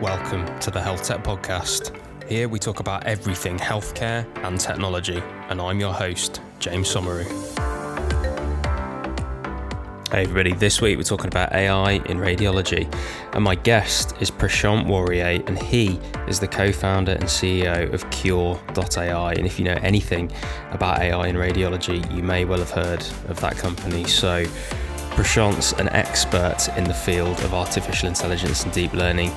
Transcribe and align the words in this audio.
Welcome 0.00 0.46
to 0.60 0.70
the 0.70 0.80
Health 0.80 1.02
Tech 1.02 1.24
Podcast. 1.24 1.92
Here 2.28 2.48
we 2.48 2.60
talk 2.60 2.78
about 2.78 3.02
everything 3.02 3.58
healthcare 3.58 4.24
and 4.44 4.60
technology, 4.60 5.20
and 5.48 5.60
I'm 5.60 5.80
your 5.80 5.92
host, 5.92 6.40
James 6.60 6.94
Somauroo. 6.94 7.26
Hey 10.12 10.22
everybody, 10.22 10.52
this 10.52 10.80
week 10.80 10.98
we're 10.98 11.02
talking 11.02 11.26
about 11.26 11.50
AI 11.52 11.94
in 11.94 12.18
radiology, 12.18 12.88
and 13.32 13.42
my 13.42 13.56
guest 13.56 14.14
is 14.20 14.30
Prashant 14.30 14.86
Warier, 14.86 15.44
and 15.48 15.60
he 15.60 15.98
is 16.28 16.38
the 16.38 16.46
co 16.46 16.70
founder 16.70 17.14
and 17.14 17.24
CEO 17.24 17.92
of 17.92 18.08
Qure.ai. 18.10 19.32
And 19.32 19.46
if 19.46 19.58
you 19.58 19.64
know 19.64 19.78
anything 19.82 20.30
about 20.70 21.00
AI 21.00 21.26
in 21.26 21.34
radiology, 21.34 22.08
you 22.14 22.22
may 22.22 22.44
well 22.44 22.60
have 22.60 22.70
heard 22.70 23.04
of 23.28 23.40
that 23.40 23.56
company. 23.56 24.04
So, 24.04 24.44
Prashant's 25.16 25.72
an 25.72 25.88
expert 25.88 26.68
in 26.76 26.84
the 26.84 26.94
field 26.94 27.40
of 27.40 27.52
artificial 27.52 28.08
intelligence 28.08 28.62
and 28.62 28.72
deep 28.72 28.92
learning. 28.92 29.32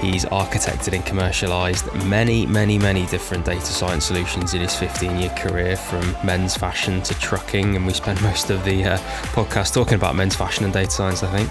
He's 0.00 0.24
architected 0.26 0.92
and 0.94 1.04
commercialized 1.04 1.92
many, 2.04 2.46
many, 2.46 2.78
many 2.78 3.06
different 3.06 3.44
data 3.44 3.64
science 3.64 4.04
solutions 4.04 4.54
in 4.54 4.60
his 4.60 4.74
15 4.74 5.18
year 5.18 5.30
career, 5.30 5.76
from 5.76 6.16
men's 6.24 6.56
fashion 6.56 7.02
to 7.02 7.14
trucking. 7.14 7.76
And 7.76 7.86
we 7.86 7.92
spend 7.92 8.20
most 8.30 8.50
of 8.50 8.64
the 8.64 8.84
uh, 8.84 8.98
podcast 9.32 9.74
talking 9.74 9.94
about 9.94 10.14
men's 10.14 10.36
fashion 10.36 10.64
and 10.64 10.72
data 10.72 10.90
science, 10.90 11.22
I 11.22 11.30
think. 11.36 11.50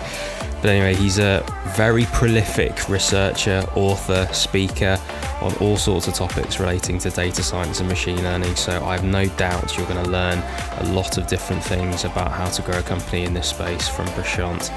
But 0.63 0.70
anyway, 0.70 0.95
he's 0.95 1.20
a 1.20 1.43
very 1.75 2.05
prolific 2.05 2.87
researcher, 2.87 3.65
author, 3.75 4.27
speaker 4.31 4.98
on 5.41 5.53
all 5.57 5.75
sorts 5.75 6.07
of 6.07 6.13
topics 6.13 6.57
relating 6.57 6.98
to 6.99 7.09
data 7.09 7.43
science 7.43 7.81
and 7.81 7.89
machine 7.89 8.23
learning. 8.23 8.55
So 8.55 8.81
I 8.85 8.95
have 8.95 9.03
no 9.03 9.25
doubt 9.25 9.77
you're 9.77 9.87
going 9.87 10.01
to 10.01 10.09
learn 10.09 10.37
a 10.77 10.93
lot 10.93 11.17
of 11.17 11.27
different 11.27 11.62
things 11.62 12.05
about 12.05 12.31
how 12.31 12.49
to 12.49 12.62
grow 12.62 12.79
a 12.79 12.84
company 12.84 13.25
in 13.25 13.34
this 13.34 13.49
space 13.49 13.89
from 13.89 14.07
Prashant. 14.07 14.71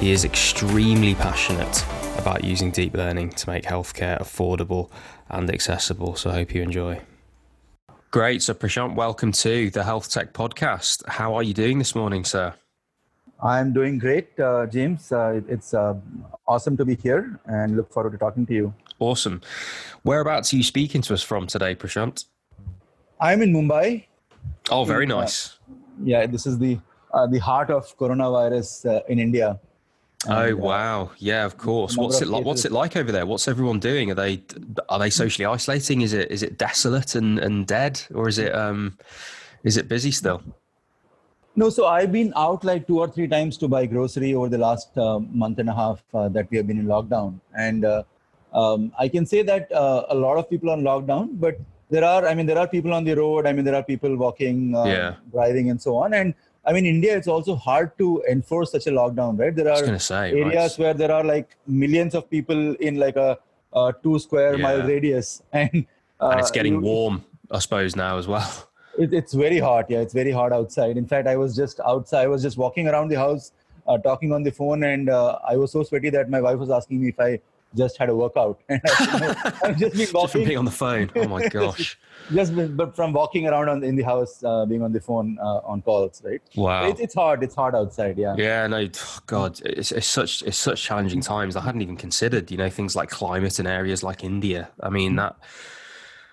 He 0.00 0.12
is 0.12 0.24
extremely 0.24 1.16
passionate 1.16 1.84
about 2.18 2.44
using 2.44 2.70
deep 2.70 2.94
learning 2.94 3.30
to 3.30 3.50
make 3.50 3.64
healthcare 3.64 4.20
affordable 4.20 4.90
and 5.28 5.50
accessible. 5.50 6.14
So 6.14 6.30
I 6.30 6.34
hope 6.34 6.54
you 6.54 6.62
enjoy. 6.62 7.00
Great. 8.12 8.40
So, 8.42 8.54
Prashant, 8.54 8.94
welcome 8.94 9.32
to 9.32 9.70
the 9.70 9.82
Health 9.82 10.08
Tech 10.08 10.32
Podcast. 10.32 11.02
How 11.08 11.34
are 11.34 11.42
you 11.42 11.52
doing 11.52 11.78
this 11.78 11.96
morning, 11.96 12.24
sir? 12.24 12.54
I'm 13.42 13.72
doing 13.72 13.98
great, 13.98 14.38
uh, 14.38 14.66
James. 14.66 15.10
Uh, 15.10 15.40
it's 15.48 15.74
uh, 15.74 15.96
awesome 16.46 16.76
to 16.76 16.84
be 16.84 16.94
here 16.94 17.40
and 17.46 17.76
look 17.76 17.92
forward 17.92 18.12
to 18.12 18.18
talking 18.18 18.46
to 18.46 18.54
you. 18.54 18.74
Awesome. 19.00 19.40
Whereabouts 20.04 20.52
are 20.52 20.56
you 20.58 20.62
speaking 20.62 21.02
to 21.02 21.14
us 21.14 21.24
from 21.24 21.48
today, 21.48 21.74
Prashant? 21.74 22.26
I'm 23.20 23.42
in 23.42 23.52
Mumbai. 23.52 24.04
Oh, 24.70 24.84
very 24.84 25.06
uh, 25.06 25.20
nice. 25.20 25.58
yeah, 26.04 26.24
this 26.26 26.46
is 26.46 26.56
the 26.56 26.78
uh, 27.12 27.26
the 27.26 27.38
heart 27.38 27.70
of 27.70 27.96
coronavirus 27.98 28.86
uh, 28.86 29.00
in 29.08 29.18
India. 29.18 29.58
Oh 30.26 30.48
and, 30.48 30.58
wow! 30.58 31.10
Yeah, 31.18 31.44
of 31.44 31.56
course. 31.56 31.96
What's 31.96 32.20
it 32.20 32.28
like? 32.28 32.44
What's 32.44 32.64
it 32.64 32.72
like 32.72 32.96
over 32.96 33.12
there? 33.12 33.24
What's 33.24 33.46
everyone 33.46 33.78
doing? 33.78 34.10
Are 34.10 34.14
they 34.14 34.42
are 34.88 34.98
they 34.98 35.10
socially 35.10 35.46
isolating? 35.46 36.00
Is 36.00 36.12
it 36.12 36.30
is 36.30 36.42
it 36.42 36.58
desolate 36.58 37.14
and, 37.14 37.38
and 37.38 37.66
dead, 37.66 38.02
or 38.12 38.28
is 38.28 38.38
it 38.38 38.52
um 38.52 38.98
is 39.62 39.76
it 39.76 39.88
busy 39.88 40.10
still? 40.10 40.42
No, 41.54 41.70
so 41.70 41.86
I've 41.86 42.10
been 42.10 42.32
out 42.36 42.64
like 42.64 42.86
two 42.86 42.98
or 42.98 43.08
three 43.08 43.28
times 43.28 43.56
to 43.58 43.68
buy 43.68 43.86
grocery 43.86 44.34
over 44.34 44.48
the 44.48 44.58
last 44.58 44.96
uh, 44.98 45.20
month 45.20 45.60
and 45.60 45.68
a 45.68 45.74
half 45.74 46.02
uh, 46.14 46.28
that 46.30 46.50
we 46.50 46.56
have 46.56 46.66
been 46.66 46.78
in 46.78 46.86
lockdown, 46.86 47.40
and 47.56 47.84
uh, 47.84 48.02
um, 48.52 48.92
I 48.98 49.08
can 49.08 49.24
say 49.24 49.42
that 49.42 49.70
uh, 49.70 50.06
a 50.08 50.14
lot 50.14 50.36
of 50.36 50.50
people 50.50 50.70
are 50.70 50.72
on 50.72 50.82
lockdown, 50.82 51.38
but 51.38 51.58
there 51.90 52.04
are, 52.04 52.26
I 52.26 52.34
mean, 52.34 52.46
there 52.46 52.58
are 52.58 52.68
people 52.68 52.92
on 52.92 53.04
the 53.04 53.14
road. 53.14 53.46
I 53.46 53.52
mean, 53.52 53.64
there 53.64 53.74
are 53.74 53.82
people 53.82 54.14
walking, 54.16 54.74
uh, 54.74 54.84
yeah. 54.84 55.14
driving, 55.32 55.70
and 55.70 55.80
so 55.80 55.96
on. 55.96 56.14
And 56.14 56.34
I 56.68 56.72
mean, 56.74 56.84
India, 56.84 57.16
it's 57.16 57.28
also 57.28 57.56
hard 57.56 57.96
to 57.96 58.22
enforce 58.30 58.72
such 58.72 58.86
a 58.86 58.90
lockdown, 58.90 59.38
right? 59.38 59.54
There 59.56 59.70
are 59.72 59.98
say, 59.98 60.32
areas 60.32 60.72
right. 60.72 60.78
where 60.78 60.94
there 60.94 61.10
are 61.10 61.24
like 61.24 61.56
millions 61.66 62.14
of 62.14 62.28
people 62.28 62.74
in 62.74 62.96
like 62.96 63.16
a, 63.16 63.38
a 63.72 63.94
two 64.02 64.18
square 64.18 64.54
yeah. 64.54 64.62
mile 64.62 64.82
radius, 64.82 65.42
and, 65.52 65.86
uh, 66.20 66.28
and 66.28 66.40
it's 66.40 66.50
getting 66.50 66.74
you, 66.74 66.80
warm, 66.80 67.24
I 67.50 67.60
suppose, 67.60 67.96
now 67.96 68.18
as 68.18 68.28
well 68.28 68.68
it, 68.98 69.14
it's 69.14 69.32
very 69.32 69.58
hot. 69.58 69.86
Yeah, 69.88 70.00
it's 70.00 70.12
very 70.12 70.30
hot 70.30 70.52
outside. 70.52 70.98
In 70.98 71.06
fact, 71.06 71.26
I 71.26 71.36
was 71.36 71.56
just 71.56 71.80
outside. 71.80 72.24
I 72.24 72.26
was 72.26 72.42
just 72.42 72.58
walking 72.58 72.86
around 72.86 73.08
the 73.08 73.16
house, 73.16 73.52
uh, 73.86 73.96
talking 73.96 74.32
on 74.32 74.42
the 74.42 74.50
phone, 74.50 74.82
and 74.82 75.08
uh, 75.08 75.38
I 75.48 75.56
was 75.56 75.72
so 75.72 75.82
sweaty 75.82 76.10
that 76.10 76.28
my 76.28 76.42
wife 76.42 76.58
was 76.58 76.70
asking 76.70 77.00
me 77.00 77.08
if 77.08 77.18
I 77.18 77.40
just 77.76 77.98
had 77.98 78.08
a 78.08 78.16
workout. 78.16 78.60
And 78.68 78.80
I, 78.84 79.52
have 79.62 79.76
just 79.78 79.96
been 79.96 80.08
walking. 80.12 80.20
Just 80.22 80.32
from 80.32 80.44
being 80.44 80.58
on 80.58 80.64
the 80.64 80.70
phone. 80.70 81.10
Oh 81.16 81.28
my 81.28 81.48
gosh. 81.58 81.98
just 82.32 82.54
but 82.76 82.94
from 82.96 83.12
walking 83.12 83.46
around 83.46 83.68
on, 83.68 83.84
in 83.84 83.96
the 83.96 84.02
house, 84.02 84.42
uh, 84.44 84.66
being 84.66 84.82
on 84.82 84.92
the 84.92 85.00
phone 85.00 85.38
uh, 85.40 85.60
on 85.64 85.82
calls, 85.82 86.22
right? 86.24 86.42
Wow. 86.56 86.88
It, 86.88 87.00
it's 87.00 87.14
hard. 87.14 87.42
It's 87.42 87.54
hard 87.54 87.74
outside. 87.74 88.18
Yeah. 88.18 88.34
Yeah. 88.36 88.66
No. 88.66 88.88
God, 89.26 89.60
it's, 89.64 89.92
it's 89.92 90.06
such 90.06 90.42
it's 90.42 90.58
such 90.58 90.82
challenging 90.82 91.20
times. 91.20 91.56
I 91.56 91.60
hadn't 91.62 91.82
even 91.82 91.96
considered, 91.96 92.50
you 92.50 92.56
know, 92.56 92.70
things 92.70 92.96
like 92.96 93.10
climate 93.10 93.58
in 93.58 93.66
areas 93.66 94.02
like 94.02 94.24
India. 94.24 94.70
I 94.80 94.90
mean 94.90 95.16
that 95.16 95.36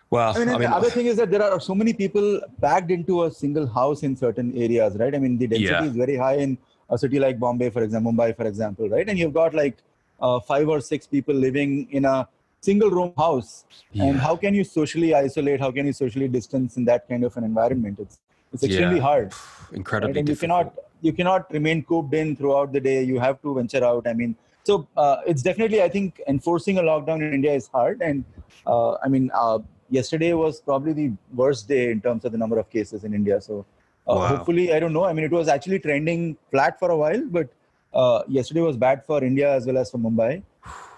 well, 0.09 0.35
I 0.35 0.39
mean, 0.39 0.49
I 0.49 0.51
mean, 0.53 0.61
the 0.61 0.75
other 0.75 0.89
thing 0.89 1.07
is 1.07 1.17
that 1.17 1.31
there 1.31 1.43
are 1.43 1.59
so 1.59 1.73
many 1.73 1.93
people 1.93 2.39
packed 2.61 2.91
into 2.91 3.23
a 3.23 3.31
single 3.31 3.65
house 3.67 4.03
in 4.03 4.15
certain 4.15 4.55
areas, 4.55 4.95
right? 4.97 5.13
I 5.13 5.17
mean, 5.17 5.37
the 5.37 5.47
density 5.47 5.71
yeah. 5.71 5.83
is 5.83 5.95
very 5.95 6.15
high 6.15 6.35
in 6.35 6.57
a 6.89 6.97
city 6.97 7.19
like 7.19 7.39
Bombay, 7.39 7.71
for 7.71 7.81
example, 7.81 8.13
Mumbai, 8.13 8.35
for 8.35 8.45
example, 8.45 8.87
right? 8.87 9.07
And 9.09 9.17
you've 9.17 9.33
got 9.33 9.53
like 9.53 9.77
uh, 10.21 10.39
five 10.39 10.67
or 10.69 10.79
six 10.81 11.07
people 11.07 11.33
living 11.33 11.87
in 11.91 12.05
a 12.05 12.27
single 12.61 12.89
room 12.89 13.13
house. 13.17 13.65
Yeah. 13.91 14.05
And 14.05 14.19
how 14.19 14.35
can 14.35 14.53
you 14.53 14.63
socially 14.63 15.13
isolate? 15.13 15.59
How 15.59 15.71
can 15.71 15.85
you 15.85 15.93
socially 15.93 16.27
distance 16.27 16.77
in 16.77 16.85
that 16.85 17.07
kind 17.07 17.23
of 17.23 17.35
an 17.37 17.43
environment? 17.43 17.99
It's 17.99 18.19
it's 18.53 18.63
extremely 18.63 18.97
yeah. 18.97 19.09
hard. 19.09 19.33
Incredibly 19.73 20.13
right? 20.13 20.17
and 20.19 20.27
difficult. 20.27 20.29
you 20.29 20.47
cannot 20.47 20.73
you 21.01 21.13
cannot 21.13 21.51
remain 21.51 21.83
cooped 21.83 22.13
in 22.13 22.35
throughout 22.35 22.73
the 22.73 22.79
day. 22.79 23.03
You 23.03 23.19
have 23.19 23.41
to 23.41 23.53
venture 23.55 23.83
out. 23.83 24.07
I 24.07 24.13
mean, 24.13 24.35
so 24.63 24.87
uh, 24.97 25.17
it's 25.27 25.41
definitely 25.41 25.81
I 25.83 25.89
think 25.89 26.21
enforcing 26.27 26.77
a 26.77 26.81
lockdown 26.81 27.21
in 27.27 27.33
India 27.33 27.53
is 27.53 27.67
hard. 27.67 28.01
And 28.01 28.23
uh, 28.65 28.93
I 29.03 29.07
mean, 29.07 29.31
uh, 29.33 29.59
yesterday 29.89 30.33
was 30.33 30.61
probably 30.61 30.93
the 30.93 31.11
worst 31.33 31.67
day 31.67 31.91
in 31.91 32.01
terms 32.01 32.25
of 32.25 32.31
the 32.31 32.37
number 32.37 32.57
of 32.57 32.69
cases 32.69 33.03
in 33.03 33.13
India. 33.13 33.41
So 33.41 33.65
uh, 34.07 34.15
wow. 34.15 34.27
hopefully, 34.27 34.73
I 34.73 34.79
don't 34.79 34.93
know. 34.93 35.05
I 35.05 35.13
mean, 35.13 35.25
it 35.25 35.31
was 35.31 35.47
actually 35.47 35.79
trending 35.79 36.37
flat 36.51 36.79
for 36.79 36.91
a 36.91 36.97
while, 36.97 37.23
but 37.25 37.49
Uh, 37.95 38.23
yesterday 38.27 38.61
was 38.61 38.75
bad 38.75 39.05
for 39.05 39.23
India 39.23 39.49
as 39.51 39.65
well 39.65 39.77
as 39.77 39.89
for 39.89 39.97
Mumbai 39.97 40.43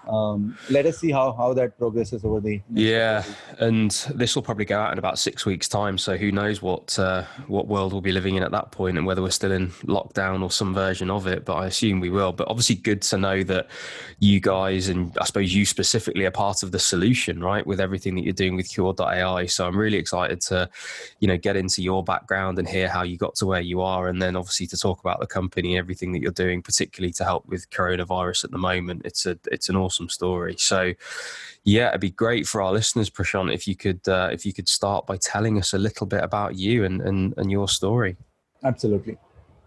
um, 0.08 0.56
let 0.70 0.86
us 0.86 0.98
see 0.98 1.10
how 1.10 1.32
how 1.32 1.52
that 1.54 1.78
progresses 1.78 2.24
over 2.24 2.40
the 2.40 2.60
yeah 2.72 3.24
and 3.58 3.90
this 4.14 4.34
will 4.34 4.42
probably 4.42 4.64
go 4.64 4.78
out 4.78 4.92
in 4.92 4.98
about 4.98 5.18
six 5.18 5.44
weeks 5.44 5.68
time 5.68 5.98
so 5.98 6.16
who 6.16 6.32
knows 6.32 6.62
what 6.62 6.98
uh, 6.98 7.24
what 7.46 7.66
world 7.66 7.92
we'll 7.92 8.00
be 8.00 8.12
living 8.12 8.36
in 8.36 8.42
at 8.42 8.50
that 8.50 8.70
point 8.70 8.96
and 8.96 9.06
whether 9.06 9.22
we're 9.22 9.30
still 9.30 9.52
in 9.52 9.68
lockdown 9.84 10.42
or 10.42 10.50
some 10.50 10.74
version 10.74 11.10
of 11.10 11.26
it 11.26 11.44
but 11.44 11.54
i 11.54 11.66
assume 11.66 12.00
we 12.00 12.10
will. 12.10 12.32
But 12.32 12.48
obviously 12.48 12.76
good 12.76 13.02
to 13.02 13.18
know 13.18 13.42
that 13.44 13.68
you 14.18 14.40
guys 14.40 14.88
and 14.88 15.16
i 15.20 15.24
suppose 15.24 15.54
you 15.54 15.64
specifically 15.66 16.24
are 16.24 16.30
part 16.30 16.62
of 16.62 16.72
the 16.72 16.78
solution 16.78 17.42
right 17.42 17.66
with 17.66 17.80
everything 17.80 18.14
that 18.16 18.24
you're 18.24 18.32
doing 18.32 18.56
with 18.56 18.68
Qure.ai 18.68 19.46
so 19.46 19.66
i'm 19.66 19.76
really 19.76 19.98
excited 19.98 20.40
to 20.42 20.68
you 21.20 21.28
know 21.28 21.36
get 21.36 21.56
into 21.56 21.82
your 21.82 22.02
background 22.04 22.58
and 22.58 22.68
hear 22.68 22.88
how 22.88 23.02
you 23.02 23.16
got 23.16 23.34
to 23.36 23.46
where 23.46 23.60
you 23.60 23.80
are 23.80 24.08
and 24.08 24.20
then 24.20 24.36
obviously 24.36 24.66
to 24.66 24.76
talk 24.76 25.00
about 25.00 25.20
the 25.20 25.26
company 25.26 25.74
and 25.74 25.78
everything 25.78 26.12
that 26.12 26.20
you're 26.20 26.32
doing 26.32 26.62
particularly 26.62 27.12
to 27.12 27.24
help 27.24 27.46
with 27.46 27.68
coronavirus 27.70 28.44
at 28.44 28.50
the 28.50 28.58
moment. 28.58 29.02
It's 29.04 29.26
a 29.26 29.38
it's 29.50 29.68
an 29.68 29.76
awesome 29.76 29.97
awesome 29.98 30.08
story. 30.08 30.54
So, 30.58 30.94
yeah, 31.64 31.88
it'd 31.88 32.00
be 32.00 32.10
great 32.10 32.46
for 32.46 32.62
our 32.62 32.72
listeners, 32.72 33.10
Prashant, 33.10 33.52
if 33.52 33.66
you 33.66 33.74
could 33.74 34.06
uh, 34.08 34.30
if 34.32 34.46
you 34.46 34.52
could 34.52 34.68
start 34.68 35.06
by 35.06 35.16
telling 35.16 35.58
us 35.58 35.72
a 35.74 35.78
little 35.78 36.06
bit 36.06 36.22
about 36.22 36.54
you 36.56 36.84
and 36.84 37.00
and, 37.02 37.34
and 37.36 37.50
your 37.50 37.68
story. 37.68 38.16
Absolutely. 38.64 39.16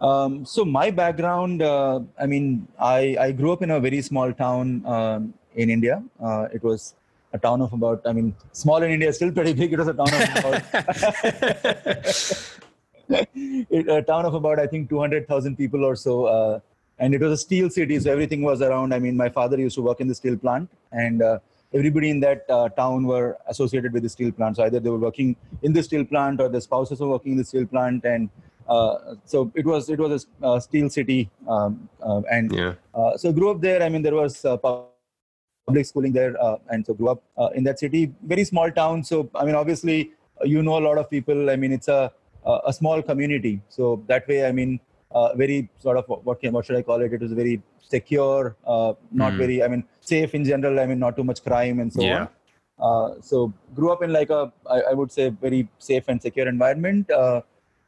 Um, 0.02 0.46
so 0.46 0.66
my 0.66 0.90
background, 0.90 1.62
uh, 1.62 2.00
I 2.20 2.26
mean, 2.26 2.68
I, 2.80 3.16
I 3.20 3.32
grew 3.32 3.52
up 3.52 3.62
in 3.62 3.70
a 3.70 3.80
very 3.80 4.02
small 4.02 4.34
town 4.34 4.84
um, 4.86 5.34
in 5.54 5.70
India. 5.70 6.02
Uh, 6.20 6.48
it 6.52 6.64
was 6.64 6.96
a 7.34 7.38
town 7.38 7.62
of 7.62 7.72
about, 7.72 8.02
I 8.04 8.12
mean, 8.12 8.34
small 8.52 8.82
in 8.82 8.90
India, 8.90 9.14
still 9.14 9.32
pretty 9.32 9.54
big. 9.54 9.72
It 9.74 9.78
was 9.78 9.90
a 9.90 9.94
town 9.94 10.10
of 10.12 10.22
about, 10.40 10.64
a 14.00 14.02
town 14.02 14.26
of 14.26 14.34
about, 14.34 14.58
I 14.58 14.66
think, 14.66 14.90
200,000 14.90 15.56
people 15.56 15.86
or 15.86 15.96
so. 15.96 16.62
Uh, 17.02 17.06
and 17.06 17.14
it 17.16 17.22
was 17.22 17.32
a 17.32 17.38
steel 17.38 17.70
city 17.70 18.00
so 18.00 18.12
everything 18.12 18.42
was 18.42 18.62
around. 18.62 18.94
I 18.94 19.00
mean 19.00 19.18
my 19.18 19.30
father 19.30 19.58
used 19.60 19.76
to 19.76 19.82
work 19.82 20.02
in 20.02 20.08
the 20.08 20.16
steel 20.16 20.38
plant 20.38 20.70
and 20.92 21.22
uh, 21.22 21.40
everybody 21.74 22.10
in 22.10 22.20
that 22.22 22.46
uh, 22.50 22.70
town 22.70 23.06
were 23.06 23.38
associated 23.48 23.94
with 23.94 24.04
the 24.04 24.10
steel 24.10 24.32
plant. 24.32 24.58
So 24.58 24.64
either 24.64 24.80
they 24.80 24.90
were 24.90 25.00
working 25.00 25.36
in 25.64 25.74
the 25.74 25.84
steel 25.84 26.06
plant 26.06 26.42
or 26.42 26.50
their 26.50 26.62
spouses 26.62 27.00
were 27.00 27.10
working 27.10 27.34
in 27.34 27.38
the 27.38 27.44
steel 27.44 27.66
plant 27.66 28.06
and 28.06 28.30
uh, 28.70 29.16
so 29.26 29.52
it 29.56 29.66
was 29.66 29.90
it 29.90 30.00
was 30.00 30.28
a 30.42 30.46
uh, 30.46 30.60
steel 30.60 30.90
city 30.90 31.30
um, 31.48 31.90
uh, 32.02 32.22
and 32.32 32.54
yeah. 32.54 32.74
Uh, 32.94 33.18
so 33.18 33.32
grew 33.32 33.52
up 33.52 33.62
there. 33.62 33.82
I 33.84 33.90
mean 33.90 34.02
there 34.02 34.16
was 34.16 34.46
public 35.68 35.86
schooling 35.86 36.12
there 36.12 36.36
and 36.70 36.86
so 36.86 36.94
grew 36.94 37.10
up 37.10 37.24
in 37.56 37.64
that 37.64 37.80
city. 37.80 38.14
Very 38.24 38.44
small 38.44 38.72
town 38.72 39.04
so 39.04 39.30
i 39.36 39.46
mean 39.46 39.56
obviously 39.56 40.12
you 40.44 40.62
know 40.64 40.78
a 40.78 40.84
lot 40.90 40.98
of 40.98 41.10
people. 41.10 41.50
I 41.50 41.56
mean 41.56 41.72
it's 41.72 41.88
a 41.88 42.12
a 42.44 42.74
small 42.74 43.02
community. 43.02 43.62
So 43.70 44.04
that 44.08 44.28
way 44.28 44.46
i 44.46 44.52
mean 44.52 44.80
uh, 45.14 45.36
very 45.36 45.70
sort 45.80 45.98
of 45.98 46.06
what 46.08 46.40
can 46.40 46.54
what 46.54 46.66
should 46.66 46.78
I 46.78 46.82
call 46.82 47.02
it? 47.02 47.14
It 47.14 47.22
was 47.22 47.34
very 47.34 47.62
secure, 47.80 48.56
uh, 48.66 48.94
not 49.12 49.34
mm. 49.34 49.38
very. 49.38 49.64
I 49.64 49.68
mean, 49.68 49.84
safe 50.00 50.34
in 50.34 50.44
general. 50.46 50.80
I 50.80 50.86
mean, 50.86 51.00
not 51.00 51.16
too 51.16 51.24
much 51.24 51.44
crime 51.44 51.80
and 51.80 51.92
so 51.92 52.02
yeah. 52.02 52.22
on. 52.22 52.30
Uh, 52.80 53.22
so 53.22 53.54
grew 53.76 53.92
up 53.92 54.02
in 54.02 54.12
like 54.12 54.32
a 54.32 54.52
I, 54.70 54.82
I, 54.90 54.94
would 54.94 55.12
say 55.12 55.30
very 55.30 55.68
safe 55.78 56.06
and 56.08 56.20
secure 56.20 56.48
environment. 56.48 57.12
Uh, 57.12 57.42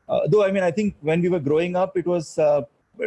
uh, 0.07 0.19
though 0.27 0.43
I 0.43 0.51
mean, 0.51 0.63
I 0.63 0.69
think 0.69 0.95
when 1.01 1.21
we 1.21 1.29
were 1.29 1.39
growing 1.39 1.75
up, 1.75 1.97
it 1.97 2.05
was 2.05 2.37
uh, 2.37 2.61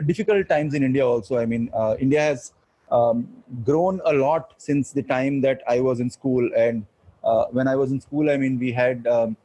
difficult 0.06 0.48
times 0.48 0.74
in 0.74 0.82
India 0.82 1.06
also. 1.06 1.38
I 1.38 1.46
mean, 1.46 1.70
India 2.00 2.20
has 2.20 2.52
um, 2.90 3.28
grown 3.64 4.00
a 4.04 4.12
lot 4.12 4.54
since 4.58 4.92
the 4.92 5.02
time 5.02 5.40
that 5.42 5.62
I 5.68 5.80
was 5.80 6.00
in 6.00 6.10
school. 6.10 6.48
And 6.56 6.86
uh, 7.24 7.46
when 7.50 7.68
I 7.68 7.76
was 7.76 7.92
in 7.92 8.00
school, 8.00 8.30
I 8.30 8.36
mean, 8.36 8.58
we 8.58 8.72
had 8.72 9.06
um, 9.06 9.36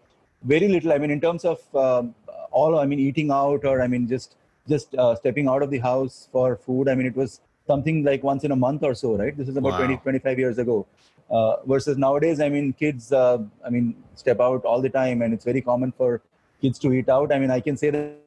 very 0.43 0.67
little. 0.67 0.93
I 0.93 0.97
mean, 0.97 1.11
in 1.11 1.21
terms 1.21 1.45
of 1.45 1.59
um, 1.75 2.15
all, 2.51 2.79
I 2.79 2.85
mean, 2.85 2.99
eating 2.99 3.31
out 3.31 3.65
or 3.65 3.81
I 3.81 3.87
mean, 3.87 4.07
just 4.07 4.35
just 4.67 4.95
uh, 4.95 5.15
stepping 5.15 5.47
out 5.47 5.63
of 5.63 5.69
the 5.69 5.79
house 5.79 6.29
for 6.31 6.55
food. 6.55 6.89
I 6.89 6.95
mean, 6.95 7.07
it 7.07 7.15
was 7.15 7.41
something 7.67 8.03
like 8.03 8.23
once 8.23 8.43
in 8.43 8.51
a 8.51 8.55
month 8.55 8.83
or 8.83 8.93
so, 8.93 9.15
right? 9.15 9.35
This 9.35 9.49
is 9.49 9.57
about 9.57 9.73
wow. 9.73 9.77
20, 9.79 9.97
25 9.97 10.39
years 10.39 10.57
ago. 10.57 10.85
Uh, 11.29 11.55
versus 11.65 11.97
nowadays, 11.97 12.41
I 12.41 12.49
mean, 12.49 12.73
kids, 12.73 13.13
uh, 13.13 13.37
I 13.65 13.69
mean, 13.69 13.95
step 14.15 14.41
out 14.41 14.65
all 14.65 14.81
the 14.81 14.89
time, 14.89 15.21
and 15.21 15.33
it's 15.33 15.45
very 15.45 15.61
common 15.61 15.93
for 15.93 16.21
kids 16.61 16.77
to 16.79 16.91
eat 16.91 17.07
out. 17.07 17.31
I 17.31 17.39
mean, 17.39 17.49
I 17.49 17.61
can 17.61 17.77
say 17.77 17.89
that 17.89 18.17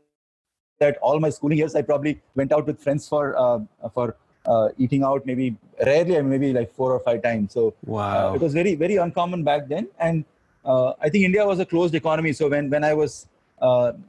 that 0.81 0.97
all 0.99 1.21
my 1.21 1.31
schooling 1.31 1.59
years, 1.59 1.75
I 1.75 1.83
probably 1.83 2.21
went 2.35 2.53
out 2.53 2.67
with 2.67 2.81
friends 2.81 3.09
for 3.09 3.39
uh, 3.39 3.61
for 3.93 4.17
uh, 4.47 4.69
eating 4.79 5.05
out 5.05 5.27
maybe 5.27 5.57
rarely, 5.85 6.17
I 6.19 6.23
maybe 6.23 6.53
like 6.53 6.75
four 6.75 6.93
or 6.93 7.01
five 7.01 7.23
times. 7.23 7.53
So 7.53 7.75
wow, 7.85 8.31
uh, 8.31 8.35
it 8.35 8.41
was 8.41 8.55
very 8.55 8.75
very 8.75 8.97
uncommon 8.97 9.45
back 9.45 9.69
then. 9.69 9.89
And 9.99 10.25
uh, 10.65 10.95
I 11.01 11.09
think 11.11 11.25
India 11.25 11.47
was 11.47 11.61
a 11.61 11.67
closed 11.67 11.95
economy. 11.95 12.33
So 12.33 12.49
when 12.49 12.71
when 12.71 12.85
I 12.85 12.95
was 12.95 13.27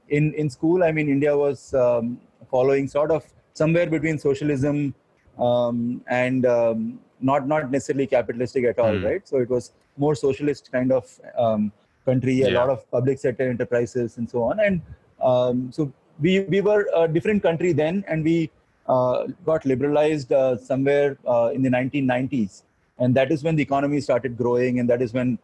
in 0.10 0.34
in 0.34 0.50
school, 0.50 0.84
I 0.84 0.92
mean 0.92 1.10
India 1.10 1.36
was 1.38 1.74
um, 1.74 2.20
following 2.50 2.88
sort 2.88 3.12
of 3.12 3.24
somewhere 3.54 3.88
between 3.88 4.18
socialism 4.20 4.94
um, 5.40 6.02
and 6.10 6.46
um, 6.46 7.00
not 7.22 7.48
not 7.48 7.72
necessarily 7.72 8.08
capitalistic 8.08 8.66
at 8.66 8.80
all, 8.80 8.94
mm. 8.94 9.06
right? 9.06 9.28
So 9.28 9.38
it 9.38 9.50
was 9.50 9.72
more 9.98 10.16
socialist 10.16 10.72
kind 10.72 10.92
of 10.92 11.20
um, 11.38 11.72
country, 12.06 12.42
a 12.42 12.50
yeah. 12.50 12.60
lot 12.60 12.70
of 12.70 12.90
public 12.92 13.20
sector 13.20 13.50
enterprises 13.50 14.18
and 14.18 14.30
so 14.30 14.44
on. 14.44 14.60
And 14.60 14.82
um, 15.22 15.72
so 15.72 15.92
we 16.20 16.42
we 16.42 16.62
were 16.62 16.88
a 16.96 17.08
different 17.08 17.44
country 17.44 17.74
then, 17.74 18.04
and 18.08 18.24
we 18.24 18.52
uh, 18.88 19.28
got 19.46 19.66
liberalized 19.66 20.32
uh, 20.32 20.58
somewhere 20.58 21.18
uh, 21.28 21.52
in 21.54 21.62
the 21.62 21.70
1990s, 21.70 22.64
and 23.00 23.16
that 23.16 23.32
is 23.32 23.44
when 23.44 23.56
the 23.56 23.64
economy 23.64 24.00
started 24.02 24.38
growing, 24.38 24.80
and 24.80 24.90
that 24.90 25.02
is 25.02 25.14
when 25.14 25.40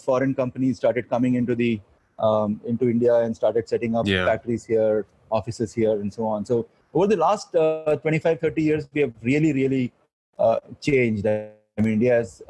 foreign 0.00 0.32
companies 0.32 0.76
started 0.76 1.08
coming 1.10 1.34
into 1.34 1.56
the 1.56 1.80
um, 2.18 2.60
into 2.66 2.88
India 2.88 3.14
and 3.16 3.34
started 3.34 3.68
setting 3.68 3.96
up 3.96 4.06
yeah. 4.06 4.24
factories 4.26 4.64
here, 4.64 5.06
offices 5.30 5.72
here, 5.72 5.92
and 5.92 6.12
so 6.12 6.26
on. 6.26 6.44
So 6.44 6.66
over 6.94 7.06
the 7.06 7.16
last 7.16 7.52
25, 7.52 8.40
30 8.40 8.62
years, 8.62 8.88
we 8.92 9.00
have 9.00 9.12
really, 9.22 9.52
really 9.52 9.92
changed. 10.80 11.26
I 11.26 11.50
mean, 11.78 11.94
India 11.94 12.14
has 12.14 12.42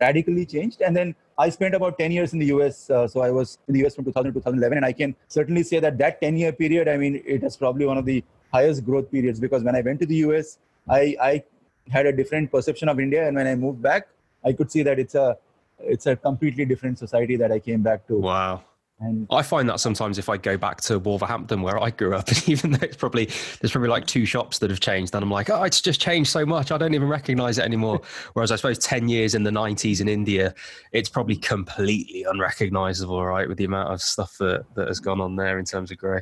radically 0.00 0.46
changed, 0.46 0.80
and 0.80 0.96
then 0.96 1.14
I 1.38 1.48
spent 1.48 1.74
about 1.74 1.98
10 1.98 2.12
years 2.12 2.32
in 2.32 2.38
the 2.38 2.46
US. 2.46 2.90
Uh, 2.90 3.08
so 3.08 3.20
I 3.20 3.30
was 3.30 3.58
in 3.68 3.74
the 3.74 3.84
US 3.86 3.94
from 3.94 4.04
2000 4.04 4.32
to 4.32 4.40
2011. 4.40 4.78
And 4.78 4.86
I 4.86 4.92
can 4.92 5.14
certainly 5.28 5.62
say 5.62 5.80
that 5.80 5.98
that 5.98 6.20
10 6.20 6.36
year 6.36 6.52
period, 6.52 6.88
I 6.88 6.96
mean, 6.96 7.22
it 7.24 7.42
is 7.42 7.56
probably 7.56 7.86
one 7.86 7.98
of 7.98 8.04
the 8.04 8.22
highest 8.52 8.84
growth 8.84 9.10
periods 9.10 9.40
because 9.40 9.62
when 9.62 9.74
I 9.74 9.80
went 9.80 10.00
to 10.00 10.06
the 10.06 10.16
US, 10.26 10.58
I, 10.88 11.16
I 11.20 11.44
had 11.90 12.06
a 12.06 12.12
different 12.12 12.50
perception 12.50 12.88
of 12.88 13.00
India, 13.00 13.26
and 13.26 13.36
when 13.36 13.46
I 13.46 13.54
moved 13.54 13.82
back, 13.82 14.08
I 14.44 14.52
could 14.52 14.70
see 14.70 14.82
that 14.82 14.98
it's 14.98 15.14
a 15.14 15.36
it's 15.84 16.06
a 16.06 16.16
completely 16.16 16.64
different 16.64 16.98
society 16.98 17.36
that 17.36 17.52
I 17.52 17.58
came 17.58 17.82
back 17.82 18.06
to. 18.08 18.18
Wow. 18.18 18.62
And 19.02 19.26
I 19.30 19.42
find 19.42 19.68
that 19.68 19.80
sometimes 19.80 20.16
if 20.16 20.28
I 20.28 20.36
go 20.36 20.56
back 20.56 20.80
to 20.82 21.00
Wolverhampton 21.00 21.60
where 21.62 21.82
I 21.82 21.90
grew 21.90 22.14
up, 22.14 22.28
and 22.28 22.48
even 22.48 22.70
though 22.70 22.84
it's 22.84 22.96
probably 22.96 23.26
there's 23.60 23.72
probably 23.72 23.88
like 23.88 24.06
two 24.06 24.24
shops 24.24 24.58
that 24.60 24.70
have 24.70 24.78
changed, 24.78 25.14
and 25.14 25.24
I'm 25.24 25.30
like, 25.30 25.50
oh, 25.50 25.64
it's 25.64 25.80
just 25.80 26.00
changed 26.00 26.30
so 26.30 26.46
much, 26.46 26.70
I 26.70 26.78
don't 26.78 26.94
even 26.94 27.08
recognize 27.08 27.58
it 27.58 27.64
anymore. 27.64 28.00
Whereas 28.34 28.52
I 28.52 28.56
suppose 28.56 28.78
ten 28.78 29.08
years 29.08 29.34
in 29.34 29.42
the 29.42 29.50
'90s 29.50 30.00
in 30.00 30.08
India, 30.08 30.54
it's 30.92 31.08
probably 31.08 31.36
completely 31.36 32.22
unrecognizable, 32.22 33.24
right, 33.24 33.48
with 33.48 33.58
the 33.58 33.64
amount 33.64 33.92
of 33.92 34.00
stuff 34.00 34.38
that 34.38 34.64
that 34.76 34.86
has 34.86 35.00
gone 35.00 35.20
on 35.20 35.34
there 35.34 35.58
in 35.58 35.64
terms 35.64 35.90
of 35.90 35.98
grey. 35.98 36.20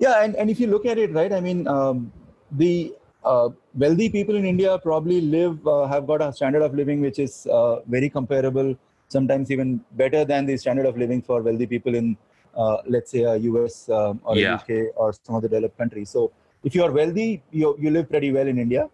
Yeah, 0.00 0.24
and, 0.24 0.34
and 0.34 0.50
if 0.50 0.58
you 0.58 0.66
look 0.66 0.86
at 0.86 0.98
it, 0.98 1.12
right, 1.12 1.32
I 1.32 1.40
mean, 1.40 1.68
um, 1.68 2.12
the 2.50 2.92
uh, 3.24 3.48
wealthy 3.74 4.08
people 4.08 4.36
in 4.36 4.44
India 4.44 4.78
probably 4.78 5.20
live, 5.20 5.66
uh, 5.66 5.86
have 5.86 6.06
got 6.06 6.20
a 6.20 6.32
standard 6.32 6.62
of 6.62 6.74
living 6.74 7.00
which 7.00 7.18
is 7.18 7.46
uh, 7.50 7.80
very 7.86 8.08
comparable, 8.08 8.76
sometimes 9.08 9.50
even 9.50 9.80
better 9.92 10.24
than 10.24 10.46
the 10.46 10.56
standard 10.56 10.86
of 10.86 10.96
living 10.96 11.22
for 11.22 11.42
wealthy 11.42 11.66
people 11.66 11.94
in, 11.94 12.16
uh, 12.56 12.78
let's 12.86 13.10
say, 13.10 13.22
a 13.22 13.36
US 13.36 13.88
um, 13.88 14.20
or 14.24 14.36
yeah. 14.36 14.54
UK 14.54 14.94
or 14.96 15.12
some 15.22 15.36
of 15.36 15.42
the 15.42 15.48
developed 15.48 15.78
countries. 15.78 16.10
So 16.10 16.32
if 16.62 16.74
you 16.74 16.82
are 16.84 16.92
wealthy, 16.92 17.42
you, 17.50 17.76
you 17.78 17.90
live 17.90 18.08
pretty 18.08 18.32
well 18.32 18.46
in 18.46 18.58
India. 18.58 18.88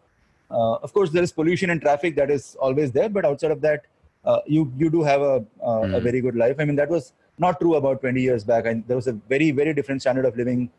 Uh, 0.51 0.75
of 0.77 0.93
course, 0.93 1.11
there 1.11 1.23
is 1.23 1.33
pollution 1.33 1.71
and 1.71 1.81
traffic 1.81 2.17
that 2.17 2.31
is 2.31 2.57
always 2.61 2.91
there, 2.91 3.09
but 3.09 3.25
outside 3.25 3.53
of 3.53 3.61
that, 3.61 3.85
uh, 4.25 4.41
you 4.47 4.71
you 4.77 4.91
do 4.91 5.03
have 5.03 5.23
a, 5.23 5.41
mm. 5.41 5.95
a 5.95 5.99
hmm. 5.99 6.05
very 6.05 6.21
good 6.21 6.35
life. 6.35 6.57
I 6.59 6.65
mean, 6.67 6.77
that 6.77 6.91
was 6.91 7.15
not 7.39 7.59
true 7.59 7.77
about 7.77 8.03
20 8.03 8.21
years 8.21 8.45
back, 8.45 8.67
and 8.67 8.87
there 8.87 8.97
was 8.97 9.07
a 9.07 9.13
very 9.13 9.51
very 9.51 9.73
different 9.73 10.03
standard 10.03 10.27
of 10.27 10.37
living 10.37 10.69
uh, 10.69 10.71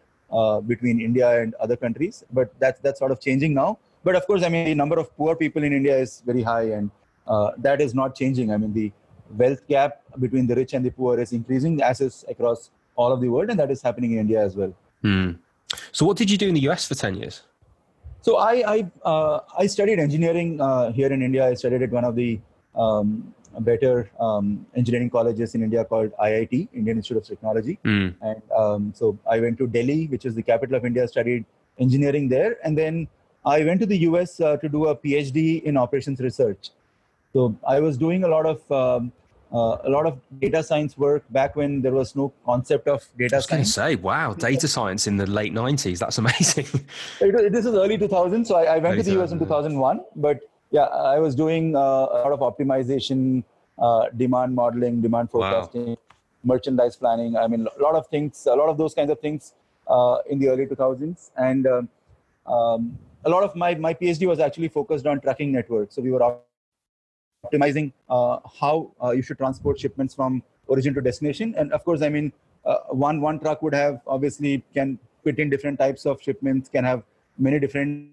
between 0.61 1.01
India 1.01 1.41
and 1.41 1.53
other 1.55 1.75
countries. 1.75 2.23
But 2.31 2.53
that's 2.59 2.79
that's 2.81 2.99
sort 2.99 3.11
of 3.11 3.19
changing 3.19 3.53
now. 3.53 3.77
But 4.03 4.15
of 4.15 4.25
course, 4.25 4.43
I 4.43 4.49
mean, 4.49 4.65
the 4.65 4.75
number 4.75 4.97
of 4.97 5.15
poor 5.15 5.35
people 5.35 5.63
in 5.63 5.73
India 5.73 5.97
is 5.97 6.23
very 6.25 6.41
high, 6.41 6.71
and 6.77 6.89
uh, 7.27 7.51
that 7.57 7.81
is 7.81 7.93
not 7.93 8.15
changing. 8.15 8.51
I 8.51 8.57
mean, 8.57 8.73
the 8.73 8.91
wealth 9.37 9.65
gap 9.67 10.01
between 10.19 10.47
the 10.47 10.55
rich 10.55 10.73
and 10.73 10.85
the 10.85 10.89
poor 10.89 11.19
is 11.19 11.31
increasing 11.31 11.81
as 11.81 12.01
is 12.01 12.25
across 12.27 12.71
all 12.95 13.11
of 13.11 13.21
the 13.21 13.29
world, 13.29 13.49
and 13.49 13.59
that 13.59 13.71
is 13.71 13.81
happening 13.81 14.13
in 14.13 14.19
India 14.19 14.43
as 14.43 14.55
well. 14.55 14.73
Hmm. 15.01 15.31
So, 15.91 16.05
what 16.05 16.17
did 16.17 16.29
you 16.29 16.37
do 16.37 16.47
in 16.47 16.55
the 16.55 16.67
US 16.69 16.87
for 16.87 16.95
ten 16.95 17.15
years? 17.15 17.43
So, 18.21 18.37
I 18.37 18.53
I, 18.75 18.91
uh, 19.03 19.39
I 19.57 19.67
studied 19.67 19.99
engineering 19.99 20.59
uh, 20.59 20.91
here 20.91 21.11
in 21.11 21.21
India. 21.21 21.47
I 21.47 21.53
studied 21.53 21.81
at 21.81 21.91
one 21.91 22.03
of 22.05 22.15
the 22.15 22.39
um, 22.75 23.33
better 23.59 24.09
um, 24.19 24.65
engineering 24.75 25.09
colleges 25.09 25.55
in 25.55 25.63
India 25.63 25.83
called 25.83 26.11
IIT, 26.19 26.69
Indian 26.73 26.97
Institute 26.97 27.17
of 27.17 27.27
Technology. 27.27 27.77
Mm. 27.85 28.15
And 28.21 28.41
um, 28.55 28.93
so 28.95 29.17
I 29.29 29.39
went 29.39 29.57
to 29.59 29.67
Delhi, 29.67 30.07
which 30.07 30.25
is 30.25 30.35
the 30.35 30.43
capital 30.43 30.75
of 30.75 30.85
India, 30.85 31.07
studied 31.07 31.45
engineering 31.79 32.29
there. 32.29 32.57
And 32.63 32.77
then 32.77 33.07
I 33.45 33.63
went 33.63 33.79
to 33.81 33.85
the 33.85 33.97
US 34.09 34.39
uh, 34.39 34.57
to 34.57 34.69
do 34.69 34.87
a 34.87 34.95
PhD 34.95 35.63
in 35.63 35.77
operations 35.77 36.19
research. 36.19 36.69
So 37.33 37.55
I 37.67 37.79
was 37.79 37.97
doing 37.97 38.23
a 38.23 38.27
lot 38.27 38.45
of 38.45 38.71
um, 38.71 39.11
uh, 39.53 39.77
a 39.83 39.89
lot 39.89 40.05
of 40.05 40.17
data 40.39 40.63
science 40.63 40.97
work 40.97 41.23
back 41.29 41.55
when 41.55 41.81
there 41.81 41.91
was 41.91 42.15
no 42.15 42.31
concept 42.45 42.87
of 42.87 43.05
data 43.17 43.35
I 43.35 43.37
was 43.39 43.45
science. 43.45 43.73
say, 43.73 43.95
wow, 43.95 44.33
data 44.33 44.67
science 44.67 45.07
in 45.07 45.17
the 45.17 45.27
late 45.27 45.53
90s. 45.53 45.99
That's 45.99 46.17
amazing. 46.17 46.67
it, 47.21 47.51
this 47.51 47.65
is 47.65 47.75
early 47.75 47.97
2000. 47.97 48.45
So 48.45 48.55
I, 48.55 48.75
I 48.75 48.77
went 48.77 48.97
to 48.97 49.03
the 49.03 49.21
US 49.21 49.31
in 49.31 49.39
2001, 49.39 50.01
but 50.15 50.39
yeah, 50.71 50.85
I 50.85 51.19
was 51.19 51.35
doing 51.35 51.75
uh, 51.75 51.79
a 51.79 52.17
lot 52.23 52.31
of 52.31 52.39
optimization, 52.39 53.43
uh, 53.77 54.05
demand 54.15 54.55
modeling, 54.55 55.01
demand 55.01 55.29
forecasting, 55.29 55.89
wow. 55.89 55.97
merchandise 56.45 56.95
planning. 56.95 57.35
I 57.35 57.47
mean, 57.47 57.67
a 57.77 57.81
lot 57.81 57.95
of 57.95 58.07
things, 58.07 58.47
a 58.49 58.55
lot 58.55 58.69
of 58.69 58.77
those 58.77 58.93
kinds 58.93 59.11
of 59.11 59.19
things 59.19 59.53
uh, 59.87 60.17
in 60.29 60.39
the 60.39 60.47
early 60.47 60.65
2000s. 60.65 61.31
And 61.35 61.67
um, 61.67 61.89
um, 62.47 62.97
a 63.25 63.29
lot 63.29 63.43
of 63.43 63.55
my, 63.55 63.75
my 63.75 63.93
PhD 63.93 64.27
was 64.27 64.39
actually 64.39 64.69
focused 64.69 65.05
on 65.05 65.19
tracking 65.19 65.51
networks. 65.51 65.95
So 65.95 66.01
we 66.01 66.11
were 66.11 66.37
optimizing 67.51 67.91
uh, 68.09 68.39
how 68.59 68.93
uh, 69.03 69.11
you 69.11 69.21
should 69.21 69.37
transport 69.37 69.77
shipments 69.77 70.15
from 70.15 70.41
origin 70.67 70.93
to 70.93 71.01
destination. 71.01 71.53
And 71.57 71.73
of 71.73 71.83
course, 71.83 72.01
I 72.01 72.07
mean, 72.07 72.31
uh, 72.63 72.77
one 72.91 73.19
one 73.19 73.39
truck 73.39 73.61
would 73.63 73.73
have 73.73 74.01
obviously 74.05 74.63
can 74.73 74.99
fit 75.23 75.39
in 75.39 75.49
different 75.49 75.79
types 75.79 76.05
of 76.05 76.21
shipments, 76.21 76.69
can 76.69 76.83
have 76.83 77.03
many 77.37 77.59
different 77.59 78.11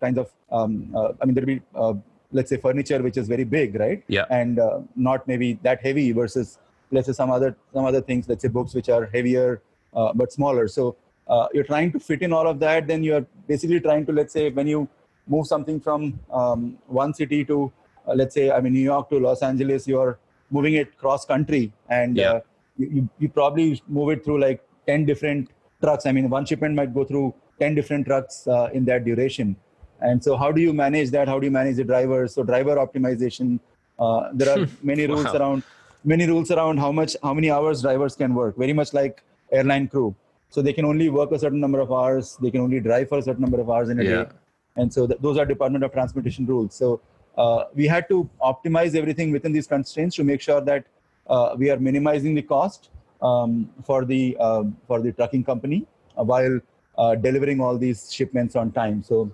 kinds 0.00 0.18
of 0.18 0.32
um, 0.50 0.92
uh, 0.94 1.12
i 1.20 1.24
mean 1.24 1.34
there'll 1.34 1.46
be 1.46 1.60
uh, 1.74 1.94
let's 2.32 2.50
say 2.50 2.56
furniture 2.56 3.00
which 3.02 3.16
is 3.16 3.28
very 3.28 3.44
big 3.44 3.74
right? 3.76 4.02
Yeah. 4.08 4.24
And 4.28 4.58
uh, 4.58 4.80
not 4.96 5.26
maybe 5.26 5.58
that 5.62 5.80
heavy 5.80 6.10
versus 6.12 6.58
let's 6.90 7.06
say 7.06 7.12
some 7.12 7.30
other 7.30 7.56
some 7.72 7.84
other 7.84 8.00
things 8.00 8.28
let's 8.28 8.42
say 8.42 8.48
books 8.48 8.74
which 8.74 8.88
are 8.88 9.06
heavier 9.06 9.62
uh, 9.94 10.12
but 10.12 10.32
smaller. 10.32 10.66
So 10.66 10.96
uh, 11.28 11.46
you're 11.54 11.64
trying 11.64 11.92
to 11.92 12.00
fit 12.00 12.22
in 12.22 12.32
all 12.32 12.46
of 12.46 12.58
that 12.60 12.86
then 12.88 13.02
you're 13.04 13.24
basically 13.46 13.80
trying 13.80 14.04
to 14.06 14.12
let's 14.12 14.32
say 14.32 14.50
when 14.50 14.66
you 14.66 14.88
move 15.28 15.46
something 15.46 15.80
from 15.80 16.18
um, 16.32 16.76
one 16.86 17.14
city 17.14 17.44
to 17.44 17.72
let's 18.14 18.34
say 18.34 18.50
i 18.50 18.60
mean 18.60 18.74
new 18.74 18.86
york 18.92 19.08
to 19.08 19.18
los 19.18 19.42
angeles 19.42 19.88
you're 19.88 20.18
moving 20.50 20.74
it 20.74 20.98
cross 20.98 21.24
country 21.24 21.72
and 21.88 22.18
yeah. 22.18 22.40
you, 22.76 23.08
you 23.18 23.28
probably 23.30 23.82
move 23.88 24.10
it 24.10 24.22
through 24.22 24.38
like 24.38 24.62
10 24.86 25.06
different 25.06 25.48
trucks. 25.82 26.04
I 26.06 26.12
mean 26.12 26.28
one 26.28 26.44
shipment 26.44 26.74
might 26.74 26.92
go 26.92 27.04
through 27.04 27.34
10 27.60 27.74
different 27.74 28.06
trucks 28.06 28.46
uh, 28.46 28.70
in 28.72 28.84
that 28.86 29.04
duration. 29.04 29.56
And 30.00 30.22
so, 30.22 30.36
how 30.36 30.52
do 30.52 30.60
you 30.60 30.72
manage 30.72 31.10
that? 31.10 31.28
How 31.28 31.38
do 31.38 31.46
you 31.46 31.50
manage 31.52 31.76
the 31.76 31.84
drivers? 31.84 32.34
So, 32.34 32.42
driver 32.42 32.76
optimization. 32.76 33.60
Uh, 33.98 34.30
there 34.32 34.50
are 34.50 34.66
many 34.82 35.06
rules 35.06 35.24
wow. 35.26 35.36
around 35.36 35.62
many 36.04 36.26
rules 36.26 36.50
around 36.50 36.78
how 36.78 36.92
much 36.92 37.16
how 37.22 37.34
many 37.34 37.50
hours 37.50 37.82
drivers 37.82 38.14
can 38.14 38.34
work. 38.34 38.56
Very 38.56 38.72
much 38.72 38.92
like 38.92 39.22
airline 39.50 39.88
crew. 39.88 40.14
So 40.50 40.62
they 40.62 40.72
can 40.72 40.84
only 40.84 41.08
work 41.08 41.32
a 41.32 41.38
certain 41.38 41.60
number 41.60 41.80
of 41.80 41.92
hours. 41.92 42.36
They 42.40 42.50
can 42.50 42.60
only 42.60 42.80
drive 42.80 43.08
for 43.08 43.18
a 43.18 43.22
certain 43.22 43.42
number 43.42 43.60
of 43.60 43.70
hours 43.70 43.88
in 43.88 43.98
a 43.98 44.04
yeah. 44.04 44.24
day. 44.24 44.30
And 44.76 44.92
so 44.92 45.06
th- 45.06 45.20
those 45.20 45.36
are 45.36 45.44
Department 45.44 45.84
of 45.84 45.92
Transportation 45.92 46.46
rules. 46.46 46.74
So 46.74 47.00
uh, 47.36 47.64
we 47.74 47.86
had 47.86 48.08
to 48.08 48.28
optimize 48.40 48.94
everything 48.94 49.32
within 49.32 49.52
these 49.52 49.66
constraints 49.66 50.14
to 50.16 50.24
make 50.24 50.40
sure 50.40 50.60
that 50.60 50.84
uh, 51.26 51.54
we 51.56 51.70
are 51.70 51.78
minimizing 51.78 52.34
the 52.34 52.42
cost 52.42 52.90
um, 53.22 53.70
for 53.84 54.04
the 54.04 54.36
uh, 54.38 54.64
for 54.86 55.00
the 55.00 55.12
trucking 55.12 55.42
company 55.42 55.86
uh, 56.18 56.22
while 56.22 56.60
uh, 56.98 57.14
delivering 57.14 57.60
all 57.60 57.76
these 57.76 58.12
shipments 58.12 58.56
on 58.56 58.72
time. 58.72 59.02
So 59.02 59.30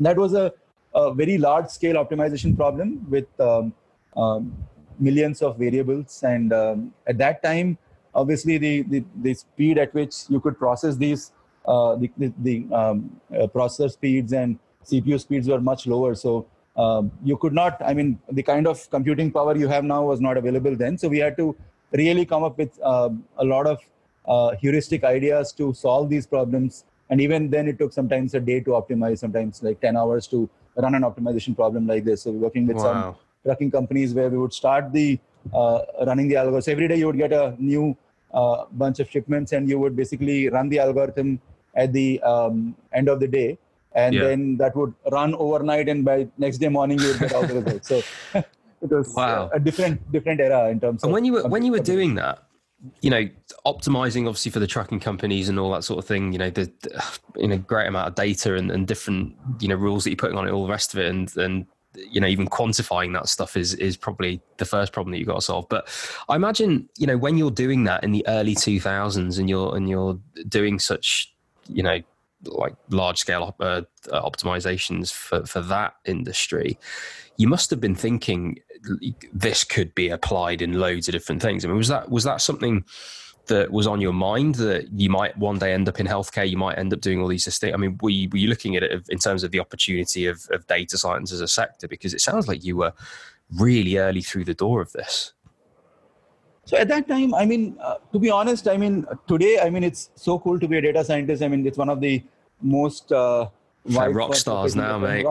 that 0.00 0.16
was 0.16 0.34
a, 0.34 0.52
a 0.94 1.14
very 1.14 1.38
large 1.38 1.68
scale 1.68 1.96
optimization 1.96 2.56
problem 2.56 3.06
with 3.08 3.28
um, 3.40 3.72
um, 4.16 4.54
millions 4.98 5.42
of 5.42 5.58
variables. 5.58 6.22
And 6.22 6.52
um, 6.52 6.94
at 7.06 7.18
that 7.18 7.42
time, 7.42 7.78
obviously, 8.14 8.58
the, 8.58 8.82
the, 8.82 9.04
the, 9.22 9.34
speed 9.34 9.78
at 9.78 9.92
which 9.94 10.14
you 10.28 10.40
could 10.40 10.58
process 10.58 10.96
these, 10.96 11.32
uh, 11.66 11.96
the, 11.96 12.10
the, 12.38 12.66
um, 12.72 13.20
uh, 13.32 13.46
processor 13.46 13.90
speeds 13.90 14.32
and 14.32 14.58
CPU 14.84 15.20
speeds 15.20 15.48
were 15.48 15.60
much 15.60 15.86
lower. 15.86 16.14
So 16.14 16.46
um, 16.76 17.10
you 17.24 17.36
could 17.36 17.52
not, 17.52 17.80
I 17.84 17.94
mean, 17.94 18.18
the 18.30 18.42
kind 18.42 18.66
of 18.66 18.88
computing 18.90 19.30
power 19.30 19.56
you 19.56 19.68
have 19.68 19.84
now 19.84 20.04
was 20.04 20.20
not 20.20 20.36
available 20.36 20.76
then. 20.76 20.98
So 20.98 21.08
we 21.08 21.18
had 21.18 21.36
to 21.36 21.56
really 21.92 22.24
come 22.24 22.44
up 22.44 22.58
with 22.58 22.78
uh, 22.82 23.10
a 23.38 23.44
lot 23.44 23.66
of 23.66 23.80
uh, 24.26 24.56
heuristic 24.56 25.04
ideas 25.04 25.52
to 25.52 25.74
solve 25.74 26.08
these 26.08 26.26
problems. 26.26 26.84
And 27.10 27.20
even 27.20 27.50
then, 27.50 27.68
it 27.68 27.78
took 27.78 27.92
sometimes 27.92 28.34
a 28.34 28.40
day 28.40 28.60
to 28.60 28.70
optimize, 28.70 29.18
sometimes 29.18 29.62
like 29.62 29.80
10 29.80 29.96
hours 29.96 30.26
to 30.28 30.48
run 30.76 30.94
an 30.94 31.02
optimization 31.02 31.56
problem 31.56 31.86
like 31.86 32.04
this. 32.04 32.22
So, 32.22 32.30
we're 32.30 32.38
working 32.38 32.66
with 32.66 32.76
wow. 32.76 32.82
some 32.82 33.16
trucking 33.44 33.70
companies 33.72 34.14
where 34.14 34.30
we 34.30 34.38
would 34.38 34.52
start 34.52 34.92
the 34.92 35.18
uh, 35.52 35.80
running 36.06 36.28
the 36.28 36.36
algorithm. 36.36 36.72
Every 36.72 36.88
day 36.88 36.96
you 36.96 37.06
would 37.06 37.18
get 37.18 37.32
a 37.32 37.54
new 37.58 37.96
uh, 38.32 38.64
bunch 38.72 39.00
of 39.00 39.10
shipments, 39.10 39.52
and 39.52 39.68
you 39.68 39.78
would 39.78 39.96
basically 39.96 40.48
run 40.48 40.68
the 40.68 40.78
algorithm 40.78 41.40
at 41.74 41.92
the 41.92 42.20
um, 42.22 42.76
end 42.92 43.08
of 43.08 43.20
the 43.20 43.28
day, 43.28 43.58
and 43.94 44.14
yeah. 44.14 44.24
then 44.24 44.56
that 44.58 44.76
would 44.76 44.94
run 45.10 45.34
overnight, 45.34 45.88
and 45.88 46.04
by 46.04 46.28
next 46.38 46.58
day 46.58 46.68
morning 46.68 46.98
you 46.98 47.08
would 47.08 47.18
get 47.18 47.32
all 47.32 47.46
the 47.46 47.54
results. 47.54 47.88
So 47.88 48.02
it 48.34 48.90
was 48.90 49.14
wow. 49.14 49.50
a 49.52 49.58
different 49.58 50.10
different 50.12 50.40
era 50.40 50.68
in 50.70 50.80
terms. 50.80 51.02
And 51.02 51.12
when 51.12 51.24
you 51.24 51.32
were 51.34 51.48
when 51.48 51.64
you 51.64 51.72
were 51.72 51.80
doing 51.80 52.14
that, 52.16 52.44
you 53.02 53.10
know, 53.10 53.28
optimizing 53.66 54.26
obviously 54.26 54.50
for 54.50 54.60
the 54.60 54.66
trucking 54.66 55.00
companies 55.00 55.48
and 55.48 55.58
all 55.58 55.70
that 55.72 55.84
sort 55.84 55.98
of 55.98 56.06
thing, 56.06 56.32
you 56.32 56.38
know, 56.38 56.50
the, 56.50 56.72
the 56.80 57.18
you 57.36 57.48
know, 57.48 57.58
great 57.58 57.86
amount 57.86 58.08
of 58.08 58.14
data 58.14 58.54
and, 58.54 58.70
and 58.70 58.86
different, 58.86 59.36
you 59.58 59.68
know, 59.68 59.74
rules 59.74 60.04
that 60.04 60.10
you're 60.10 60.16
putting 60.16 60.38
on 60.38 60.48
it, 60.48 60.50
all 60.50 60.64
the 60.64 60.70
rest 60.70 60.94
of 60.94 61.00
it. 61.00 61.06
And, 61.06 61.36
and, 61.36 61.66
you 61.94 62.20
know, 62.20 62.26
even 62.26 62.46
quantifying 62.46 63.12
that 63.14 63.28
stuff 63.28 63.56
is, 63.56 63.74
is 63.74 63.96
probably 63.96 64.40
the 64.58 64.64
first 64.64 64.92
problem 64.92 65.12
that 65.12 65.18
you've 65.18 65.28
got 65.28 65.36
to 65.36 65.42
solve. 65.42 65.68
But 65.68 65.88
I 66.28 66.36
imagine, 66.36 66.88
you 66.96 67.06
know, 67.06 67.18
when 67.18 67.36
you're 67.36 67.50
doing 67.50 67.84
that 67.84 68.02
in 68.02 68.12
the 68.12 68.26
early 68.28 68.54
2000s 68.54 69.38
and 69.38 69.50
you're, 69.50 69.76
and 69.76 69.88
you're 69.88 70.18
doing 70.48 70.78
such, 70.78 71.34
you 71.68 71.82
know, 71.82 71.98
like 72.44 72.74
large 72.88 73.18
scale 73.18 73.54
uh, 73.60 73.82
optimizations 74.12 75.12
for, 75.12 75.44
for 75.44 75.60
that 75.60 75.96
industry, 76.06 76.78
you 77.36 77.48
must 77.48 77.70
have 77.70 77.80
been 77.80 77.94
thinking 77.94 78.58
this 79.32 79.64
could 79.64 79.94
be 79.94 80.08
applied 80.08 80.62
in 80.62 80.80
loads 80.80 81.08
of 81.08 81.12
different 81.12 81.42
things. 81.42 81.64
I 81.64 81.68
mean, 81.68 81.76
was 81.76 81.88
that 81.88 82.10
was 82.10 82.24
that 82.24 82.40
something 82.40 82.84
that 83.46 83.70
was 83.70 83.86
on 83.86 84.00
your 84.00 84.12
mind 84.12 84.54
that 84.56 84.88
you 84.92 85.10
might 85.10 85.36
one 85.36 85.58
day 85.58 85.72
end 85.72 85.88
up 85.88 86.00
in 86.00 86.06
healthcare? 86.06 86.48
You 86.48 86.56
might 86.56 86.78
end 86.78 86.92
up 86.92 87.00
doing 87.00 87.20
all 87.20 87.28
these 87.28 87.44
things. 87.44 87.74
I 87.74 87.76
mean, 87.76 87.98
were 88.00 88.10
you, 88.10 88.28
were 88.30 88.38
you 88.38 88.48
looking 88.48 88.76
at 88.76 88.82
it 88.82 89.02
in 89.08 89.18
terms 89.18 89.42
of 89.42 89.50
the 89.50 89.60
opportunity 89.60 90.26
of, 90.26 90.46
of 90.52 90.66
data 90.66 90.96
science 90.96 91.32
as 91.32 91.40
a 91.40 91.48
sector? 91.48 91.88
Because 91.88 92.14
it 92.14 92.20
sounds 92.20 92.48
like 92.48 92.64
you 92.64 92.76
were 92.76 92.92
really 93.58 93.96
early 93.98 94.22
through 94.22 94.44
the 94.44 94.54
door 94.54 94.80
of 94.80 94.92
this. 94.92 95.32
So 96.64 96.76
at 96.76 96.88
that 96.88 97.08
time, 97.08 97.34
I 97.34 97.44
mean, 97.46 97.76
uh, 97.82 97.96
to 98.12 98.18
be 98.18 98.30
honest, 98.30 98.68
I 98.68 98.76
mean, 98.76 99.04
today, 99.26 99.58
I 99.60 99.70
mean, 99.70 99.82
it's 99.82 100.10
so 100.14 100.38
cool 100.38 100.60
to 100.60 100.68
be 100.68 100.78
a 100.78 100.82
data 100.82 101.04
scientist. 101.04 101.42
I 101.42 101.48
mean, 101.48 101.66
it's 101.66 101.78
one 101.78 101.88
of 101.88 102.00
the 102.00 102.22
most 102.62 103.10
uh, 103.10 103.48
rock 103.96 104.34
stars 104.34 104.76
now, 104.76 104.98
mate. 105.06 105.26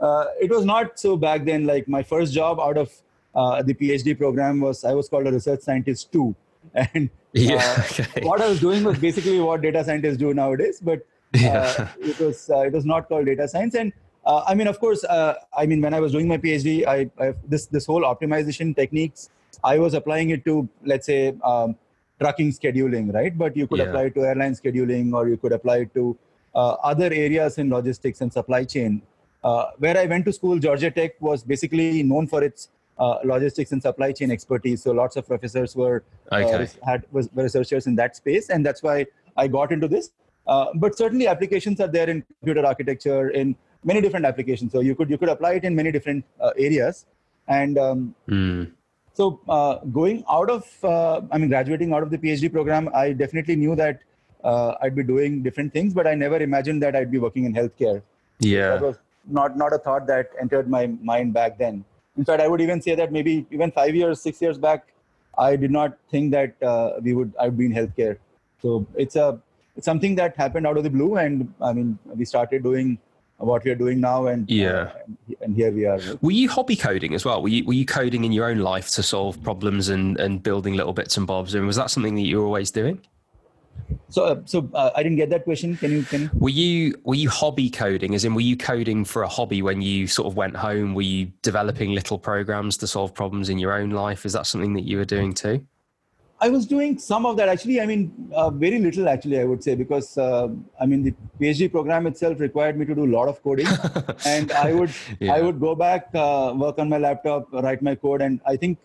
uh, 0.00 0.26
it 0.40 0.50
was 0.50 0.64
not 0.64 0.98
so 0.98 1.16
back 1.16 1.44
then. 1.44 1.66
Like 1.66 1.88
my 1.88 2.02
first 2.02 2.32
job 2.32 2.60
out 2.60 2.76
of 2.76 2.92
uh, 3.34 3.62
the 3.62 3.74
PhD 3.74 4.16
program 4.16 4.60
was 4.60 4.84
I 4.84 4.94
was 4.94 5.08
called 5.08 5.26
a 5.26 5.32
research 5.32 5.60
scientist 5.60 6.12
too, 6.12 6.34
and 6.74 7.10
yeah, 7.32 7.56
uh, 7.56 7.82
okay. 7.82 8.26
what 8.26 8.40
I 8.40 8.48
was 8.48 8.60
doing 8.60 8.84
was 8.84 8.98
basically 8.98 9.40
what 9.40 9.62
data 9.62 9.84
scientists 9.84 10.16
do 10.16 10.34
nowadays. 10.34 10.80
But 10.80 11.00
uh, 11.34 11.38
yeah. 11.38 11.88
it 12.00 12.18
was 12.18 12.50
uh, 12.50 12.60
it 12.60 12.72
was 12.72 12.84
not 12.84 13.08
called 13.08 13.26
data 13.26 13.48
science. 13.48 13.74
And 13.74 13.92
I 14.24 14.54
mean, 14.54 14.68
of 14.68 14.78
course, 14.78 15.04
I 15.08 15.66
mean 15.66 15.80
when 15.80 15.94
I 15.94 16.00
was 16.00 16.12
doing 16.12 16.28
my 16.28 16.38
PhD, 16.38 16.86
I, 16.86 17.10
I, 17.18 17.34
this 17.46 17.66
this 17.66 17.86
whole 17.86 18.02
optimization 18.02 18.76
techniques 18.76 19.30
I 19.64 19.78
was 19.78 19.94
applying 19.94 20.30
it 20.30 20.44
to 20.44 20.68
let's 20.84 21.06
say. 21.06 21.34
Um, 21.44 21.76
trucking 22.22 22.52
scheduling, 22.52 23.12
right? 23.12 23.36
But 23.36 23.56
you 23.56 23.66
could 23.66 23.78
yeah. 23.78 23.86
apply 23.86 24.02
it 24.04 24.14
to 24.14 24.24
airline 24.24 24.54
scheduling, 24.54 25.12
or 25.12 25.28
you 25.28 25.36
could 25.36 25.52
apply 25.52 25.78
it 25.78 25.94
to 25.94 26.04
uh, 26.12 26.16
other 26.54 27.06
areas 27.06 27.58
in 27.58 27.70
logistics 27.70 28.20
and 28.20 28.32
supply 28.32 28.64
chain. 28.64 29.02
Uh, 29.44 29.70
where 29.78 29.98
I 29.98 30.06
went 30.06 30.24
to 30.26 30.32
school, 30.32 30.58
Georgia 30.58 30.90
Tech 30.90 31.20
was 31.20 31.42
basically 31.42 32.02
known 32.02 32.26
for 32.28 32.44
its 32.44 32.68
uh, 32.98 33.18
logistics 33.24 33.72
and 33.72 33.82
supply 33.82 34.12
chain 34.12 34.30
expertise. 34.30 34.82
So 34.82 34.92
lots 34.92 35.16
of 35.16 35.26
professors 35.26 35.74
were 35.74 36.04
okay. 36.30 36.68
had 36.84 37.04
was 37.10 37.28
researchers 37.34 37.86
in 37.86 37.96
that 37.96 38.14
space, 38.14 38.50
and 38.50 38.64
that's 38.64 38.82
why 38.82 39.06
I 39.36 39.48
got 39.48 39.72
into 39.72 39.88
this. 39.88 40.12
but 40.46 40.96
certainly, 40.96 41.26
applications 41.26 41.80
are 41.80 41.88
there 41.88 42.08
in 42.08 42.24
computer 42.40 42.64
architecture 42.64 43.30
in 43.30 43.56
many 43.84 44.00
different 44.00 44.26
applications. 44.26 44.70
So 44.72 44.80
you 44.80 44.94
could 44.94 45.10
you 45.10 45.18
could 45.18 45.30
apply 45.30 45.54
it 45.54 45.64
in 45.64 45.74
many 45.74 45.90
different 45.90 46.24
areas, 46.56 47.06
and 47.48 47.78
um, 47.78 48.14
mm. 48.28 48.70
So 49.14 49.40
uh, 49.48 49.78
going 49.92 50.24
out 50.30 50.48
of, 50.48 50.66
uh, 50.82 51.20
I 51.30 51.38
mean, 51.38 51.48
graduating 51.48 51.92
out 51.92 52.02
of 52.02 52.10
the 52.10 52.18
PhD 52.18 52.50
program, 52.50 52.88
I 52.94 53.12
definitely 53.12 53.56
knew 53.56 53.76
that 53.76 54.00
uh, 54.44 54.74
I'd 54.80 54.94
be 54.94 55.02
doing 55.02 55.42
different 55.42 55.72
things, 55.72 55.94
but 55.94 56.06
I 56.06 56.14
never 56.14 56.36
imagined 56.36 56.82
that 56.82 56.96
I'd 56.96 57.10
be 57.10 57.18
working 57.18 57.44
in 57.44 57.54
healthcare. 57.54 58.02
Yeah, 58.38 58.70
that 58.70 58.82
was 58.82 58.96
not 59.26 59.56
not 59.56 59.72
a 59.72 59.78
thought 59.78 60.06
that 60.06 60.30
entered 60.40 60.68
my 60.68 60.86
mind 60.86 61.32
back 61.32 61.58
then. 61.58 61.84
In 62.16 62.24
fact, 62.24 62.42
I 62.42 62.48
would 62.48 62.60
even 62.60 62.82
say 62.82 62.94
that 62.94 63.12
maybe 63.12 63.46
even 63.50 63.70
five 63.70 63.94
years, 63.94 64.20
six 64.20 64.42
years 64.42 64.58
back, 64.58 64.88
I 65.38 65.56
did 65.56 65.70
not 65.70 65.96
think 66.10 66.32
that 66.32 66.62
uh, 66.62 66.92
we 67.00 67.14
would 67.14 67.32
I'd 67.40 67.56
be 67.56 67.66
in 67.66 67.72
healthcare. 67.72 68.18
So 68.60 68.86
it's 68.94 69.16
a 69.16 69.40
it's 69.76 69.86
something 69.86 70.14
that 70.16 70.36
happened 70.36 70.66
out 70.66 70.76
of 70.76 70.84
the 70.84 70.90
blue, 70.90 71.16
and 71.16 71.52
I 71.60 71.72
mean, 71.72 71.98
we 72.14 72.24
started 72.24 72.62
doing 72.62 72.98
what 73.42 73.64
we 73.64 73.70
are 73.70 73.76
doing 73.76 74.00
now 74.00 74.26
and 74.26 74.48
yeah 74.48 74.70
uh, 74.70 75.34
and 75.40 75.56
here 75.56 75.72
we 75.72 75.84
are 75.84 75.98
were 76.20 76.30
you 76.30 76.48
hobby 76.48 76.76
coding 76.76 77.14
as 77.14 77.24
well 77.24 77.42
were 77.42 77.48
you, 77.48 77.64
were 77.64 77.72
you 77.72 77.84
coding 77.84 78.24
in 78.24 78.32
your 78.32 78.48
own 78.48 78.58
life 78.58 78.88
to 78.90 79.02
solve 79.02 79.42
problems 79.42 79.88
and 79.88 80.18
and 80.20 80.42
building 80.42 80.74
little 80.74 80.92
bits 80.92 81.16
and 81.16 81.26
bobs 81.26 81.54
and 81.54 81.66
was 81.66 81.76
that 81.76 81.90
something 81.90 82.14
that 82.14 82.22
you 82.22 82.38
were 82.38 82.46
always 82.46 82.70
doing 82.70 83.00
so, 84.08 84.24
uh, 84.24 84.40
so 84.44 84.68
uh, 84.74 84.90
I 84.94 85.02
didn't 85.02 85.16
get 85.16 85.30
that 85.30 85.44
question. 85.44 85.76
Can 85.76 85.90
you 85.90 86.02
can? 86.02 86.30
Were 86.34 86.50
you 86.50 87.00
were 87.04 87.14
you 87.14 87.30
hobby 87.30 87.70
coding? 87.70 88.14
As 88.14 88.24
in, 88.24 88.34
were 88.34 88.42
you 88.42 88.56
coding 88.56 89.04
for 89.04 89.22
a 89.22 89.28
hobby 89.28 89.62
when 89.62 89.80
you 89.80 90.06
sort 90.06 90.26
of 90.26 90.36
went 90.36 90.56
home? 90.56 90.94
Were 90.94 91.02
you 91.02 91.32
developing 91.42 91.94
little 91.94 92.18
programs 92.18 92.76
to 92.78 92.86
solve 92.86 93.14
problems 93.14 93.48
in 93.48 93.58
your 93.58 93.72
own 93.72 93.90
life? 93.90 94.26
Is 94.26 94.34
that 94.34 94.46
something 94.46 94.74
that 94.74 94.84
you 94.84 94.98
were 94.98 95.04
doing 95.04 95.32
too? 95.32 95.66
I 96.42 96.48
was 96.48 96.66
doing 96.66 96.98
some 96.98 97.24
of 97.24 97.36
that 97.36 97.48
actually. 97.48 97.80
I 97.80 97.86
mean, 97.86 98.12
uh, 98.34 98.50
very 98.50 98.80
little 98.80 99.08
actually, 99.08 99.38
I 99.40 99.44
would 99.44 99.62
say, 99.62 99.76
because 99.76 100.18
uh, 100.18 100.48
I 100.80 100.86
mean 100.86 101.04
the 101.04 101.14
PhD 101.40 101.70
program 101.70 102.06
itself 102.08 102.40
required 102.40 102.76
me 102.76 102.84
to 102.86 102.94
do 102.94 103.04
a 103.04 103.12
lot 103.16 103.28
of 103.28 103.42
coding, 103.42 103.68
and 104.26 104.50
I 104.50 104.72
would 104.72 104.90
yeah. 105.20 105.34
I 105.34 105.40
would 105.40 105.60
go 105.60 105.74
back, 105.74 106.08
uh, 106.14 106.52
work 106.54 106.78
on 106.78 106.88
my 106.88 106.98
laptop, 106.98 107.52
write 107.52 107.80
my 107.80 107.94
code, 107.94 108.22
and 108.22 108.40
I 108.44 108.56
think 108.56 108.78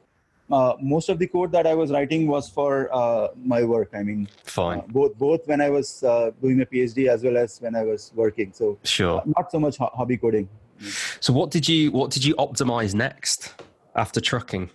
uh, 0.52 0.74
most 0.80 1.10
of 1.10 1.20
the 1.20 1.28
code 1.28 1.52
that 1.52 1.68
I 1.68 1.74
was 1.74 1.92
writing 1.92 2.28
was 2.28 2.50
for 2.50 2.94
uh, 2.94 3.30
my 3.36 3.64
work. 3.64 3.90
I 3.94 4.04
mean, 4.04 4.28
fine. 4.44 4.80
Uh, 4.80 4.84
both 4.88 5.18
both 5.18 5.48
when 5.48 5.62
I 5.62 5.70
was 5.70 6.04
uh, 6.04 6.32
doing 6.42 6.62
a 6.62 6.66
PhD 6.66 7.08
as 7.08 7.24
well 7.24 7.38
as 7.38 7.60
when 7.60 7.76
I 7.76 7.84
was 7.84 8.12
working. 8.16 8.54
So 8.54 8.78
sure, 8.84 9.22
not 9.26 9.52
so 9.52 9.60
much 9.60 9.78
ho- 9.78 9.92
hobby 9.94 10.18
coding. 10.18 10.48
So 11.20 11.34
what 11.34 11.52
did 11.52 11.68
you 11.68 11.92
what 11.92 12.12
did 12.12 12.24
you 12.24 12.36
optimize 12.36 12.94
next 12.94 13.54
after 13.96 14.22
trucking? 14.22 14.70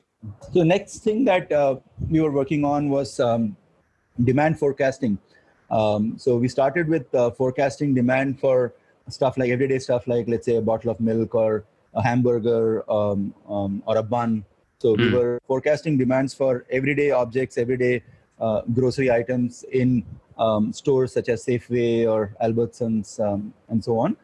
So 0.52 0.62
next 0.62 0.98
thing 0.98 1.24
that 1.24 1.50
uh, 1.50 1.76
we 2.08 2.20
were 2.20 2.30
working 2.30 2.64
on 2.64 2.90
was 2.90 3.18
um, 3.18 3.56
demand 4.22 4.58
forecasting. 4.58 5.18
Um, 5.70 6.18
so 6.18 6.36
we 6.36 6.48
started 6.48 6.86
with 6.86 7.12
uh, 7.14 7.30
forecasting 7.30 7.94
demand 7.94 8.38
for 8.38 8.74
stuff 9.08 9.36
like 9.36 9.50
everyday 9.50 9.78
stuff 9.78 10.06
like 10.06 10.28
let's 10.28 10.46
say 10.46 10.56
a 10.56 10.62
bottle 10.62 10.90
of 10.90 11.00
milk 11.00 11.34
or 11.34 11.64
a 11.94 12.02
hamburger 12.02 12.88
um, 12.90 13.34
um 13.48 13.82
or 13.86 13.96
a 13.96 14.02
bun 14.02 14.44
so 14.82 14.88
mm. 14.94 14.98
we 14.98 15.08
hmm. 15.08 15.16
were 15.16 15.40
forecasting 15.46 15.96
demands 15.96 16.34
for 16.34 16.66
everyday 16.78 17.10
objects, 17.12 17.56
everyday 17.56 18.02
uh, 18.40 18.62
grocery 18.78 19.10
items 19.10 19.64
in 19.70 20.04
um, 20.38 20.72
stores 20.72 21.12
such 21.12 21.28
as 21.28 21.44
Safeway 21.46 22.10
or 22.12 22.34
Albertsons 22.42 23.20
um, 23.20 23.54
and 23.68 23.82
so 23.82 23.98
on. 23.98 24.16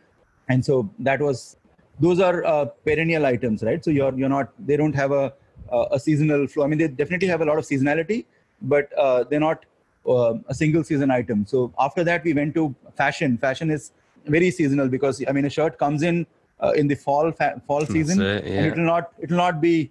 And 0.48 0.64
so 0.64 0.90
that 0.98 1.20
was 1.20 1.56
those 2.00 2.20
are 2.20 2.44
uh, 2.44 2.64
perennial 2.86 3.26
items, 3.26 3.62
right? 3.62 3.84
So 3.84 3.90
you're 3.90 4.14
you're 4.18 4.34
not 4.38 4.48
they 4.58 4.76
don't 4.76 4.94
have 4.94 5.12
a 5.12 5.32
a 5.92 6.00
seasonal 6.00 6.46
flow. 6.46 6.64
I 6.64 6.66
mean, 6.66 6.78
they 6.78 6.88
definitely 6.88 7.28
have 7.28 7.42
a 7.42 7.44
lot 7.44 7.58
of 7.58 7.64
seasonality, 7.64 8.24
but 8.62 8.90
uh, 8.96 9.24
they're 9.24 9.46
not 9.48 9.66
uh, 10.08 10.34
a 10.48 10.54
single 10.54 10.82
season 10.82 11.10
item. 11.10 11.44
So 11.46 11.72
after 11.78 12.02
that, 12.04 12.24
we 12.24 12.32
went 12.32 12.54
to 12.54 12.74
fashion. 12.96 13.36
Fashion 13.36 13.70
is 13.70 13.92
very 14.24 14.50
seasonal 14.50 14.88
because 14.88 15.22
I 15.28 15.32
mean, 15.32 15.44
a 15.44 15.50
shirt 15.50 15.78
comes 15.78 16.02
in 16.02 16.26
uh, 16.60 16.72
in 16.74 16.88
the 16.88 16.94
fall 16.94 17.30
fa- 17.32 17.60
fall 17.66 17.84
season, 17.84 18.22
it, 18.22 18.46
yeah. 18.46 18.52
and 18.52 18.66
it 18.66 18.76
will 18.76 18.90
not 18.94 19.12
it 19.18 19.30
will 19.30 19.42
not 19.46 19.60
be 19.60 19.90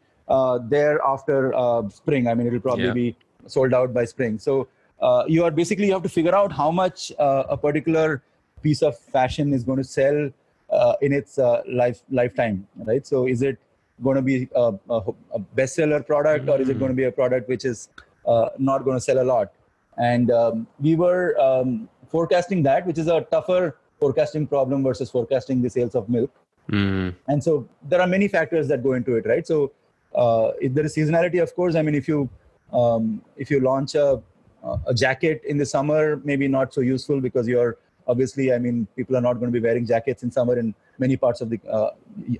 there 0.69 0.99
after 1.05 1.53
uh, 1.55 1.87
spring. 1.89 2.27
I 2.27 2.33
mean, 2.33 2.47
it'll 2.47 2.59
probably 2.59 2.85
yeah. 2.85 2.93
be 2.93 3.15
sold 3.47 3.73
out 3.73 3.93
by 3.93 4.05
spring. 4.05 4.39
So 4.39 4.67
uh, 5.01 5.23
you 5.27 5.43
are 5.43 5.51
basically 5.51 5.87
you 5.87 5.93
have 5.93 6.03
to 6.03 6.09
figure 6.09 6.35
out 6.35 6.51
how 6.51 6.71
much 6.71 7.11
a 7.19 7.57
particular 7.57 8.23
piece 8.61 8.81
of 8.81 8.97
fashion 8.97 9.53
is 9.53 9.63
going 9.63 9.77
to 9.77 9.83
sell 9.83 10.29
in 11.01 11.13
its 11.13 11.37
life 11.67 12.01
lifetime, 12.09 12.67
right? 12.77 13.05
So 13.05 13.27
is 13.27 13.41
it 13.41 13.57
going 14.03 14.15
to 14.15 14.21
be 14.21 14.47
a, 14.55 14.73
a, 14.89 15.01
a 15.33 15.39
bestseller 15.55 16.05
product 16.05 16.45
mm-hmm. 16.45 16.51
or 16.51 16.61
is 16.61 16.69
it 16.69 16.79
going 16.79 16.91
to 16.91 16.95
be 16.95 17.05
a 17.05 17.11
product 17.11 17.49
which 17.49 17.65
is 17.65 17.89
uh, 18.27 18.49
not 18.57 18.83
going 18.83 18.97
to 18.97 19.01
sell 19.01 19.21
a 19.21 19.23
lot 19.23 19.51
and 19.97 20.29
um, 20.31 20.67
we 20.79 20.95
were 20.95 21.39
um, 21.39 21.89
forecasting 22.09 22.61
that 22.63 22.85
which 22.85 22.97
is 22.97 23.07
a 23.07 23.21
tougher 23.31 23.77
forecasting 23.99 24.45
problem 24.45 24.83
versus 24.83 25.09
forecasting 25.09 25.61
the 25.61 25.69
sales 25.69 25.95
of 25.95 26.07
milk 26.09 26.31
mm. 26.69 27.13
and 27.27 27.43
so 27.43 27.67
there 27.83 27.99
are 28.01 28.07
many 28.07 28.27
factors 28.27 28.67
that 28.67 28.83
go 28.83 28.93
into 28.93 29.15
it 29.15 29.25
right 29.25 29.47
so 29.47 29.65
uh, 29.65 29.69
if 30.59 30.73
there 30.73 30.85
is 30.85 30.95
seasonality, 30.95 31.41
of 31.41 31.55
course. 31.55 31.75
I 31.75 31.81
mean, 31.81 31.95
if 31.95 32.07
you 32.07 32.29
um, 32.73 33.21
if 33.37 33.49
you 33.51 33.59
launch 33.59 33.95
a 33.95 34.21
a 34.85 34.93
jacket 34.93 35.41
in 35.45 35.57
the 35.57 35.65
summer, 35.65 36.19
maybe 36.23 36.47
not 36.47 36.73
so 36.73 36.81
useful 36.81 37.21
because 37.21 37.47
you're 37.47 37.77
obviously, 38.07 38.53
I 38.53 38.57
mean, 38.57 38.87
people 38.95 39.15
are 39.17 39.21
not 39.21 39.33
going 39.33 39.51
to 39.51 39.59
be 39.59 39.63
wearing 39.63 39.85
jackets 39.85 40.23
in 40.23 40.31
summer 40.31 40.57
in 40.57 40.73
many 40.97 41.17
parts 41.17 41.41
of 41.41 41.49
the. 41.49 41.59
Uh, 41.69 41.91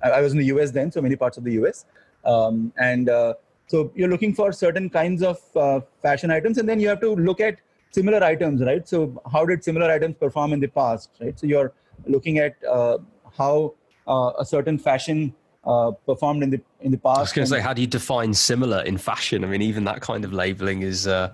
I 0.04 0.22
was 0.22 0.32
in 0.32 0.40
the 0.40 0.46
US 0.46 0.72
then, 0.72 0.92
so 0.92 1.02
many 1.02 1.16
parts 1.16 1.38
of 1.38 1.44
the 1.44 1.54
US, 1.54 1.86
um, 2.26 2.74
and 2.78 3.10
uh, 3.10 3.34
so 3.68 3.92
you're 3.96 4.10
looking 4.10 4.34
for 4.34 4.52
certain 4.52 4.90
kinds 4.90 5.22
of 5.22 5.40
uh, 5.56 5.82
fashion 6.02 6.32
items, 6.32 6.58
and 6.58 6.68
then 6.68 6.80
you 6.80 6.88
have 6.88 7.02
to 7.02 7.16
look 7.16 7.40
at 7.42 7.60
similar 7.92 8.24
items, 8.24 8.62
right? 8.62 8.88
So 8.88 9.22
how 9.32 9.46
did 9.46 9.64
similar 9.64 9.90
items 9.92 10.16
perform 10.16 10.54
in 10.54 10.60
the 10.60 10.68
past, 10.68 11.10
right? 11.22 11.38
So 11.40 11.48
you're 11.48 11.74
looking 12.06 12.40
at 12.40 12.56
uh, 12.64 12.98
how 13.38 13.74
uh, 14.08 14.32
a 14.40 14.46
certain 14.46 14.78
fashion 14.78 15.34
uh, 15.68 15.92
performed 16.06 16.44
in 16.44 16.50
the 16.50 16.62
in 16.82 16.92
the 16.92 16.98
past. 16.98 17.18
I 17.18 17.22
was 17.22 17.34
going 17.34 17.46
to 17.46 17.50
say, 17.50 17.60
how 17.60 17.74
do 17.74 17.82
you 17.82 17.88
define 17.88 18.34
similar 18.34 18.82
in 18.84 18.98
fashion? 18.98 19.44
I 19.44 19.48
mean, 19.48 19.62
even 19.62 19.84
that 19.84 20.02
kind 20.02 20.24
of 20.24 20.34
labeling 20.34 20.82
is 20.82 21.08
uh, 21.08 21.34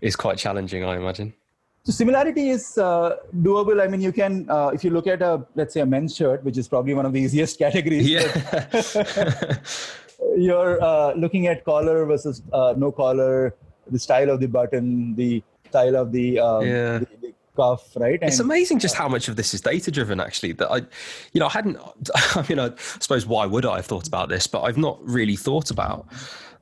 is 0.00 0.14
quite 0.16 0.38
challenging, 0.38 0.84
I 0.84 0.96
imagine. 0.96 1.32
So 1.84 1.90
similarity 1.90 2.50
is 2.50 2.78
uh, 2.78 3.16
doable. 3.38 3.82
I 3.82 3.88
mean, 3.88 4.00
you 4.00 4.12
can 4.12 4.48
uh, 4.48 4.70
if 4.72 4.84
you 4.84 4.90
look 4.90 5.06
at 5.06 5.22
a 5.22 5.44
let's 5.54 5.74
say 5.74 5.80
a 5.80 5.86
men's 5.86 6.14
shirt, 6.14 6.44
which 6.44 6.58
is 6.58 6.68
probably 6.68 6.94
one 6.94 7.06
of 7.06 7.12
the 7.12 7.20
easiest 7.26 7.58
categories. 7.58 8.08
Yeah. 8.08 9.58
you're 10.36 10.82
uh, 10.82 11.14
looking 11.14 11.46
at 11.46 11.64
collar 11.64 12.04
versus 12.04 12.42
uh, 12.52 12.74
no 12.76 12.92
collar, 12.92 13.54
the 13.90 13.98
style 13.98 14.30
of 14.30 14.40
the 14.40 14.46
button, 14.46 15.14
the 15.14 15.42
style 15.68 15.96
of 15.96 16.12
the, 16.12 16.38
um, 16.38 16.66
yeah. 16.66 16.98
the, 16.98 17.08
the 17.20 17.34
cuff, 17.56 17.96
right? 17.96 18.18
And, 18.20 18.30
it's 18.30 18.40
amazing 18.40 18.78
just 18.78 18.96
uh, 18.96 19.02
how 19.02 19.08
much 19.08 19.28
of 19.28 19.36
this 19.36 19.54
is 19.54 19.60
data 19.60 19.90
driven. 19.90 20.20
Actually, 20.20 20.52
that 20.52 20.70
I, 20.70 20.78
you 21.32 21.40
know, 21.40 21.46
I 21.46 21.50
hadn't. 21.50 21.78
I 22.14 22.44
mean, 22.48 22.58
I 22.58 22.72
suppose 22.76 23.26
why 23.26 23.46
would 23.46 23.66
I 23.66 23.76
have 23.76 23.86
thought 23.86 24.06
about 24.06 24.28
this? 24.28 24.46
But 24.46 24.62
I've 24.62 24.78
not 24.78 24.98
really 25.02 25.36
thought 25.36 25.70
about 25.70 26.06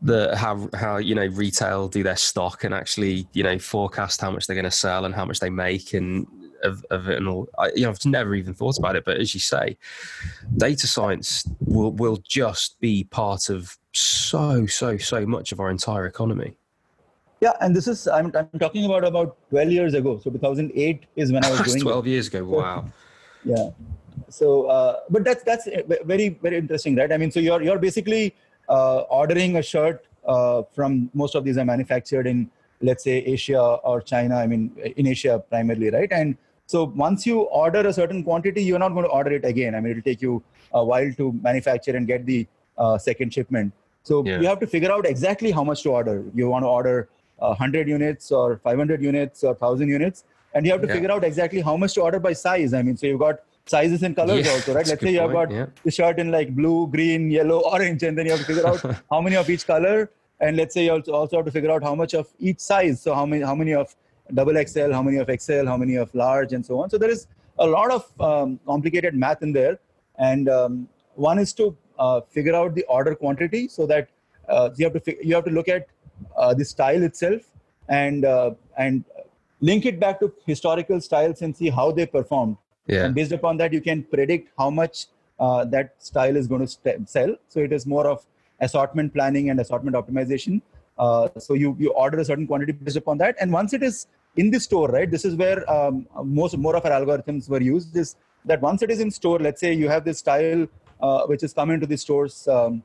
the 0.03 0.35
how 0.37 0.69
how 0.75 0.97
you 0.97 1.15
know 1.15 1.27
retail 1.27 1.89
do 1.89 2.03
their 2.03 2.17
stock 2.17 2.65
and 2.65 2.73
actually 2.73 3.29
you 3.35 3.43
know 3.43 3.59
forecast 3.59 4.19
how 4.21 4.31
much 4.31 4.47
they're 4.47 4.55
going 4.57 4.65
to 4.65 4.71
sell 4.71 5.05
and 5.05 5.15
how 5.15 5.27
much 5.27 5.41
they 5.41 5.51
make 5.51 5.93
and 5.93 6.27
of, 6.63 6.85
of 6.91 7.09
it 7.09 7.19
and 7.19 7.29
all. 7.29 7.49
I, 7.59 7.71
you 7.75 7.83
know, 7.83 7.91
I've 7.91 8.05
never 8.05 8.35
even 8.35 8.55
thought 8.55 8.79
about 8.79 8.97
it, 8.97 9.05
but 9.05 9.19
as 9.19 9.35
you 9.35 9.41
say, 9.41 9.77
data 10.57 10.87
science 10.87 11.49
will 11.61 11.93
will 11.93 12.19
just 12.27 12.79
be 12.81 13.05
part 13.05 13.49
of 13.49 13.77
so 13.93 14.67
so 14.67 14.97
so 14.97 15.27
much 15.27 15.53
of 15.53 15.61
our 15.61 15.71
entire 15.71 16.07
economy. 16.07 16.57
Yeah, 17.41 17.53
and 17.61 17.75
this 17.75 17.89
is 17.89 18.07
I'm 18.07 18.31
I'm 18.37 18.59
talking 18.59 18.85
about 18.85 19.05
about 19.05 19.37
12 19.51 19.71
years 19.71 19.95
ago. 19.95 20.19
So 20.23 20.31
2008 20.31 21.07
is 21.17 21.33
when 21.33 21.45
I 21.45 21.51
was 21.51 21.61
doing 21.61 21.81
12 21.81 22.07
it. 22.07 22.11
years 22.11 22.29
ago. 22.29 22.45
Wow. 22.45 22.85
yeah. 23.45 23.71
So, 24.29 24.67
uh, 24.67 25.01
but 25.09 25.25
that's 25.25 25.43
that's 25.43 25.67
very 26.05 26.29
very 26.43 26.59
interesting, 26.59 26.97
right? 26.97 27.11
I 27.11 27.17
mean, 27.17 27.31
so 27.31 27.41
you're 27.41 27.63
you're 27.63 27.79
basically 27.79 28.35
uh, 28.69 29.01
ordering 29.21 29.57
a 29.57 29.63
shirt 29.63 30.05
uh, 30.27 30.63
from 30.75 31.11
most 31.15 31.35
of 31.35 31.45
these 31.45 31.57
are 31.57 31.65
manufactured 31.65 32.27
in 32.27 32.51
let's 32.83 33.05
say 33.05 33.19
Asia 33.19 33.61
or 33.61 34.01
China. 34.03 34.37
I 34.37 34.47
mean, 34.47 34.71
in 34.97 35.07
Asia 35.07 35.43
primarily, 35.49 35.91
right? 35.91 36.13
And 36.13 36.37
so 36.67 36.85
once 36.85 37.27
you 37.27 37.41
order 37.41 37.81
a 37.81 37.93
certain 37.93 38.23
quantity, 38.23 38.63
you're 38.63 38.79
not 38.79 38.91
going 38.91 39.05
to 39.05 39.11
order 39.11 39.33
it 39.33 39.45
again. 39.45 39.75
I 39.75 39.81
mean, 39.81 39.93
it'll 39.93 40.03
take 40.03 40.23
you 40.23 40.43
a 40.73 40.85
while 40.85 41.13
to 41.15 41.33
manufacture 41.43 41.97
and 41.97 42.07
get 42.07 42.27
the 42.27 42.47
uh, 42.79 42.97
second 42.99 43.33
shipment. 43.35 43.73
So 44.03 44.25
yeah. 44.25 44.41
you 44.41 44.47
have 44.47 44.61
to 44.61 44.67
figure 44.67 44.93
out 44.93 45.07
exactly 45.07 45.51
how 45.51 45.65
much 45.65 45.83
to 45.83 45.91
order. 45.91 46.25
You 46.35 46.49
want 46.49 46.65
to 46.65 46.69
order 46.69 47.09
100 47.49 47.89
units 47.89 48.31
or 48.31 48.59
500 48.59 49.03
units 49.03 49.45
or 49.45 49.53
1000 49.53 49.89
units 49.89 50.25
and 50.55 50.67
you 50.67 50.73
have 50.73 50.81
to 50.81 50.89
yeah. 50.89 50.95
figure 50.95 51.13
out 51.13 51.25
exactly 51.25 51.61
how 51.61 51.77
much 51.77 51.95
to 51.95 52.03
order 52.03 52.19
by 52.19 52.33
size. 52.33 52.75
I 52.75 52.83
mean 52.83 52.97
so 52.97 53.07
you've 53.07 53.21
got 53.21 53.41
sizes 53.67 54.03
and 54.03 54.17
colors 54.17 54.47
yeah, 54.47 54.53
also 54.53 54.75
right? 54.75 54.87
let's 54.87 55.01
say 55.01 55.13
you 55.13 55.21
have 55.21 55.33
got 55.33 55.51
yeah. 55.51 55.67
the 55.85 55.91
shirt 55.91 56.19
in 56.19 56.31
like 56.31 56.55
blue 56.55 56.89
green 56.89 57.31
yellow 57.31 57.61
orange 57.73 58.03
and 58.03 58.17
then 58.17 58.27
you 58.27 58.33
have 58.33 58.41
to 58.41 58.47
figure 58.47 58.67
out 58.67 58.81
how 59.11 59.21
many 59.21 59.37
of 59.37 59.49
each 59.49 59.67
color 59.67 60.11
and 60.41 60.57
let's 60.57 60.75
say 60.75 60.85
you 60.87 60.93
also 60.93 61.37
have 61.37 61.45
to 61.45 61.51
figure 61.51 61.71
out 61.71 61.83
how 61.83 61.95
much 61.95 62.15
of 62.15 62.29
each 62.39 62.61
size. 62.61 63.01
So 63.01 63.15
how 63.15 63.27
many 63.27 63.43
how 63.43 63.55
many 63.55 63.75
of 63.75 63.95
double 64.35 64.55
xl 64.65 64.93
how 64.93 65.03
many 65.03 65.19
of 65.19 65.29
xl 65.41 65.67
how 65.67 65.77
many 65.77 65.97
of 65.97 66.15
large 66.15 66.53
and 66.53 66.65
so 66.65 66.81
on. 66.81 66.91
So 66.91 66.99
there 66.99 67.11
is 67.11 67.27
a 67.59 67.67
lot 67.67 67.91
of 67.91 68.21
um, 68.21 68.59
complicated 68.67 69.15
math 69.15 69.43
in 69.43 69.53
there. 69.53 69.79
And 70.19 70.49
um, 70.49 70.89
one 71.15 71.39
is 71.39 71.53
to 71.55 71.77
uh, 71.99 72.21
figure 72.23 72.55
out 72.55 72.75
the 72.75 72.85
order 72.85 73.15
quantity 73.15 73.69
so 73.69 73.87
that 73.87 74.09
uh, 74.49 74.71
you 74.77 74.85
have 74.87 75.03
to 75.03 75.27
you 75.27 75.35
have 75.35 75.45
to 75.45 75.51
look 75.51 75.69
at 75.69 75.83
uh, 75.83 75.87
the 76.55 76.65
style 76.65 77.03
itself 77.03 77.43
and 77.89 78.25
uh, 78.25 78.51
and 78.77 79.05
link 79.61 79.87
it 79.91 80.01
back 80.01 80.21
to 80.21 80.33
historical 80.47 81.01
styles 81.01 81.43
and 81.43 81.57
see 81.57 81.71
how 81.79 81.91
they 81.93 82.07
performed. 82.07 82.57
Yeah. 82.87 83.05
And 83.05 83.15
based 83.15 83.33
upon 83.33 83.57
that, 83.59 83.73
you 83.73 83.81
can 83.81 84.03
predict 84.03 84.51
how 84.59 84.71
much 84.71 85.07
uh, 85.39 85.65
that 85.67 85.95
style 85.99 86.37
is 86.37 86.47
going 86.47 86.63
to 86.63 86.67
st- 86.67 87.09
sell. 87.09 87.37
So 87.49 87.61
it 87.61 87.73
is 87.73 87.87
more 87.87 88.07
of 88.07 88.25
assortment 88.61 89.13
planning 89.13 89.51
and 89.51 89.61
assortment 89.61 89.97
optimization. 89.97 90.63
Uh, 90.99 91.29
so 91.39 91.55
you 91.55 91.77
you 91.79 91.91
order 91.93 92.19
a 92.19 92.25
certain 92.25 92.47
quantity 92.47 92.73
based 92.73 92.97
upon 92.97 93.19
that, 93.19 93.37
and 93.41 93.53
once 93.53 93.73
it 93.73 93.83
is 93.83 94.07
in 94.37 94.51
the 94.51 94.61
store, 94.61 94.89
right? 94.89 95.11
This 95.11 95.25
is 95.25 95.35
where 95.35 95.69
um, 95.71 96.07
most 96.25 96.57
more 96.57 96.77
of 96.77 96.85
our 96.85 96.93
algorithms 96.93 97.49
were 97.49 97.63
used. 97.63 97.97
Is 97.97 98.17
that 98.45 98.61
once 98.61 98.83
it 98.83 98.91
is 98.91 99.01
in 99.01 99.11
store, 99.11 99.39
let's 99.39 99.61
say 99.61 99.73
you 99.73 99.89
have 99.89 100.05
this 100.05 100.19
style 100.19 100.67
uh, 101.01 101.23
which 101.27 101.43
is 101.43 101.53
coming 101.53 101.81
to 101.81 101.87
the 101.87 101.97
stores, 101.97 102.47
um, 102.49 102.83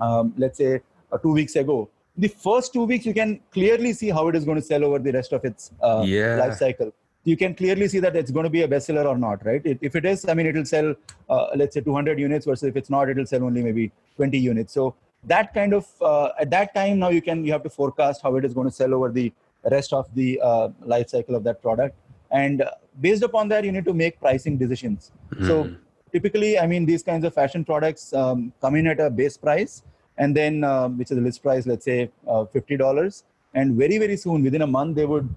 um, 0.00 0.34
let's 0.36 0.58
say 0.58 0.80
uh, 1.12 1.18
two 1.18 1.32
weeks 1.32 1.56
ago, 1.56 1.88
the 2.18 2.28
first 2.28 2.72
two 2.72 2.84
weeks 2.84 3.04
you 3.04 3.14
can 3.14 3.40
clearly 3.52 3.92
see 3.92 4.08
how 4.08 4.28
it 4.28 4.36
is 4.36 4.44
going 4.44 4.60
to 4.60 4.66
sell 4.66 4.84
over 4.84 4.98
the 4.98 5.12
rest 5.12 5.32
of 5.32 5.44
its 5.44 5.72
uh, 5.82 6.02
yeah. 6.06 6.36
life 6.36 6.54
cycle. 6.54 6.92
You 7.24 7.36
can 7.36 7.54
clearly 7.54 7.88
see 7.88 7.98
that 7.98 8.14
it's 8.14 8.30
going 8.30 8.44
to 8.44 8.50
be 8.50 8.62
a 8.62 8.68
bestseller 8.68 9.04
or 9.04 9.18
not 9.18 9.44
right? 9.44 9.60
It, 9.64 9.78
if 9.80 9.96
it 9.96 10.04
is 10.04 10.28
i 10.28 10.34
mean 10.34 10.46
it 10.46 10.54
will 10.54 10.64
sell 10.64 10.94
uh, 11.28 11.46
let's 11.56 11.74
say 11.74 11.80
200 11.80 12.18
units 12.18 12.46
versus 12.46 12.68
if 12.68 12.76
it's 12.76 12.90
not 12.90 13.08
it 13.08 13.16
will 13.16 13.26
sell 13.26 13.44
only 13.44 13.62
maybe 13.62 13.92
20 14.16 14.38
units. 14.38 14.72
So 14.72 14.94
that 15.24 15.52
kind 15.52 15.74
of 15.74 15.86
uh, 16.00 16.30
at 16.40 16.50
that 16.50 16.74
time 16.74 16.98
now 17.00 17.08
you 17.08 17.20
can 17.20 17.44
you 17.44 17.52
have 17.52 17.62
to 17.64 17.70
forecast 17.70 18.22
how 18.22 18.36
it 18.36 18.44
is 18.44 18.54
going 18.54 18.68
to 18.68 18.74
sell 18.74 18.94
over 18.94 19.10
the 19.10 19.32
rest 19.70 19.92
of 19.92 20.06
the 20.14 20.40
uh, 20.42 20.68
life 20.80 21.08
cycle 21.10 21.34
of 21.34 21.44
that 21.44 21.60
product. 21.60 21.96
And 22.30 22.62
uh, 22.62 22.70
based 23.00 23.22
upon 23.22 23.48
that 23.48 23.64
you 23.64 23.72
need 23.72 23.84
to 23.84 23.94
make 23.94 24.20
pricing 24.20 24.56
decisions. 24.56 25.12
Mm. 25.34 25.46
so 25.46 25.76
typically 26.12 26.58
i 26.58 26.66
mean 26.66 26.86
these 26.86 27.02
kinds 27.02 27.24
of 27.24 27.34
fashion 27.34 27.64
products 27.64 28.12
um, 28.12 28.52
come 28.60 28.76
in 28.76 28.86
at 28.86 29.00
a 29.00 29.10
base 29.10 29.36
price 29.36 29.82
and 30.18 30.36
then 30.36 30.64
uh, 30.64 30.88
which 30.88 31.10
is 31.10 31.16
the 31.16 31.22
list 31.22 31.42
price, 31.42 31.66
let's 31.66 31.84
say 31.84 32.10
uh, 32.26 32.44
fifty 32.46 32.76
dollars. 32.76 33.24
And 33.54 33.76
very 33.76 33.98
very 33.98 34.16
soon, 34.16 34.42
within 34.42 34.62
a 34.62 34.66
month, 34.66 34.96
they 34.96 35.06
would 35.06 35.28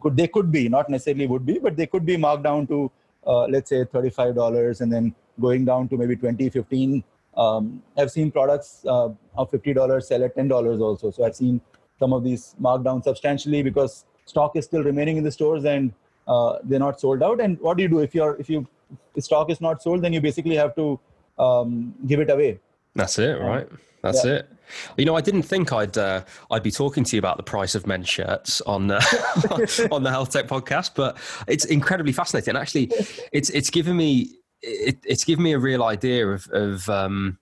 could 0.00 0.16
they 0.16 0.28
could 0.28 0.50
be 0.52 0.68
not 0.68 0.88
necessarily 0.88 1.26
would 1.26 1.46
be, 1.46 1.58
but 1.58 1.76
they 1.76 1.86
could 1.86 2.06
be 2.06 2.16
marked 2.16 2.44
down 2.44 2.66
to 2.68 2.90
uh, 3.26 3.44
let's 3.46 3.70
say 3.70 3.84
thirty 3.84 4.10
five 4.10 4.34
dollars, 4.34 4.80
and 4.80 4.92
then 4.92 5.14
going 5.40 5.64
down 5.64 5.88
to 5.88 5.96
maybe 5.96 6.16
20 6.16 6.50
15 6.50 7.04
um, 7.36 7.82
I've 7.96 8.10
seen 8.10 8.32
products 8.32 8.84
uh, 8.86 9.10
of 9.36 9.50
fifty 9.50 9.72
dollars 9.72 10.08
sell 10.08 10.24
at 10.24 10.34
ten 10.34 10.48
dollars 10.48 10.80
also. 10.80 11.10
So 11.10 11.24
I've 11.24 11.36
seen 11.36 11.60
some 11.98 12.12
of 12.12 12.24
these 12.24 12.54
marked 12.58 12.84
down 12.84 13.02
substantially 13.02 13.62
because 13.62 14.04
stock 14.24 14.56
is 14.56 14.64
still 14.64 14.82
remaining 14.82 15.16
in 15.16 15.24
the 15.24 15.30
stores 15.30 15.64
and 15.64 15.92
uh, 16.26 16.58
they're 16.64 16.80
not 16.80 17.00
sold 17.00 17.22
out. 17.22 17.40
And 17.40 17.58
what 17.60 17.76
do 17.76 17.82
you 17.84 17.88
do 17.88 18.00
if 18.00 18.14
you're 18.14 18.36
if 18.40 18.50
you 18.50 18.66
the 19.14 19.22
stock 19.22 19.50
is 19.50 19.60
not 19.60 19.82
sold? 19.82 20.02
Then 20.02 20.12
you 20.12 20.20
basically 20.20 20.56
have 20.56 20.74
to 20.74 20.98
um, 21.38 21.94
give 22.06 22.20
it 22.20 22.30
away. 22.30 22.58
That's 22.98 23.16
it, 23.18 23.40
right? 23.40 23.68
That's 24.02 24.24
yeah. 24.24 24.32
it. 24.32 24.52
You 24.96 25.04
know, 25.04 25.14
I 25.14 25.20
didn't 25.20 25.42
think 25.42 25.72
I'd 25.72 25.96
uh, 25.96 26.24
I'd 26.50 26.64
be 26.64 26.72
talking 26.72 27.04
to 27.04 27.16
you 27.16 27.20
about 27.20 27.36
the 27.36 27.44
price 27.44 27.76
of 27.76 27.86
men's 27.86 28.08
shirts 28.08 28.60
on 28.62 28.90
uh, 28.90 29.00
on 29.92 30.02
the 30.02 30.10
Health 30.10 30.32
Tech 30.32 30.48
podcast, 30.48 30.90
but 30.96 31.16
it's 31.46 31.64
incredibly 31.64 32.12
fascinating. 32.12 32.56
Actually, 32.56 32.90
it's 33.32 33.50
it's 33.50 33.70
given 33.70 33.96
me 33.96 34.32
it, 34.60 34.98
it's 35.04 35.22
given 35.22 35.44
me 35.44 35.52
a 35.52 35.60
real 35.60 35.84
idea 35.84 36.26
of 36.26 36.48
of 36.48 36.88
um, 36.88 37.38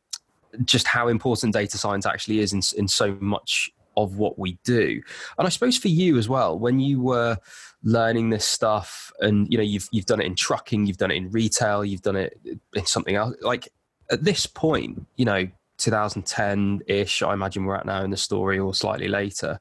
just 0.65 0.87
how 0.87 1.09
important 1.09 1.55
data 1.55 1.79
science 1.79 2.05
actually 2.05 2.41
is 2.41 2.53
in 2.53 2.61
in 2.77 2.87
so 2.87 3.17
much 3.19 3.71
of 3.97 4.19
what 4.19 4.39
we 4.39 4.59
do. 4.63 5.01
And 5.39 5.47
I 5.47 5.49
suppose 5.49 5.79
for 5.79 5.89
you 5.89 6.19
as 6.19 6.29
well, 6.29 6.59
when 6.59 6.81
you 6.81 7.01
were 7.01 7.39
learning 7.83 8.29
this 8.29 8.45
stuff, 8.45 9.11
and 9.21 9.51
you 9.51 9.57
know 9.57 9.65
you've 9.65 9.89
you've 9.91 10.07
done 10.07 10.21
it 10.21 10.27
in 10.27 10.35
trucking, 10.35 10.85
you've 10.87 10.99
done 10.99 11.11
it 11.11 11.17
in 11.17 11.31
retail, 11.31 11.83
you've 11.85 12.03
done 12.03 12.17
it 12.17 12.39
in 12.75 12.87
something 12.87 13.17
else. 13.17 13.35
Like 13.41 13.69
at 14.11 14.25
this 14.25 14.47
point, 14.47 15.07
you 15.17 15.25
know, 15.25 15.49
2010 15.79 16.83
ish, 16.87 17.23
I 17.23 17.33
imagine 17.33 17.65
we're 17.65 17.77
at 17.77 17.87
now 17.87 18.03
in 18.03 18.11
the 18.11 18.17
story, 18.17 18.59
or 18.59 18.75
slightly 18.75 19.09
later. 19.09 19.61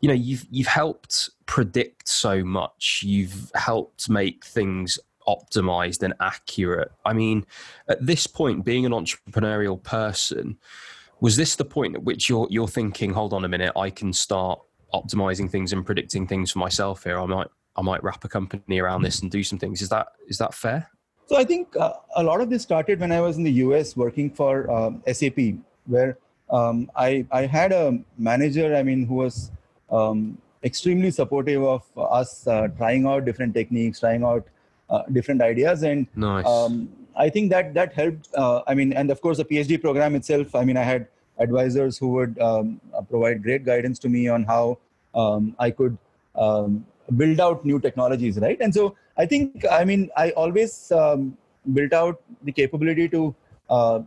You 0.00 0.08
know, 0.08 0.14
you've 0.14 0.44
you've 0.50 0.66
helped 0.66 1.30
predict 1.46 2.08
so 2.08 2.44
much. 2.44 3.02
You've 3.04 3.50
helped 3.54 4.08
make 4.08 4.44
things 4.44 4.98
optimized 5.26 6.02
and 6.02 6.14
accurate. 6.20 6.92
I 7.04 7.14
mean, 7.14 7.46
at 7.88 8.04
this 8.04 8.26
point, 8.26 8.64
being 8.64 8.84
an 8.84 8.92
entrepreneurial 8.92 9.82
person, 9.82 10.58
was 11.20 11.36
this 11.36 11.56
the 11.56 11.64
point 11.64 11.94
at 11.94 12.02
which 12.02 12.28
you're 12.28 12.46
you're 12.50 12.68
thinking, 12.68 13.12
hold 13.12 13.32
on 13.32 13.44
a 13.44 13.48
minute, 13.48 13.72
I 13.76 13.90
can 13.90 14.12
start 14.12 14.60
optimizing 14.92 15.50
things 15.50 15.72
and 15.72 15.84
predicting 15.84 16.26
things 16.26 16.52
for 16.52 16.58
myself 16.58 17.04
here. 17.04 17.18
I 17.18 17.26
might 17.26 17.48
I 17.76 17.82
might 17.82 18.04
wrap 18.04 18.24
a 18.24 18.28
company 18.28 18.78
around 18.78 19.02
this 19.02 19.20
and 19.20 19.30
do 19.30 19.42
some 19.42 19.58
things. 19.58 19.82
Is 19.82 19.88
that 19.88 20.08
is 20.28 20.38
that 20.38 20.54
fair? 20.54 20.88
So 21.26 21.36
I 21.36 21.44
think 21.44 21.74
uh, 21.76 21.94
a 22.16 22.22
lot 22.22 22.40
of 22.40 22.50
this 22.50 22.62
started 22.62 23.00
when 23.00 23.10
I 23.10 23.20
was 23.20 23.36
in 23.36 23.44
the 23.44 23.52
US 23.52 23.96
working 23.96 24.30
for 24.30 24.70
um, 24.70 25.02
SAP, 25.10 25.38
where 25.86 26.18
um, 26.50 26.90
I, 26.94 27.26
I 27.30 27.46
had 27.46 27.72
a 27.72 27.98
manager, 28.18 28.76
I 28.76 28.82
mean, 28.82 29.06
who 29.06 29.14
was 29.14 29.50
um, 29.90 30.38
extremely 30.62 31.10
supportive 31.10 31.62
of 31.62 31.82
us 31.96 32.46
uh, 32.46 32.68
trying 32.76 33.06
out 33.06 33.24
different 33.24 33.54
techniques, 33.54 34.00
trying 34.00 34.22
out 34.22 34.46
uh, 34.90 35.02
different 35.12 35.40
ideas. 35.40 35.82
And 35.82 36.06
nice. 36.14 36.46
Um, 36.46 36.90
I 37.16 37.30
think 37.30 37.50
that 37.50 37.72
that 37.74 37.94
helped. 37.94 38.28
Uh, 38.34 38.62
I 38.66 38.74
mean, 38.74 38.92
and 38.92 39.10
of 39.10 39.20
course, 39.20 39.38
the 39.38 39.44
PhD 39.44 39.80
program 39.80 40.14
itself, 40.14 40.54
I 40.54 40.64
mean, 40.64 40.76
I 40.76 40.82
had 40.82 41.08
advisors 41.38 41.96
who 41.96 42.08
would 42.08 42.38
um, 42.38 42.80
provide 43.08 43.42
great 43.42 43.64
guidance 43.64 43.98
to 44.00 44.08
me 44.08 44.28
on 44.28 44.44
how 44.44 44.78
um, 45.14 45.56
I 45.58 45.70
could 45.70 45.96
build 47.16 47.40
out 47.40 47.64
new 47.64 47.78
technologies, 47.80 48.38
right? 48.38 48.58
And 48.60 48.74
so 48.74 48.96
I 49.16 49.26
think, 49.26 49.64
I 49.70 49.84
mean, 49.84 50.10
I 50.16 50.30
always 50.30 50.90
um, 50.92 51.36
built 51.72 51.92
out 51.92 52.20
the 52.42 52.52
capability 52.52 53.08
to 53.10 53.34
uh, 53.70 54.00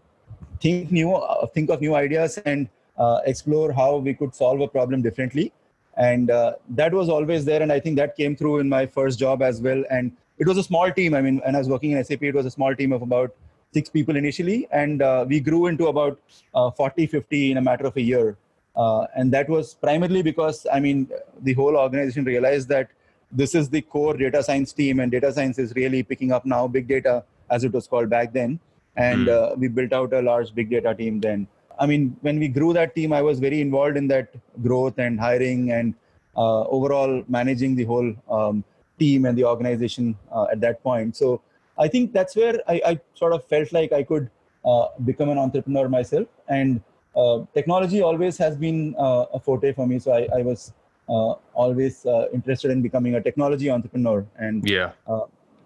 think 0.62 0.92
new, 0.92 1.14
uh, 1.14 1.48
think 1.48 1.70
of 1.70 1.82
new 1.82 1.96
ideas 1.96 2.38
and 2.40 2.68
uh, 2.98 3.20
explore 3.26 3.72
how 3.72 3.98
we 3.98 4.14
could 4.14 4.36
solve 4.36 4.60
a 4.62 4.68
problem 4.68 5.02
differently. 5.02 5.54
And 5.96 6.30
uh, 6.30 6.54
that 6.70 6.94
was 6.94 7.10
always 7.10 7.46
there. 7.46 7.62
And 7.62 7.72
I 7.72 7.80
think 7.80 7.98
that 7.98 8.16
came 8.16 8.36
through 8.36 8.60
in 8.60 8.70
my 8.70 8.86
first 8.86 9.18
job 9.18 9.42
as 9.42 9.62
well. 9.62 9.84
And 9.90 10.12
it 10.38 10.48
was 10.48 10.58
a 10.58 10.64
small 10.64 10.92
team. 10.92 11.14
I 11.16 11.22
mean, 11.22 11.40
when 11.44 11.56
I 11.56 11.58
was 11.58 11.70
working 11.70 11.92
in 11.92 12.04
SAP, 12.04 12.24
it 12.24 12.36
was 12.36 12.46
a 12.46 12.52
small 12.52 12.76
team 12.76 12.92
of 12.92 13.02
about 13.02 13.34
six 13.74 13.90
people 13.90 14.16
initially. 14.16 14.68
And 14.72 15.02
uh, 15.02 15.26
we 15.28 15.40
grew 15.40 15.68
into 15.68 15.88
about 15.88 16.20
uh, 16.54 16.70
40, 16.72 17.08
50 17.08 17.52
in 17.52 17.58
a 17.58 17.62
matter 17.62 17.86
of 17.86 17.96
a 17.98 18.02
year. 18.02 18.38
Uh, 18.76 19.08
and 19.16 19.32
that 19.32 19.50
was 19.50 19.74
primarily 19.74 20.22
because, 20.22 20.68
I 20.72 20.80
mean, 20.80 21.10
the 21.42 21.54
whole 21.54 21.76
organization 21.76 22.26
realized 22.26 22.70
that 22.70 22.90
this 23.32 23.56
is 23.56 23.70
the 23.70 23.82
core 23.82 24.16
data 24.16 24.42
science 24.44 24.74
team, 24.74 25.00
and 25.00 25.12
data 25.12 25.32
science 25.32 25.60
is 25.60 25.74
really 25.76 26.04
picking 26.04 26.32
up 26.32 26.46
now, 26.46 26.68
big 26.68 26.88
data, 26.88 27.24
as 27.50 27.64
it 27.64 27.74
was 27.74 27.88
called 27.88 28.10
back 28.10 28.34
then. 28.34 28.60
And 28.96 29.28
mm. 29.28 29.58
we 29.58 29.68
built 29.68 29.94
out 29.94 30.14
a 30.14 30.22
large 30.22 30.56
big 30.56 30.70
data 30.70 30.96
team 30.96 31.20
then. 31.20 31.48
I 31.80 31.86
mean, 31.86 32.18
when 32.22 32.40
we 32.40 32.48
grew 32.48 32.74
that 32.74 32.96
team, 32.96 33.14
I 33.14 33.22
was 33.22 33.40
very 33.40 33.62
involved 33.62 33.98
in 33.98 34.08
that 34.08 34.34
growth 34.64 34.98
and 34.98 35.20
hiring 35.20 35.72
and 35.72 35.94
uh, 36.36 36.64
overall 36.64 37.24
managing 37.28 37.76
the 37.76 37.84
whole 37.84 38.14
um, 38.30 38.64
team 39.00 39.26
and 39.26 39.38
the 39.38 39.44
organization 39.44 40.18
uh, 40.32 40.48
at 40.52 40.60
that 40.62 40.82
point. 40.84 41.16
So 41.16 41.42
I 41.78 41.88
think 41.88 42.14
that's 42.14 42.36
where 42.36 42.62
I, 42.68 42.82
I 42.86 43.00
sort 43.14 43.34
of 43.34 43.46
felt 43.46 43.72
like 43.72 43.92
I 43.92 44.04
could 44.04 44.30
uh, 44.66 44.88
become 45.06 45.30
an 45.30 45.38
entrepreneur 45.38 45.88
myself. 45.88 46.28
And 46.50 46.82
uh, 47.16 47.42
technology 47.54 48.02
always 48.02 48.38
has 48.38 48.56
been 48.56 48.96
uh, 48.98 49.26
a 49.34 49.40
forte 49.40 49.74
for 49.74 49.88
me. 49.88 50.00
So 50.00 50.14
I, 50.14 50.28
I 50.40 50.42
was 50.42 50.70
uh, 50.70 50.74
always 51.08 52.06
interested 52.34 52.72
in 52.72 52.82
becoming 52.82 53.16
a 53.16 53.22
technology 53.22 53.70
entrepreneur. 53.70 54.26
And 54.38 54.68
yeah. 54.70 54.92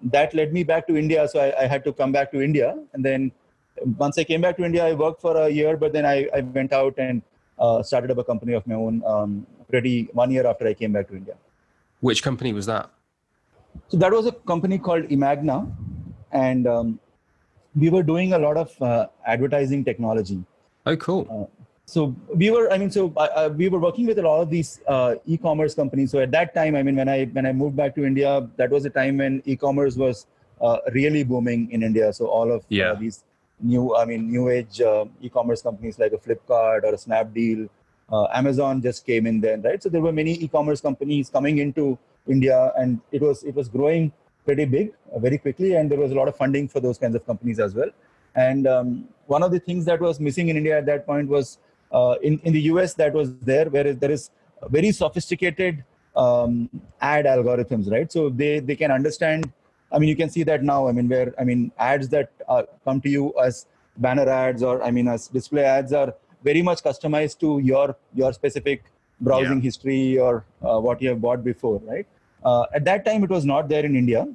that 0.03 0.33
led 0.33 0.53
me 0.53 0.63
back 0.63 0.87
to 0.87 0.97
India. 0.97 1.27
So 1.27 1.39
I, 1.39 1.63
I 1.63 1.67
had 1.67 1.83
to 1.85 1.93
come 1.93 2.11
back 2.11 2.31
to 2.31 2.41
India 2.41 2.77
and 2.93 3.03
then 3.03 3.31
once 3.97 4.17
I 4.17 4.23
came 4.23 4.41
back 4.41 4.57
to 4.57 4.63
India, 4.63 4.85
I 4.85 4.93
worked 4.93 5.21
for 5.21 5.35
a 5.37 5.49
year, 5.49 5.77
but 5.77 5.93
then 5.93 6.05
I, 6.05 6.27
I 6.33 6.41
went 6.41 6.73
out 6.73 6.95
and 6.97 7.21
uh, 7.59 7.81
started 7.83 8.11
up 8.11 8.17
a 8.17 8.23
company 8.23 8.53
of 8.53 8.65
my 8.67 8.75
own 8.75 9.03
um, 9.05 9.45
pretty 9.69 10.09
one 10.13 10.31
year 10.31 10.45
after 10.45 10.67
I 10.67 10.73
came 10.73 10.91
back 10.91 11.07
to 11.09 11.15
India. 11.15 11.35
Which 11.99 12.23
company 12.23 12.53
was 12.53 12.65
that? 12.65 12.89
So 13.87 13.97
that 13.97 14.11
was 14.11 14.25
a 14.25 14.31
company 14.31 14.77
called 14.77 15.05
Imagna, 15.09 15.67
and 16.31 16.67
um, 16.67 16.99
we 17.75 17.89
were 17.89 18.03
doing 18.03 18.33
a 18.33 18.39
lot 18.39 18.57
of 18.57 18.81
uh, 18.81 19.07
advertising 19.25 19.85
technology. 19.85 20.43
Oh, 20.85 20.97
cool. 20.97 21.27
Uh, 21.29 21.60
so 21.91 22.15
we 22.33 22.49
were, 22.51 22.71
I 22.71 22.77
mean, 22.77 22.89
so 22.89 23.07
we 23.57 23.67
were 23.67 23.79
working 23.79 24.05
with 24.05 24.17
a 24.17 24.21
lot 24.21 24.41
of 24.41 24.49
these 24.49 24.79
uh, 24.87 25.15
e-commerce 25.25 25.73
companies. 25.75 26.11
So 26.11 26.19
at 26.19 26.31
that 26.31 26.53
time, 26.55 26.73
I 26.73 26.83
mean, 26.83 26.95
when 26.95 27.09
I 27.09 27.25
when 27.25 27.45
I 27.45 27.51
moved 27.51 27.75
back 27.75 27.95
to 27.95 28.05
India, 28.05 28.47
that 28.55 28.69
was 28.75 28.85
a 28.85 28.89
time 28.89 29.17
when 29.17 29.41
e-commerce 29.45 29.97
was 29.97 30.25
uh, 30.61 30.77
really 30.93 31.23
booming 31.25 31.69
in 31.71 31.83
India. 31.83 32.13
So 32.13 32.27
all 32.27 32.49
of 32.49 32.61
uh, 32.61 32.67
yeah. 32.69 32.93
these 32.93 33.25
new, 33.59 33.93
I 33.93 34.05
mean, 34.05 34.31
new 34.31 34.47
age 34.47 34.79
uh, 34.79 35.03
e-commerce 35.21 35.61
companies 35.61 35.99
like 35.99 36.13
a 36.13 36.17
Flipkart 36.17 36.83
or 36.83 36.93
a 36.93 37.01
Snapdeal. 37.05 37.67
Uh, 38.09 38.27
Amazon 38.33 38.81
just 38.81 39.05
came 39.05 39.27
in 39.27 39.41
then, 39.41 39.61
right? 39.61 39.83
So 39.83 39.89
there 39.89 40.01
were 40.01 40.13
many 40.13 40.35
e-commerce 40.45 40.79
companies 40.79 41.29
coming 41.29 41.57
into 41.57 41.97
India, 42.25 42.71
and 42.77 43.01
it 43.11 43.21
was 43.21 43.43
it 43.43 43.53
was 43.53 43.67
growing 43.67 44.13
pretty 44.45 44.63
big 44.63 44.93
uh, 45.13 45.19
very 45.19 45.37
quickly, 45.37 45.75
and 45.75 45.91
there 45.91 45.99
was 45.99 46.11
a 46.11 46.15
lot 46.15 46.29
of 46.29 46.37
funding 46.37 46.69
for 46.69 46.79
those 46.79 46.97
kinds 46.97 47.15
of 47.15 47.25
companies 47.25 47.59
as 47.59 47.75
well. 47.75 47.91
And 48.35 48.65
um, 48.65 49.09
one 49.27 49.43
of 49.43 49.51
the 49.51 49.59
things 49.59 49.83
that 49.91 49.99
was 49.99 50.21
missing 50.21 50.47
in 50.47 50.55
India 50.55 50.77
at 50.77 50.85
that 50.85 51.05
point 51.05 51.27
was 51.27 51.57
uh, 51.91 52.15
in 52.21 52.39
in 52.43 52.53
the 52.53 52.61
US 52.73 52.93
that 52.95 53.13
was 53.13 53.35
there, 53.39 53.69
where 53.69 53.93
there 53.93 54.11
is 54.11 54.29
very 54.69 54.91
sophisticated 54.91 55.83
um, 56.15 56.69
ad 57.01 57.25
algorithms, 57.25 57.91
right? 57.91 58.11
So 58.11 58.29
they 58.29 58.59
they 58.59 58.75
can 58.75 58.91
understand 58.91 59.51
I 59.91 59.99
mean, 59.99 60.09
you 60.09 60.15
can 60.15 60.29
see 60.29 60.43
that 60.43 60.63
now. 60.63 60.87
I 60.87 60.91
mean, 60.91 61.09
where 61.09 61.33
I 61.37 61.43
mean, 61.43 61.71
ads 61.77 62.07
that 62.09 62.31
uh, 62.47 62.63
come 62.85 63.01
to 63.01 63.09
you 63.09 63.33
as 63.43 63.65
banner 63.97 64.27
ads 64.29 64.63
or 64.63 64.81
I 64.81 64.91
mean, 64.91 65.07
as 65.07 65.27
display 65.27 65.63
ads 65.63 65.91
are 65.93 66.13
very 66.43 66.61
much 66.61 66.81
customized 66.81 67.39
to 67.39 67.59
your 67.59 67.95
your 68.13 68.31
specific 68.33 68.83
browsing 69.19 69.57
yeah. 69.57 69.63
history 69.69 70.17
or 70.17 70.45
uh, 70.61 70.79
what 70.79 71.01
you 71.01 71.09
have 71.09 71.21
bought 71.21 71.43
before, 71.43 71.79
right? 71.85 72.07
Uh, 72.43 72.65
at 72.73 72.85
that 72.85 73.05
time, 73.05 73.23
it 73.23 73.29
was 73.29 73.45
not 73.45 73.69
there 73.69 73.85
in 73.85 73.95
India, 73.95 74.27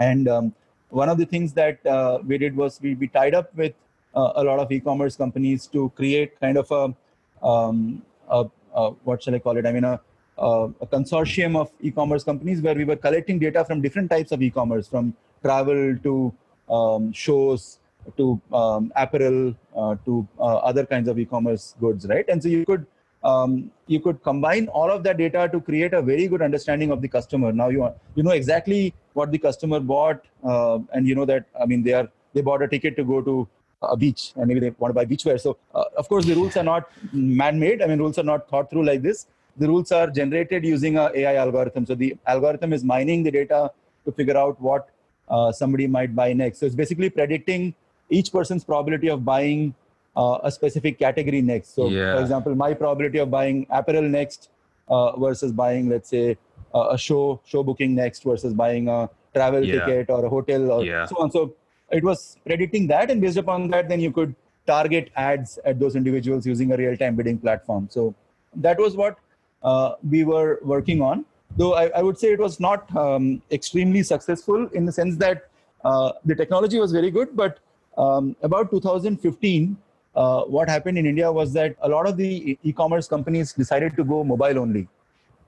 and 0.00 0.28
um, 0.28 0.54
one 0.88 1.08
of 1.08 1.18
the 1.18 1.26
things 1.26 1.52
that 1.52 1.84
uh, 1.86 2.18
we 2.26 2.38
did 2.38 2.56
was 2.56 2.80
we, 2.80 2.94
we 2.94 3.06
tied 3.08 3.34
up 3.34 3.54
with 3.54 3.74
a 4.14 4.42
lot 4.42 4.58
of 4.58 4.70
e-commerce 4.72 5.16
companies 5.16 5.66
to 5.68 5.90
create 5.94 6.38
kind 6.40 6.56
of 6.56 6.70
a, 6.70 7.46
um, 7.46 8.02
a, 8.28 8.46
a 8.74 8.90
what 9.04 9.22
shall 9.22 9.34
I 9.34 9.38
call 9.38 9.56
it? 9.56 9.66
I 9.66 9.72
mean, 9.72 9.84
a 9.84 10.00
uh, 10.38 10.68
a 10.80 10.86
consortium 10.86 11.56
of 11.56 11.70
e-commerce 11.80 12.24
companies 12.24 12.60
where 12.62 12.74
we 12.74 12.84
were 12.84 12.96
collecting 12.96 13.38
data 13.38 13.64
from 13.64 13.80
different 13.80 14.10
types 14.10 14.32
of 14.32 14.40
e-commerce, 14.40 14.86
from 14.86 15.14
travel 15.42 15.96
to 16.02 16.32
um, 16.70 17.12
shows 17.12 17.78
to 18.16 18.40
um, 18.52 18.92
apparel 18.96 19.54
uh, 19.76 19.96
to 20.04 20.26
uh, 20.38 20.58
other 20.58 20.86
kinds 20.86 21.08
of 21.08 21.18
e-commerce 21.18 21.74
goods, 21.80 22.06
right? 22.06 22.24
And 22.28 22.42
so 22.42 22.48
you 22.48 22.64
could 22.64 22.86
um, 23.24 23.70
you 23.88 24.00
could 24.00 24.22
combine 24.22 24.68
all 24.68 24.90
of 24.90 25.02
that 25.02 25.16
data 25.16 25.48
to 25.52 25.60
create 25.60 25.92
a 25.92 26.00
very 26.00 26.28
good 26.28 26.40
understanding 26.40 26.92
of 26.92 27.02
the 27.02 27.08
customer. 27.08 27.52
Now 27.52 27.68
you 27.68 27.92
you 28.14 28.22
know 28.22 28.30
exactly 28.30 28.94
what 29.14 29.32
the 29.32 29.38
customer 29.38 29.80
bought, 29.80 30.24
uh, 30.44 30.78
and 30.92 31.06
you 31.06 31.14
know 31.14 31.24
that 31.24 31.46
I 31.60 31.66
mean 31.66 31.82
they 31.82 31.94
are 31.94 32.08
they 32.32 32.40
bought 32.42 32.62
a 32.62 32.68
ticket 32.68 32.96
to 32.96 33.04
go 33.04 33.20
to 33.22 33.48
a 33.82 33.96
beach 33.96 34.32
and 34.36 34.46
maybe 34.46 34.60
they 34.60 34.70
want 34.78 34.90
to 34.90 34.94
buy 34.94 35.04
beachwear. 35.04 35.40
So 35.40 35.56
uh, 35.74 35.84
of 35.96 36.08
course 36.08 36.24
the 36.24 36.34
rules 36.34 36.56
are 36.56 36.64
not 36.64 36.90
man-made. 37.12 37.82
I 37.82 37.86
mean 37.86 37.98
rules 37.98 38.18
are 38.18 38.24
not 38.24 38.48
thought 38.48 38.70
through 38.70 38.84
like 38.84 39.02
this 39.02 39.26
the 39.56 39.66
rules 39.66 39.92
are 39.92 40.08
generated 40.08 40.64
using 40.64 40.96
a 40.96 41.10
AI 41.14 41.34
algorithm. 41.36 41.84
So 41.86 41.94
the 41.94 42.16
algorithm 42.26 42.72
is 42.72 42.84
mining 42.84 43.22
the 43.22 43.30
data 43.30 43.70
to 44.04 44.12
figure 44.12 44.36
out 44.36 44.60
what 44.60 44.88
uh, 45.28 45.52
somebody 45.52 45.86
might 45.86 46.14
buy 46.14 46.32
next. 46.32 46.58
So 46.58 46.66
it's 46.66 46.74
basically 46.74 47.10
predicting 47.10 47.74
each 48.08 48.32
person's 48.32 48.64
probability 48.64 49.08
of 49.08 49.24
buying 49.24 49.74
uh, 50.16 50.38
a 50.42 50.50
specific 50.50 50.98
category 50.98 51.42
next. 51.42 51.74
So, 51.74 51.88
yeah. 51.88 52.14
for 52.14 52.22
example, 52.22 52.54
my 52.54 52.74
probability 52.74 53.18
of 53.18 53.30
buying 53.30 53.66
apparel 53.70 54.02
next 54.02 54.48
uh, 54.88 55.18
versus 55.18 55.52
buying, 55.52 55.88
let's 55.88 56.08
say, 56.08 56.36
a 56.74 56.98
show 56.98 57.40
show 57.46 57.62
booking 57.62 57.94
next 57.94 58.22
versus 58.24 58.52
buying 58.52 58.88
a 58.88 59.08
travel 59.34 59.64
yeah. 59.64 59.86
ticket 59.86 60.10
or 60.10 60.24
a 60.24 60.28
hotel 60.28 60.70
or 60.70 60.84
yeah. 60.84 61.06
so 61.06 61.16
on. 61.16 61.30
So 61.30 61.54
it 61.90 62.04
was 62.04 62.36
predicting 62.44 62.86
that, 62.88 63.10
and 63.10 63.20
based 63.20 63.36
upon 63.36 63.68
that, 63.68 63.88
then 63.88 64.00
you 64.00 64.10
could 64.10 64.34
target 64.66 65.10
ads 65.16 65.58
at 65.64 65.80
those 65.80 65.96
individuals 65.96 66.46
using 66.46 66.72
a 66.72 66.76
real-time 66.76 67.16
bidding 67.16 67.38
platform. 67.38 67.88
So 67.90 68.14
that 68.56 68.78
was 68.78 68.96
what 68.96 69.18
uh, 69.62 69.94
we 70.08 70.24
were 70.24 70.60
working 70.62 71.00
on. 71.00 71.24
Though 71.56 71.74
I, 71.74 71.86
I 71.88 72.02
would 72.02 72.18
say 72.18 72.32
it 72.32 72.38
was 72.38 72.60
not 72.60 72.94
um, 72.94 73.42
extremely 73.50 74.02
successful 74.02 74.68
in 74.68 74.84
the 74.84 74.92
sense 74.92 75.16
that 75.16 75.48
uh, 75.84 76.12
the 76.24 76.34
technology 76.34 76.78
was 76.78 76.92
very 76.92 77.10
good, 77.10 77.34
but 77.34 77.58
um, 77.96 78.36
about 78.42 78.70
2015, 78.70 79.76
uh, 80.14 80.42
what 80.42 80.68
happened 80.68 80.98
in 80.98 81.06
India 81.06 81.30
was 81.30 81.52
that 81.52 81.76
a 81.82 81.88
lot 81.88 82.06
of 82.06 82.16
the 82.16 82.58
e-commerce 82.62 83.08
companies 83.08 83.52
decided 83.52 83.96
to 83.96 84.04
go 84.04 84.22
mobile 84.22 84.58
only. 84.58 84.88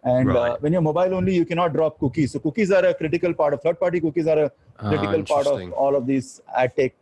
And 0.02 0.30
uh, 0.30 0.32
right. 0.32 0.52
uh, 0.52 0.56
when 0.60 0.72
you're 0.72 0.82
mobile 0.82 1.14
only, 1.14 1.34
you 1.34 1.44
cannot 1.44 1.72
drop 1.72 1.98
cookies. 1.98 2.32
So 2.32 2.38
cookies 2.38 2.70
are 2.70 2.84
a 2.84 2.94
critical 2.94 3.34
part 3.34 3.54
of 3.54 3.62
third-party 3.62 4.00
cookies 4.00 4.26
are 4.26 4.44
a 4.44 4.52
ah, 4.78 4.88
critical 4.88 5.22
part 5.22 5.46
of 5.46 5.72
all 5.72 5.94
of 5.94 6.06
these 6.06 6.40
ad 6.56 6.74
tech. 6.76 6.92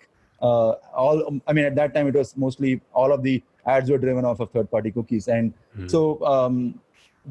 Uh, 0.40 0.70
all 0.94 1.40
I 1.46 1.52
mean, 1.52 1.64
at 1.64 1.74
that 1.76 1.94
time, 1.94 2.08
it 2.08 2.14
was 2.14 2.36
mostly 2.36 2.80
all 2.92 3.12
of 3.12 3.22
the 3.22 3.42
ads 3.66 3.90
were 3.90 3.98
driven 3.98 4.24
off 4.24 4.40
of 4.40 4.50
third-party 4.50 4.92
cookies, 4.92 5.28
and 5.28 5.52
hmm. 5.74 5.88
so 5.88 6.24
um, 6.24 6.80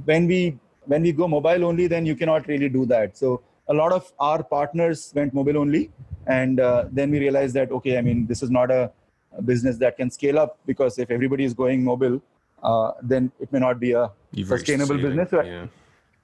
when 0.05 0.27
we 0.27 0.57
when 0.85 1.01
we 1.01 1.11
go 1.11 1.27
mobile 1.27 1.65
only, 1.65 1.87
then 1.87 2.05
you 2.05 2.15
cannot 2.15 2.47
really 2.47 2.69
do 2.69 2.85
that. 2.85 3.17
So 3.17 3.41
a 3.67 3.73
lot 3.73 3.91
of 3.91 4.11
our 4.19 4.43
partners 4.43 5.11
went 5.15 5.33
mobile 5.33 5.57
only, 5.57 5.89
and 6.27 6.59
uh, 6.59 6.85
then 6.91 7.11
we 7.11 7.19
realized 7.19 7.53
that 7.55 7.71
okay, 7.71 7.97
I 7.97 8.01
mean, 8.01 8.25
this 8.25 8.41
is 8.43 8.49
not 8.49 8.71
a, 8.71 8.91
a 9.37 9.41
business 9.41 9.77
that 9.77 9.97
can 9.97 10.09
scale 10.09 10.39
up 10.39 10.57
because 10.65 10.97
if 10.97 11.11
everybody 11.11 11.43
is 11.43 11.53
going 11.53 11.83
mobile, 11.83 12.21
uh, 12.63 12.91
then 13.01 13.31
it 13.39 13.51
may 13.51 13.59
not 13.59 13.79
be 13.79 13.91
a 13.91 14.11
You've 14.37 14.47
sustainable 14.49 14.97
business. 14.97 15.31
Right? 15.31 15.47
Yeah. 15.47 15.67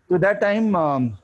So 0.09 0.17
that 0.17 0.39
time, 0.39 0.75
um, 0.75 1.17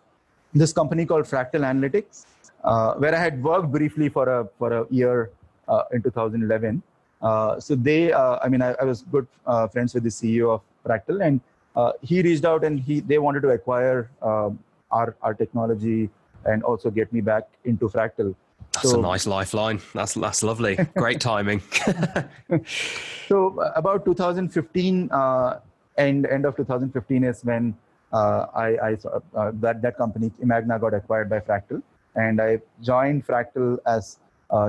this 0.54 0.74
company 0.74 1.06
called 1.06 1.26
Fractal 1.26 1.62
Analytics, 1.72 2.26
uh, 2.64 2.94
where 2.96 3.14
I 3.14 3.20
had 3.20 3.44
worked 3.44 3.72
briefly 3.72 4.10
for 4.10 4.28
a 4.28 4.48
for 4.58 4.74
a 4.74 4.86
year 4.90 5.30
uh, 5.68 5.84
in 5.94 6.02
2011. 6.02 6.82
Uh, 7.22 7.60
so 7.60 7.76
they, 7.76 8.12
uh, 8.12 8.40
I 8.42 8.48
mean, 8.48 8.62
I, 8.62 8.74
I 8.82 8.86
was 8.86 9.04
good 9.04 9.28
friends 9.72 9.94
with 9.94 10.04
the 10.04 10.10
CEO 10.10 10.50
of 10.56 10.62
Fractal, 10.86 11.26
and 11.26 11.42
uh, 11.76 11.92
he 12.02 12.22
reached 12.22 12.46
out 12.46 12.64
and 12.64 12.80
he 12.80 13.00
they 13.00 13.20
wanted 13.20 13.42
to 13.42 13.50
acquire 13.50 14.10
um, 14.22 14.60
our 14.92 15.16
our 15.22 15.34
technology 15.34 16.10
and 16.46 16.64
also 16.64 16.90
get 16.90 17.12
me 17.14 17.22
back 17.22 17.48
into 17.66 17.88
Fractal. 17.88 18.36
That's 18.74 18.92
so, 18.92 19.00
a 19.00 19.02
nice 19.02 19.28
lifeline. 19.28 19.82
That's 19.94 20.14
that's 20.14 20.44
lovely. 20.44 20.78
Great 20.96 21.22
timing. 21.22 21.62
so 23.28 23.60
uh, 23.60 23.72
about 23.76 24.06
2015 24.06 25.12
uh, 25.12 25.60
end 26.00 26.26
end 26.26 26.46
of 26.46 26.56
2015 26.56 27.24
is 27.24 27.44
when 27.44 27.76
uh, 28.12 28.46
I, 28.56 28.68
I 28.78 28.98
uh, 29.36 29.52
that 29.56 29.82
that 29.82 29.98
company 29.98 30.32
Imagna 30.42 30.80
got 30.80 30.94
acquired 30.94 31.30
by 31.30 31.40
Fractal, 31.40 31.82
and 32.16 32.42
I 32.42 32.62
joined 32.82 33.28
Fractal 33.28 33.78
as 33.86 34.18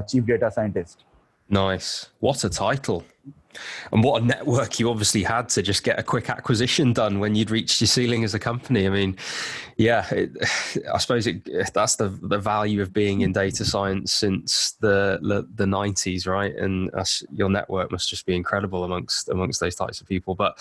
chief 0.09 0.27
data 0.27 0.51
scientist. 0.51 1.05
Nice. 1.49 2.11
What 2.21 2.45
a 2.45 2.51
title. 2.51 3.05
And 3.93 4.05
what 4.05 4.23
a 4.23 4.25
network 4.25 4.79
you 4.79 4.91
obviously 4.91 5.23
had 5.23 5.49
to 5.51 5.63
just 5.63 5.83
get 5.83 5.99
a 5.99 6.03
quick 6.03 6.31
acquisition 6.31 6.93
done 6.93 7.19
when 7.19 7.35
you'd 7.35 7.51
reached 7.51 7.81
your 7.81 7.89
ceiling 7.89 8.25
as 8.25 8.35
a 8.35 8.39
company. 8.39 8.87
I 8.87 8.91
mean, 8.91 9.17
yeah, 9.77 10.07
it, 10.13 10.31
I 10.93 10.99
suppose 10.99 11.27
it, 11.27 11.49
that's 11.75 11.97
the 11.97 12.09
the 12.23 12.39
value 12.39 12.83
of 12.83 12.93
being 12.93 13.23
in 13.23 13.33
data 13.33 13.65
science 13.65 14.13
since 14.13 14.73
the 14.81 15.19
the, 15.23 15.65
90s, 15.65 16.27
right? 16.27 16.55
And 16.55 16.91
your 17.33 17.49
network 17.49 17.91
must 17.93 18.09
just 18.09 18.27
be 18.27 18.35
incredible 18.35 18.85
amongst 18.85 19.29
amongst 19.29 19.61
those 19.61 19.75
types 19.75 20.01
of 20.01 20.07
people. 20.07 20.35
But 20.35 20.59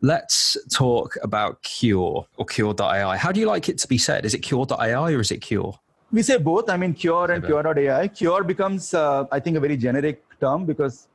let's 0.00 0.56
talk 0.72 1.16
about 1.22 1.62
Qure 1.62 2.26
or 2.36 2.46
Qure.ai. 2.46 3.16
How 3.16 3.32
do 3.32 3.40
you 3.40 3.46
like 3.46 3.68
it 3.68 3.78
to 3.78 3.88
be 3.88 3.98
said? 3.98 4.24
Is 4.24 4.34
it 4.34 4.42
Qure.ai 4.42 5.12
or 5.12 5.20
is 5.20 5.30
it 5.30 5.40
Qure? 5.40 5.78
We 6.12 6.22
say 6.22 6.38
both. 6.38 6.70
I 6.70 6.76
mean, 6.76 6.94
Qure 6.94 7.30
and 7.30 7.42
Qure.ai. 7.42 8.08
Qure 8.08 8.46
becomes, 8.46 8.94
uh, 8.94 9.24
I 9.32 9.40
think, 9.40 9.56
a 9.56 9.60
very 9.60 9.76
generic 9.76 10.22
term 10.40 10.64
because 10.64 11.08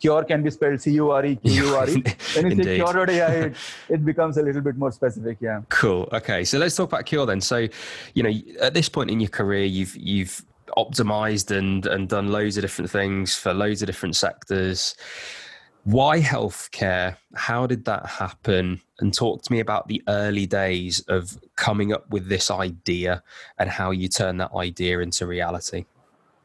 cure 0.00 0.24
can 0.24 0.42
be 0.42 0.50
spelled 0.50 0.80
C-U-R-E, 0.80 1.36
Q-U-R-E. 1.36 2.02
when 2.36 2.58
you 2.58 2.64
say 2.64 2.78
Qure.ai, 2.78 3.12
it, 3.12 3.56
it 3.88 4.04
becomes 4.04 4.36
a 4.38 4.42
little 4.42 4.62
bit 4.62 4.76
more 4.76 4.90
specific. 4.90 5.38
Yeah. 5.40 5.62
Cool. 5.68 6.08
Okay. 6.12 6.44
So 6.44 6.58
let's 6.58 6.74
talk 6.74 6.88
about 6.88 7.06
cure 7.06 7.26
then. 7.26 7.40
So, 7.40 7.68
you 8.14 8.22
know, 8.22 8.32
at 8.60 8.74
this 8.74 8.88
point 8.88 9.10
in 9.10 9.20
your 9.20 9.28
career, 9.30 9.64
you've, 9.64 9.96
you've 9.96 10.44
optimized 10.76 11.56
and, 11.56 11.86
and 11.86 12.08
done 12.08 12.32
loads 12.32 12.56
of 12.56 12.62
different 12.62 12.90
things 12.90 13.36
for 13.36 13.52
loads 13.52 13.82
of 13.82 13.86
different 13.86 14.16
sectors. 14.16 14.94
Why 15.84 16.20
healthcare? 16.20 17.16
How 17.34 17.66
did 17.66 17.84
that 17.86 18.06
happen? 18.06 18.80
And 18.98 19.14
talk 19.14 19.42
to 19.42 19.52
me 19.52 19.60
about 19.60 19.88
the 19.88 20.02
early 20.08 20.46
days 20.46 21.00
of 21.08 21.38
coming 21.56 21.92
up 21.92 22.08
with 22.10 22.28
this 22.28 22.50
idea 22.50 23.22
and 23.58 23.70
how 23.70 23.90
you 23.90 24.08
turn 24.08 24.36
that 24.38 24.52
idea 24.54 25.00
into 25.00 25.26
reality. 25.26 25.86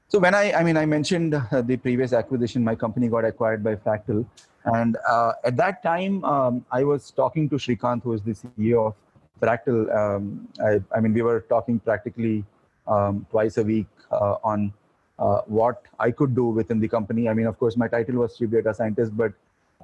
So 0.07 0.19
when 0.19 0.35
I, 0.35 0.53
I 0.53 0.63
mean, 0.63 0.77
I 0.77 0.85
mentioned 0.85 1.33
uh, 1.33 1.61
the 1.61 1.77
previous 1.77 2.13
acquisition, 2.13 2.63
my 2.63 2.75
company 2.75 3.07
got 3.07 3.25
acquired 3.25 3.63
by 3.63 3.75
Fractal. 3.75 4.25
And 4.65 4.97
uh, 5.09 5.33
at 5.43 5.57
that 5.57 5.81
time, 5.81 6.23
um, 6.23 6.65
I 6.71 6.83
was 6.83 7.11
talking 7.11 7.49
to 7.49 7.55
Srikanth, 7.55 8.03
who 8.03 8.13
is 8.13 8.21
the 8.21 8.33
CEO 8.33 8.87
of 8.87 8.95
Fractal. 9.41 9.95
Um, 9.95 10.47
I, 10.63 10.81
I, 10.95 10.99
mean, 10.99 11.13
we 11.13 11.23
were 11.23 11.41
talking 11.41 11.79
practically 11.79 12.45
um, 12.87 13.25
twice 13.31 13.57
a 13.57 13.63
week 13.63 13.87
uh, 14.11 14.35
on 14.43 14.73
uh, 15.17 15.41
what 15.47 15.81
I 15.99 16.11
could 16.11 16.35
do 16.35 16.45
within 16.45 16.79
the 16.79 16.87
company. 16.87 17.27
I 17.27 17.33
mean, 17.33 17.47
of 17.47 17.57
course, 17.57 17.75
my 17.75 17.87
title 17.87 18.15
was 18.15 18.37
Chief 18.37 18.51
Data 18.51 18.73
Scientist, 18.73 19.15
but 19.17 19.33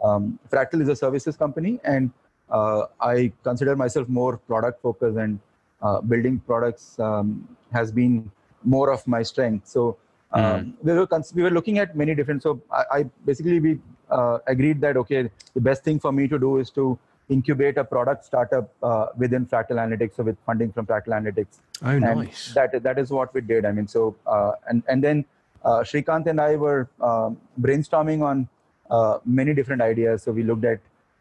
um, 0.04 0.38
Fractal 0.52 0.82
is 0.82 0.90
a 0.90 0.96
services 0.96 1.36
company, 1.36 1.80
and 1.84 2.12
uh, 2.50 2.84
I 3.00 3.32
consider 3.44 3.76
myself 3.76 4.08
more 4.08 4.38
product 4.38 4.82
focused, 4.82 5.18
and 5.18 5.40
uh, 5.82 6.02
building 6.02 6.40
products 6.46 7.00
um, 7.00 7.48
has 7.74 7.92
been 7.92 8.30
more 8.64 8.92
of 8.92 9.08
my 9.08 9.24
strength. 9.24 9.68
So 9.68 9.98
mm. 10.40 10.74
we 10.82 10.94
were 10.94 11.08
cons- 11.08 11.34
we 11.34 11.44
were 11.44 11.52
looking 11.52 11.78
at 11.80 11.96
many 11.96 12.16
different. 12.16 12.44
So 12.44 12.62
I, 12.72 12.84
I 12.92 13.04
basically 13.26 13.60
we 13.60 13.80
uh, 14.10 14.40
agreed 14.48 14.82
that 14.82 14.98
okay, 14.98 15.30
the 15.54 15.62
best 15.62 15.84
thing 15.84 16.00
for 16.00 16.12
me 16.12 16.28
to 16.28 16.40
do 16.40 16.58
is 16.58 16.70
to 16.72 16.98
incubate 17.30 17.78
a 17.78 17.84
product 17.84 18.26
startup 18.26 18.70
uh, 18.84 19.08
within 19.18 19.46
Fractal 19.46 19.78
Analytics, 19.78 20.16
so 20.18 20.24
with 20.24 20.38
funding 20.46 20.72
from 20.72 20.86
Fractal 20.86 21.14
Analytics. 21.20 21.60
Oh, 21.84 21.90
and 21.90 22.02
nice. 22.02 22.54
That 22.54 22.84
that 22.84 23.00
is 23.00 23.10
what 23.10 23.34
we 23.34 23.42
did. 23.42 23.66
I 23.66 23.72
mean, 23.72 23.88
so 23.88 24.16
uh, 24.28 24.54
and 24.68 24.84
and 24.88 25.04
then 25.04 25.26
uh, 25.64 25.80
Srikanth 25.80 26.28
and 26.28 26.42
I 26.42 26.56
were 26.56 26.90
um, 27.02 27.38
brainstorming 27.60 28.22
on 28.24 28.48
uh, 28.90 29.20
many 29.26 29.54
different 29.54 29.82
ideas. 29.82 30.24
So 30.24 30.32
we 30.32 30.44
looked 30.44 30.66
at, 30.66 30.80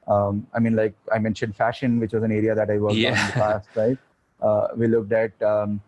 um, 0.09 0.47
I 0.55 0.59
mean, 0.59 0.75
like 0.75 0.95
I 1.13 1.19
mentioned, 1.19 1.57
fashion, 1.57 2.01
which 2.01 2.13
was 2.13 2.23
an 2.23 2.33
area 2.33 2.55
that 2.55 2.71
I 2.71 2.79
worked 2.79 2.97
yeah. 2.97 3.11
on 3.11 3.19
in 3.19 3.27
the 3.27 3.33
past, 3.33 3.69
right? 3.77 3.99
Uh, 4.43 4.69
we 4.77 4.87
looked 4.89 5.13
at 5.13 5.41
um, 5.43 5.81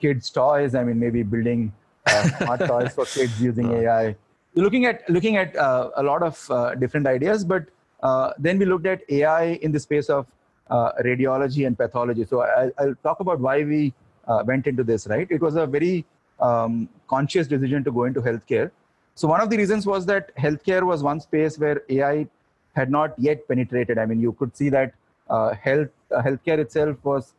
kids' 0.00 0.30
toys. 0.30 0.74
I 0.74 0.84
mean, 0.84 1.00
maybe 1.00 1.22
building 1.22 1.72
uh, 1.72 1.83
smart 2.08 2.60
toys 2.60 2.92
for 2.94 3.04
kids 3.04 3.40
using 3.40 3.72
AI. 3.80 4.16
We're 4.54 4.62
Looking 4.62 4.84
at 4.86 5.08
looking 5.10 5.36
at 5.36 5.56
uh, 5.56 5.90
a 5.96 6.02
lot 6.02 6.22
of 6.22 6.50
uh, 6.50 6.74
different 6.76 7.06
ideas, 7.06 7.44
but 7.44 7.64
uh, 8.02 8.32
then 8.38 8.58
we 8.58 8.64
looked 8.66 8.86
at 8.86 9.02
AI 9.08 9.58
in 9.62 9.72
the 9.72 9.80
space 9.80 10.08
of 10.08 10.26
uh, 10.70 10.92
radiology 11.04 11.66
and 11.66 11.76
pathology. 11.76 12.24
So 12.24 12.42
I, 12.42 12.70
will 12.84 12.94
talk 13.02 13.20
about 13.20 13.40
why 13.40 13.64
we 13.64 13.92
uh, 14.28 14.44
went 14.46 14.66
into 14.66 14.84
this. 14.84 15.06
Right, 15.06 15.26
it 15.30 15.40
was 15.40 15.56
a 15.56 15.66
very 15.66 16.04
um, 16.40 16.88
conscious 17.08 17.48
decision 17.48 17.82
to 17.84 17.90
go 17.90 18.04
into 18.04 18.20
healthcare. 18.20 18.70
So 19.16 19.26
one 19.26 19.40
of 19.40 19.50
the 19.50 19.56
reasons 19.56 19.86
was 19.86 20.06
that 20.06 20.34
healthcare 20.36 20.82
was 20.82 21.02
one 21.02 21.20
space 21.20 21.58
where 21.58 21.82
AI 21.88 22.28
had 22.74 22.90
not 22.90 23.14
yet 23.18 23.46
penetrated. 23.48 23.98
I 23.98 24.06
mean, 24.06 24.20
you 24.20 24.32
could 24.32 24.56
see 24.56 24.68
that 24.68 24.94
health 25.28 25.88
healthcare 26.12 26.58
itself 26.58 26.96
was 27.02 27.32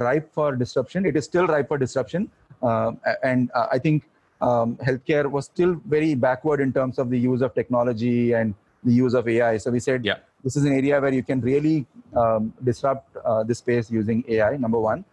ripe 0.00 0.30
for 0.34 0.56
disruption. 0.56 1.06
It 1.06 1.16
is 1.16 1.24
still 1.24 1.46
ripe 1.46 1.68
for 1.68 1.78
disruption 1.78 2.30
uh, 2.30 2.37
and 2.62 3.50
uh, 3.54 3.66
I 3.70 3.78
think 3.78 4.04
um, 4.40 4.76
healthcare 4.76 5.30
was 5.30 5.46
still 5.46 5.80
very 5.86 6.14
backward 6.14 6.60
in 6.60 6.72
terms 6.72 6.98
of 6.98 7.10
the 7.10 7.18
use 7.18 7.40
of 7.42 7.54
technology 7.54 8.32
and 8.32 8.54
the 8.84 8.92
use 8.92 9.14
of 9.14 9.28
AI. 9.28 9.56
So 9.58 9.70
we 9.70 9.80
said, 9.80 10.04
yeah. 10.04 10.16
this 10.44 10.56
is 10.56 10.64
an 10.64 10.72
area 10.72 11.00
where 11.00 11.12
you 11.12 11.22
can 11.22 11.40
really 11.40 11.86
um, 12.16 12.52
disrupt 12.62 13.16
uh, 13.24 13.42
the 13.42 13.54
space 13.54 13.90
using 13.90 14.24
AI, 14.28 14.56
number 14.56 14.78
one. 14.78 15.04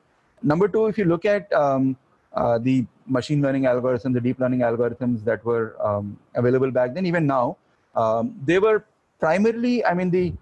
Number 0.43 0.67
two, 0.67 0.86
if 0.86 0.97
you 0.97 1.05
look 1.05 1.25
at 1.25 1.51
um, 1.53 1.97
uh, 2.34 2.60
the 2.60 2.86
machine 3.08 3.41
learning 3.41 3.63
algorithms, 3.63 4.13
the 4.13 4.21
deep 4.21 4.39
learning 4.39 4.60
algorithms 4.60 5.23
that 5.23 5.43
were 5.43 5.75
um, 5.84 6.19
available 6.36 6.71
back 6.71 6.93
then, 6.93 7.05
even 7.05 7.25
now, 7.25 7.58
um, 7.95 8.36
they 8.45 8.60
were 8.60 8.86
primarily, 9.19 9.84
I 9.86 9.93
mean, 9.93 10.12
the 10.12 10.34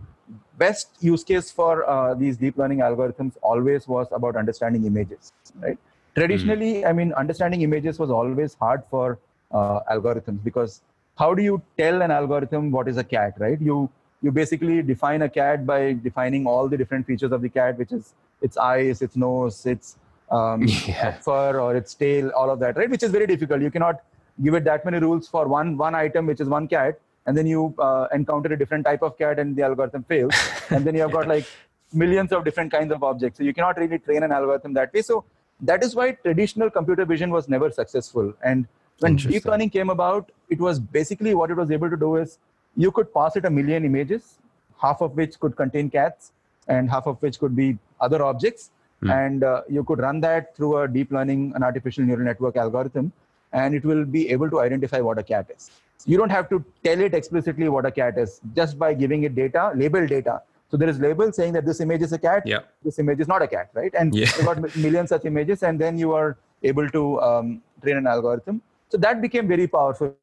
best 0.58 0.90
use 1.00 1.24
case 1.24 1.52
for 1.52 1.88
uh, 1.90 2.14
these 2.16 2.38
deep 2.38 2.58
learning 2.58 2.80
algorithms 2.80 3.38
always 3.42 3.88
was 3.88 4.08
about 4.12 4.36
understanding 4.36 4.86
images, 4.86 5.32
right? 5.60 5.78
Traditionally 6.16 6.74
mm. 6.76 6.88
i 6.88 6.94
mean 6.94 7.14
understanding 7.14 7.62
images 7.62 8.00
was 8.00 8.12
always 8.12 8.56
hard 8.56 8.84
for 8.90 9.20
uh, 9.52 9.80
algorithms 9.92 10.44
because 10.44 10.82
how 11.16 11.34
do 11.34 11.44
you 11.44 11.62
tell 11.78 12.02
an 12.02 12.12
algorithm 12.12 12.72
what 12.72 12.88
is 12.88 12.98
a 12.98 13.04
cat 13.04 13.34
right? 13.38 13.62
You 13.62 13.90
you 14.22 14.32
basically 14.32 14.82
define 14.82 15.22
a 15.22 15.30
cat 15.30 15.66
by 15.66 15.94
defining 15.94 16.48
all 16.48 16.68
the 16.68 16.78
different 16.78 17.06
features 17.06 17.32
of 17.32 17.42
the 17.42 17.50
cat 17.50 17.78
which 17.78 17.92
is 17.92 18.14
its 18.42 18.58
eyes 18.58 19.02
its 19.02 19.16
nose 19.16 19.66
its 19.66 19.98
um, 20.32 20.64
yeah. 20.88 21.12
fur 21.20 21.60
or 21.60 21.76
its 21.76 21.94
tail 21.94 22.30
all 22.30 22.50
of 22.50 22.60
that 22.60 22.78
right? 22.78 22.90
Which 22.90 23.04
is 23.04 23.12
very 23.12 23.28
difficult. 23.28 23.62
You 23.62 23.72
cannot 23.72 24.02
give 24.44 24.56
it 24.56 24.64
that 24.64 24.86
many 24.86 25.00
rules 25.00 25.28
for 25.28 25.48
one 25.48 25.78
one 25.78 25.94
item 25.94 26.26
which 26.26 26.42
is 26.42 26.50
one 26.50 26.68
cat 26.68 27.00
and 27.26 27.38
then 27.38 27.46
you 27.46 27.74
uh, 27.78 28.08
encounter 28.14 28.52
a 28.54 28.58
different 28.58 28.86
type 28.86 29.02
of 29.02 29.18
cat 29.18 29.40
and 29.40 29.56
the 29.56 29.64
algorithm 29.64 30.04
fails. 30.04 30.34
And 30.72 30.86
then 30.86 30.96
you 30.96 31.02
have 31.02 31.12
got 31.12 31.28
like 31.28 31.46
millions 31.94 32.32
of 32.32 32.44
different 32.44 32.72
kinds 32.72 32.92
of 32.92 33.04
objects. 33.04 33.38
So 33.38 33.44
you 33.44 33.54
cannot 33.54 33.78
really 33.78 34.00
train 34.00 34.24
an 34.24 34.32
algorithm 34.32 34.74
that 34.74 34.94
way. 34.94 35.04
So 35.04 35.24
that 35.62 35.84
is 35.84 35.96
why 35.96 36.12
traditional 36.12 36.70
computer 36.70 37.06
vision 37.06 37.30
was 37.32 37.48
never 37.48 37.72
successful. 37.72 38.34
And 38.44 38.68
when 39.00 39.16
deep 39.16 39.46
learning 39.46 39.70
came 39.70 39.90
about, 39.90 40.32
it 40.50 40.60
was 40.60 40.80
basically 40.80 41.34
what 41.34 41.52
it 41.52 41.58
was 41.58 41.72
able 41.72 41.90
to 41.90 41.98
do 41.98 42.18
is 42.18 42.38
you 42.76 42.92
could 42.92 43.14
pass 43.14 43.36
it 43.36 43.46
a 43.46 43.50
million 43.50 43.86
images, 43.86 44.38
half 44.82 45.02
of 45.02 45.16
which 45.16 45.40
could 45.40 45.56
contain 45.56 45.90
cats, 45.90 46.32
and 46.68 46.90
half 46.90 47.08
of 47.08 47.22
which 47.22 47.40
could 47.40 47.56
be 47.56 47.78
other 48.00 48.24
objects. 48.24 48.72
Mm. 49.04 49.26
And 49.26 49.44
uh, 49.44 49.62
you 49.70 49.84
could 49.84 50.00
run 50.00 50.22
that 50.22 50.56
through 50.56 50.78
a 50.78 50.88
deep 50.88 51.12
learning, 51.12 51.54
an 51.56 51.64
artificial 51.64 52.04
neural 52.04 52.24
network 52.24 52.56
algorithm, 52.56 53.12
and 53.52 53.76
it 53.76 53.84
will 53.84 54.06
be 54.06 54.30
able 54.30 54.50
to 54.50 54.62
identify 54.62 55.00
what 55.00 55.18
a 55.18 55.24
cat 55.24 55.50
is. 55.56 55.72
You 56.06 56.18
don't 56.18 56.30
have 56.30 56.50
to 56.50 56.64
tell 56.84 57.00
it 57.00 57.14
explicitly 57.14 57.70
what 57.70 57.86
a 57.86 57.92
cat 57.92 58.18
is 58.18 58.42
just 58.56 58.78
by 58.78 58.94
giving 58.94 59.24
it 59.24 59.36
data, 59.36 59.72
label 59.76 60.06
data. 60.08 60.42
So 60.74 60.78
there 60.78 60.90
is 60.90 61.00
label 61.00 61.32
saying 61.32 61.54
that 61.54 61.68
this 61.68 61.82
image 61.82 62.02
is 62.02 62.14
a 62.14 62.18
cat, 62.18 62.42
yeah. 62.48 62.62
this 62.84 62.98
image 62.98 63.20
is 63.20 63.28
not 63.28 63.44
a 63.44 63.48
cat, 63.48 63.70
right? 63.76 63.94
And 63.94 64.16
yeah. 64.16 64.28
you 64.36 64.44
got 64.44 64.76
millions 64.76 65.10
such 65.10 65.24
images, 65.24 65.62
and 65.62 65.80
then 65.80 66.00
you 66.00 66.14
are 66.14 66.36
able 66.64 66.90
to 66.90 67.22
um, 67.22 67.62
train 67.84 67.98
an 67.98 68.08
algorithm. 68.08 68.60
So 68.90 68.98
that 68.98 69.22
became 69.22 69.48
very 69.48 69.68
powerful 69.68 70.16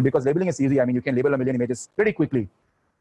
because 0.00 0.24
labeling 0.24 0.46
is 0.46 0.60
easy. 0.60 0.80
I 0.80 0.84
mean, 0.84 0.94
you 0.94 1.02
can 1.02 1.16
label 1.16 1.34
a 1.34 1.36
million 1.36 1.56
images 1.56 1.88
pretty 1.96 2.12
quickly, 2.12 2.48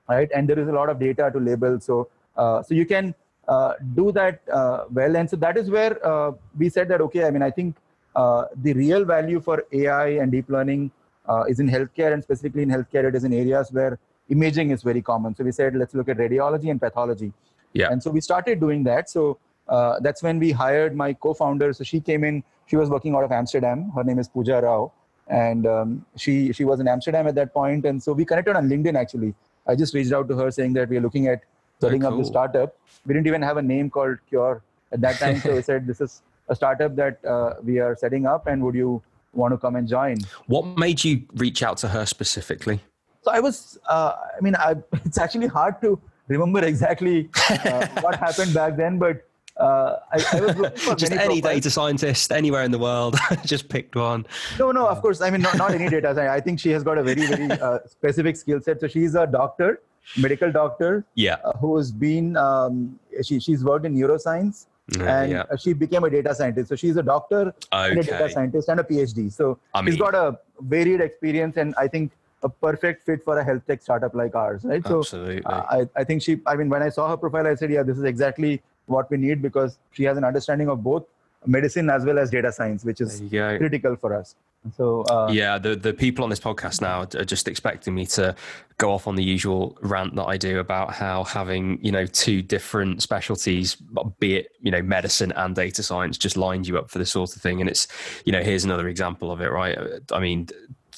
right? 0.09 0.27
And 0.33 0.49
there 0.49 0.57
is 0.57 0.67
a 0.67 0.71
lot 0.71 0.89
of 0.89 0.97
data 0.97 1.29
to 1.31 1.39
label, 1.39 1.79
so 1.79 2.09
uh, 2.35 2.63
so 2.63 2.73
you 2.73 2.87
can 2.87 3.13
uh, 3.47 3.73
do 3.93 4.11
that 4.13 4.41
uh, 4.51 4.85
well. 4.91 5.17
And 5.17 5.29
so 5.29 5.35
that 5.35 5.55
is 5.55 5.69
where 5.69 6.03
uh, 6.03 6.31
we 6.57 6.69
said 6.69 6.87
that 6.87 6.99
okay. 7.01 7.25
I 7.25 7.29
mean, 7.29 7.43
I 7.43 7.51
think 7.51 7.75
uh, 8.15 8.45
the 8.63 8.73
real 8.73 9.05
value 9.05 9.39
for 9.39 9.65
AI 9.71 10.07
and 10.23 10.31
deep 10.31 10.49
learning 10.49 10.89
uh, 11.27 11.43
is 11.47 11.59
in 11.59 11.69
healthcare, 11.69 12.11
and 12.11 12.23
specifically 12.23 12.63
in 12.63 12.69
healthcare, 12.69 13.03
it 13.03 13.13
is 13.13 13.23
in 13.23 13.33
areas 13.33 13.71
where 13.71 13.99
imaging 14.29 14.71
is 14.71 14.83
very 14.83 15.01
common. 15.01 15.35
So 15.35 15.43
we 15.43 15.51
said, 15.51 15.75
let's 15.75 15.93
look 15.93 16.09
at 16.09 16.17
radiology 16.17 16.69
and 16.71 16.79
pathology. 16.79 17.33
Yeah. 17.73 17.91
And 17.91 18.01
so 18.01 18.09
we 18.11 18.21
started 18.21 18.59
doing 18.59 18.83
that. 18.83 19.09
So 19.09 19.37
uh, 19.67 19.99
that's 19.99 20.23
when 20.23 20.39
we 20.39 20.51
hired 20.51 20.95
my 20.95 21.13
co-founder. 21.13 21.73
So 21.73 21.83
she 21.83 21.99
came 21.99 22.23
in. 22.23 22.43
She 22.65 22.75
was 22.75 22.89
working 22.89 23.15
out 23.15 23.23
of 23.23 23.31
Amsterdam. 23.31 23.91
Her 23.95 24.03
name 24.03 24.19
is 24.19 24.27
Pooja 24.27 24.61
Rao, 24.61 24.91
and 25.27 25.65
um, 25.65 26.05
she 26.15 26.53
she 26.53 26.65
was 26.65 26.79
in 26.79 26.87
Amsterdam 26.87 27.27
at 27.27 27.35
that 27.35 27.53
point. 27.53 27.85
And 27.85 28.01
so 28.01 28.13
we 28.13 28.25
connected 28.25 28.55
on 28.55 28.69
LinkedIn. 28.69 28.95
Actually, 28.95 29.33
I 29.67 29.75
just 29.75 29.93
reached 29.93 30.11
out 30.11 30.27
to 30.29 30.35
her 30.35 30.51
saying 30.51 30.73
that 30.73 30.89
we 30.89 30.97
are 30.97 31.01
looking 31.01 31.27
at 31.27 31.43
setting 31.81 32.01
cool. 32.01 32.13
up 32.13 32.19
the 32.19 32.25
startup. 32.25 32.75
We 33.05 33.13
didn't 33.13 33.27
even 33.27 33.41
have 33.41 33.57
a 33.57 33.61
name 33.61 33.89
called 33.89 34.17
Qure 34.31 34.61
at 34.91 35.01
that 35.01 35.17
time. 35.17 35.39
so 35.39 35.55
we 35.55 35.61
said 35.69 35.87
this 35.87 36.01
is 36.01 36.21
a 36.47 36.55
startup 36.55 36.95
that 36.95 37.23
uh, 37.25 37.55
we 37.63 37.79
are 37.79 37.95
setting 37.95 38.25
up, 38.25 38.47
and 38.47 38.63
would 38.63 38.75
you 38.75 39.01
want 39.33 39.53
to 39.53 39.57
come 39.57 39.75
and 39.75 39.87
join? 39.87 40.17
What 40.47 40.77
made 40.77 41.03
you 41.03 41.23
reach 41.35 41.63
out 41.63 41.77
to 41.77 41.87
her 41.87 42.05
specifically? 42.05 42.81
So 43.21 43.31
I 43.31 43.39
was, 43.39 43.77
uh, 43.87 44.15
I 44.37 44.41
mean, 44.41 44.55
I, 44.55 44.75
it's 45.05 45.17
actually 45.17 45.47
hard 45.47 45.81
to 45.81 45.99
remember 46.27 46.63
exactly 46.63 47.29
uh, 47.49 47.87
what 48.01 48.15
happened 48.15 48.53
back 48.53 48.77
then, 48.77 48.97
but 48.97 49.25
uh, 49.57 49.97
I, 50.13 50.37
I, 50.37 50.39
was 50.39 50.55
looking 50.55 50.77
for 50.77 50.95
just 50.95 51.11
any 51.11 51.41
profiles. 51.41 51.55
data 51.55 51.69
scientist 51.69 52.31
anywhere 52.31 52.63
in 52.63 52.71
the 52.71 52.79
world. 52.79 53.17
just 53.45 53.67
picked 53.67 53.95
one. 53.95 54.25
No, 54.57 54.71
no, 54.71 54.87
of 54.87 55.01
course. 55.01 55.19
I 55.19 55.29
mean, 55.29 55.41
not, 55.41 55.57
not 55.57 55.71
any 55.71 55.89
data 55.89 56.15
scientist. 56.15 56.31
I 56.31 56.39
think 56.39 56.59
she 56.61 56.69
has 56.69 56.81
got 56.81 56.97
a 56.97 57.03
very, 57.03 57.25
very 57.25 57.51
uh, 57.51 57.79
specific 57.85 58.37
skill 58.37 58.61
set. 58.61 58.79
So 58.79 58.87
she's 58.87 59.15
a 59.15 59.27
doctor, 59.27 59.81
medical 60.17 60.49
doctor. 60.49 61.05
Yeah. 61.15 61.37
Uh, 61.43 61.57
who 61.57 61.75
has 61.75 61.91
been, 61.91 62.37
um, 62.37 62.97
she, 63.21 63.41
she's 63.41 63.65
worked 63.65 63.85
in 63.85 63.95
neuroscience. 63.95 64.67
and 65.01 65.31
yeah. 65.31 65.43
she 65.59 65.73
became 65.73 66.05
a 66.05 66.09
data 66.09 66.33
scientist. 66.33 66.69
So 66.69 66.75
she's 66.77 66.95
a 66.95 67.03
doctor, 67.03 67.53
okay. 67.73 67.91
and 67.91 67.99
a 67.99 68.03
data 68.03 68.29
scientist, 68.29 68.69
and 68.69 68.79
a 68.79 68.83
PhD. 68.83 69.31
So 69.31 69.59
I 69.73 69.81
mean, 69.81 69.91
she's 69.91 70.01
got 70.01 70.15
a 70.15 70.39
varied 70.61 71.01
experience, 71.01 71.57
and 71.57 71.75
I 71.77 71.87
think 71.87 72.11
a 72.43 72.49
perfect 72.49 73.05
fit 73.05 73.23
for 73.23 73.37
a 73.37 73.43
health 73.43 73.65
tech 73.67 73.81
startup 73.81 74.13
like 74.13 74.35
ours, 74.35 74.63
right? 74.63 74.85
Absolutely. 74.85 75.41
So 75.41 75.49
I, 75.49 75.87
I 75.95 76.03
think 76.03 76.21
she, 76.21 76.39
I 76.45 76.55
mean, 76.55 76.69
when 76.69 76.81
I 76.81 76.89
saw 76.89 77.09
her 77.09 77.17
profile, 77.17 77.47
I 77.47 77.55
said, 77.55 77.71
yeah, 77.71 77.83
this 77.83 77.97
is 77.97 78.03
exactly 78.03 78.61
what 78.85 79.09
we 79.11 79.17
need 79.17 79.41
because 79.41 79.77
she 79.91 80.03
has 80.03 80.17
an 80.17 80.23
understanding 80.23 80.69
of 80.69 80.83
both 80.83 81.05
medicine 81.45 81.89
as 81.89 82.05
well 82.05 82.19
as 82.19 82.29
data 82.29 82.51
science, 82.51 82.83
which 82.83 83.01
is 83.01 83.21
critical 83.29 83.95
for 83.95 84.13
us. 84.13 84.35
So 84.75 85.03
uh, 85.03 85.29
yeah, 85.31 85.57
the 85.57 85.75
the 85.77 85.93
people 85.93 86.23
on 86.25 86.29
this 86.29 86.39
podcast 86.39 86.81
now 86.81 87.01
are 87.01 87.23
just 87.23 87.47
expecting 87.47 87.95
me 87.95 88.05
to 88.07 88.35
go 88.77 88.91
off 88.91 89.07
on 89.07 89.15
the 89.15 89.23
usual 89.23 89.77
rant 89.81 90.15
that 90.15 90.25
I 90.25 90.35
do 90.35 90.59
about 90.59 90.93
how 90.93 91.23
having 91.23 91.79
you 91.81 91.93
know 91.93 92.05
two 92.05 92.41
different 92.41 93.01
specialties, 93.01 93.77
be 94.19 94.35
it 94.35 94.49
you 94.59 94.69
know 94.69 94.81
medicine 94.81 95.31
and 95.31 95.55
data 95.55 95.81
science, 95.81 96.17
just 96.17 96.35
lined 96.35 96.67
you 96.67 96.77
up 96.77 96.89
for 96.89 96.99
this 96.99 97.11
sort 97.11 97.33
of 97.37 97.41
thing. 97.41 97.61
And 97.61 97.69
it's 97.69 97.87
you 98.25 98.33
know 98.33 98.43
here's 98.43 98.65
another 98.65 98.89
example 98.89 99.31
of 99.31 99.39
it, 99.39 99.49
right? 99.49 99.77
I 100.11 100.19
mean, 100.19 100.49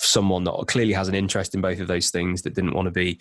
someone 0.06 0.44
that 0.46 0.54
clearly 0.68 0.94
has 0.94 1.08
an 1.08 1.16
interest 1.16 1.56
in 1.56 1.62
both 1.62 1.80
of 1.80 1.88
those 1.88 2.10
things 2.10 2.42
that 2.44 2.54
didn't 2.54 2.74
want 2.74 2.86
to 2.88 2.92
be 2.92 3.20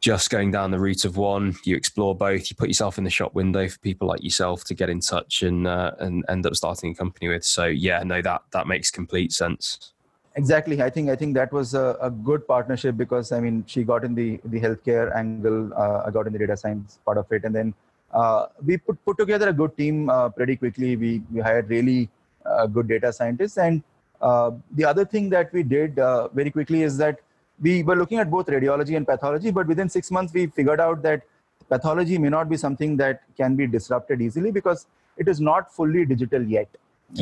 just 0.00 0.28
going 0.28 0.50
down 0.50 0.70
the 0.70 0.78
route 0.78 1.04
of 1.06 1.16
one. 1.16 1.56
You 1.64 1.76
explore 1.76 2.14
both. 2.14 2.50
You 2.50 2.56
put 2.56 2.68
yourself 2.68 2.98
in 2.98 3.04
the 3.04 3.10
shop 3.10 3.34
window 3.34 3.66
for 3.68 3.78
people 3.78 4.06
like 4.06 4.22
yourself 4.22 4.64
to 4.64 4.74
get 4.74 4.90
in 4.90 5.00
touch 5.00 5.42
and 5.42 5.66
uh, 5.66 5.92
and 5.98 6.24
end 6.28 6.46
up 6.46 6.54
starting 6.54 6.92
a 6.92 6.94
company 6.94 7.28
with. 7.28 7.44
So 7.44 7.64
yeah, 7.66 8.02
no, 8.02 8.20
that 8.22 8.42
that 8.52 8.66
makes 8.66 8.90
complete 8.90 9.32
sense. 9.32 9.92
Exactly. 10.36 10.82
I 10.82 10.90
think 10.90 11.10
I 11.10 11.16
think 11.16 11.34
that 11.34 11.52
was 11.52 11.74
a, 11.74 11.96
a 12.02 12.10
good 12.10 12.46
partnership 12.46 12.96
because 12.96 13.32
I 13.32 13.40
mean 13.40 13.64
she 13.66 13.84
got 13.84 14.04
in 14.04 14.14
the 14.14 14.40
the 14.44 14.60
healthcare 14.60 15.14
angle. 15.16 15.72
Uh, 15.74 16.02
I 16.06 16.10
got 16.10 16.26
in 16.26 16.32
the 16.32 16.38
data 16.38 16.56
science 16.56 16.98
part 17.04 17.18
of 17.18 17.30
it, 17.32 17.44
and 17.44 17.54
then 17.54 17.72
uh, 18.12 18.46
we 18.64 18.76
put 18.76 19.02
put 19.04 19.16
together 19.16 19.48
a 19.48 19.52
good 19.52 19.76
team 19.76 20.10
uh, 20.10 20.28
pretty 20.28 20.56
quickly. 20.56 20.96
We 20.96 21.22
we 21.32 21.40
hired 21.40 21.70
really 21.70 22.10
uh, 22.44 22.66
good 22.66 22.88
data 22.88 23.12
scientists, 23.12 23.58
and 23.58 23.82
the 24.20 24.84
other 24.84 25.04
thing 25.04 25.28
that 25.30 25.52
we 25.52 25.62
did 25.62 25.96
very 26.32 26.50
quickly 26.50 26.82
is 26.82 26.96
that 26.98 27.20
we 27.60 27.82
were 27.82 27.96
looking 27.96 28.18
at 28.18 28.30
both 28.30 28.46
radiology 28.46 28.96
and 28.96 29.06
pathology, 29.06 29.50
but 29.50 29.66
within 29.66 29.88
six 29.88 30.10
months, 30.10 30.32
we 30.32 30.46
figured 30.46 30.80
out 30.80 31.02
that 31.02 31.22
pathology 31.68 32.18
may 32.18 32.28
not 32.28 32.48
be 32.48 32.56
something 32.56 32.96
that 32.96 33.22
can 33.36 33.54
be 33.56 33.66
disrupted 33.66 34.20
easily 34.20 34.50
because 34.50 34.86
it 35.16 35.28
is 35.28 35.40
not 35.40 35.72
fully 35.72 36.04
digital 36.04 36.42
yet. 36.42 36.68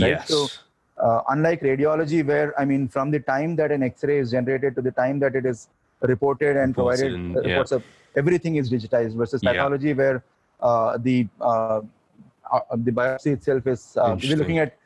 Right? 0.00 0.11
Yes. 0.11 0.28
So, 0.28 0.48
uh, 0.98 1.22
unlike 1.28 1.61
radiology, 1.61 2.24
where 2.24 2.59
I 2.59 2.64
mean, 2.64 2.88
from 2.88 3.11
the 3.11 3.20
time 3.20 3.57
that 3.57 3.70
an 3.72 3.83
X-ray 3.83 4.18
is 4.18 4.31
generated 4.31 4.74
to 4.76 4.83
the 4.83 4.90
time 4.90 5.18
that 5.20 5.35
it 5.35 5.44
is 5.44 5.68
reported 6.00 6.57
and 6.57 6.74
provided, 6.74 7.12
in, 7.12 7.37
uh, 7.37 7.40
reports 7.40 7.72
of, 7.72 7.85
everything 8.16 8.57
is 8.57 8.70
digitized. 8.70 9.14
Versus 9.14 9.42
pathology, 9.42 9.88
yeah. 9.88 9.94
where 9.94 10.24
uh, 10.61 10.98
the 10.98 11.26
uh, 11.40 11.81
uh, 12.52 12.61
the 12.76 12.90
biopsy 12.90 13.33
itself 13.33 13.66
is 13.66 13.96
uh, 13.96 14.16
we're 14.22 14.37
looking 14.37 14.59
at 14.59 14.76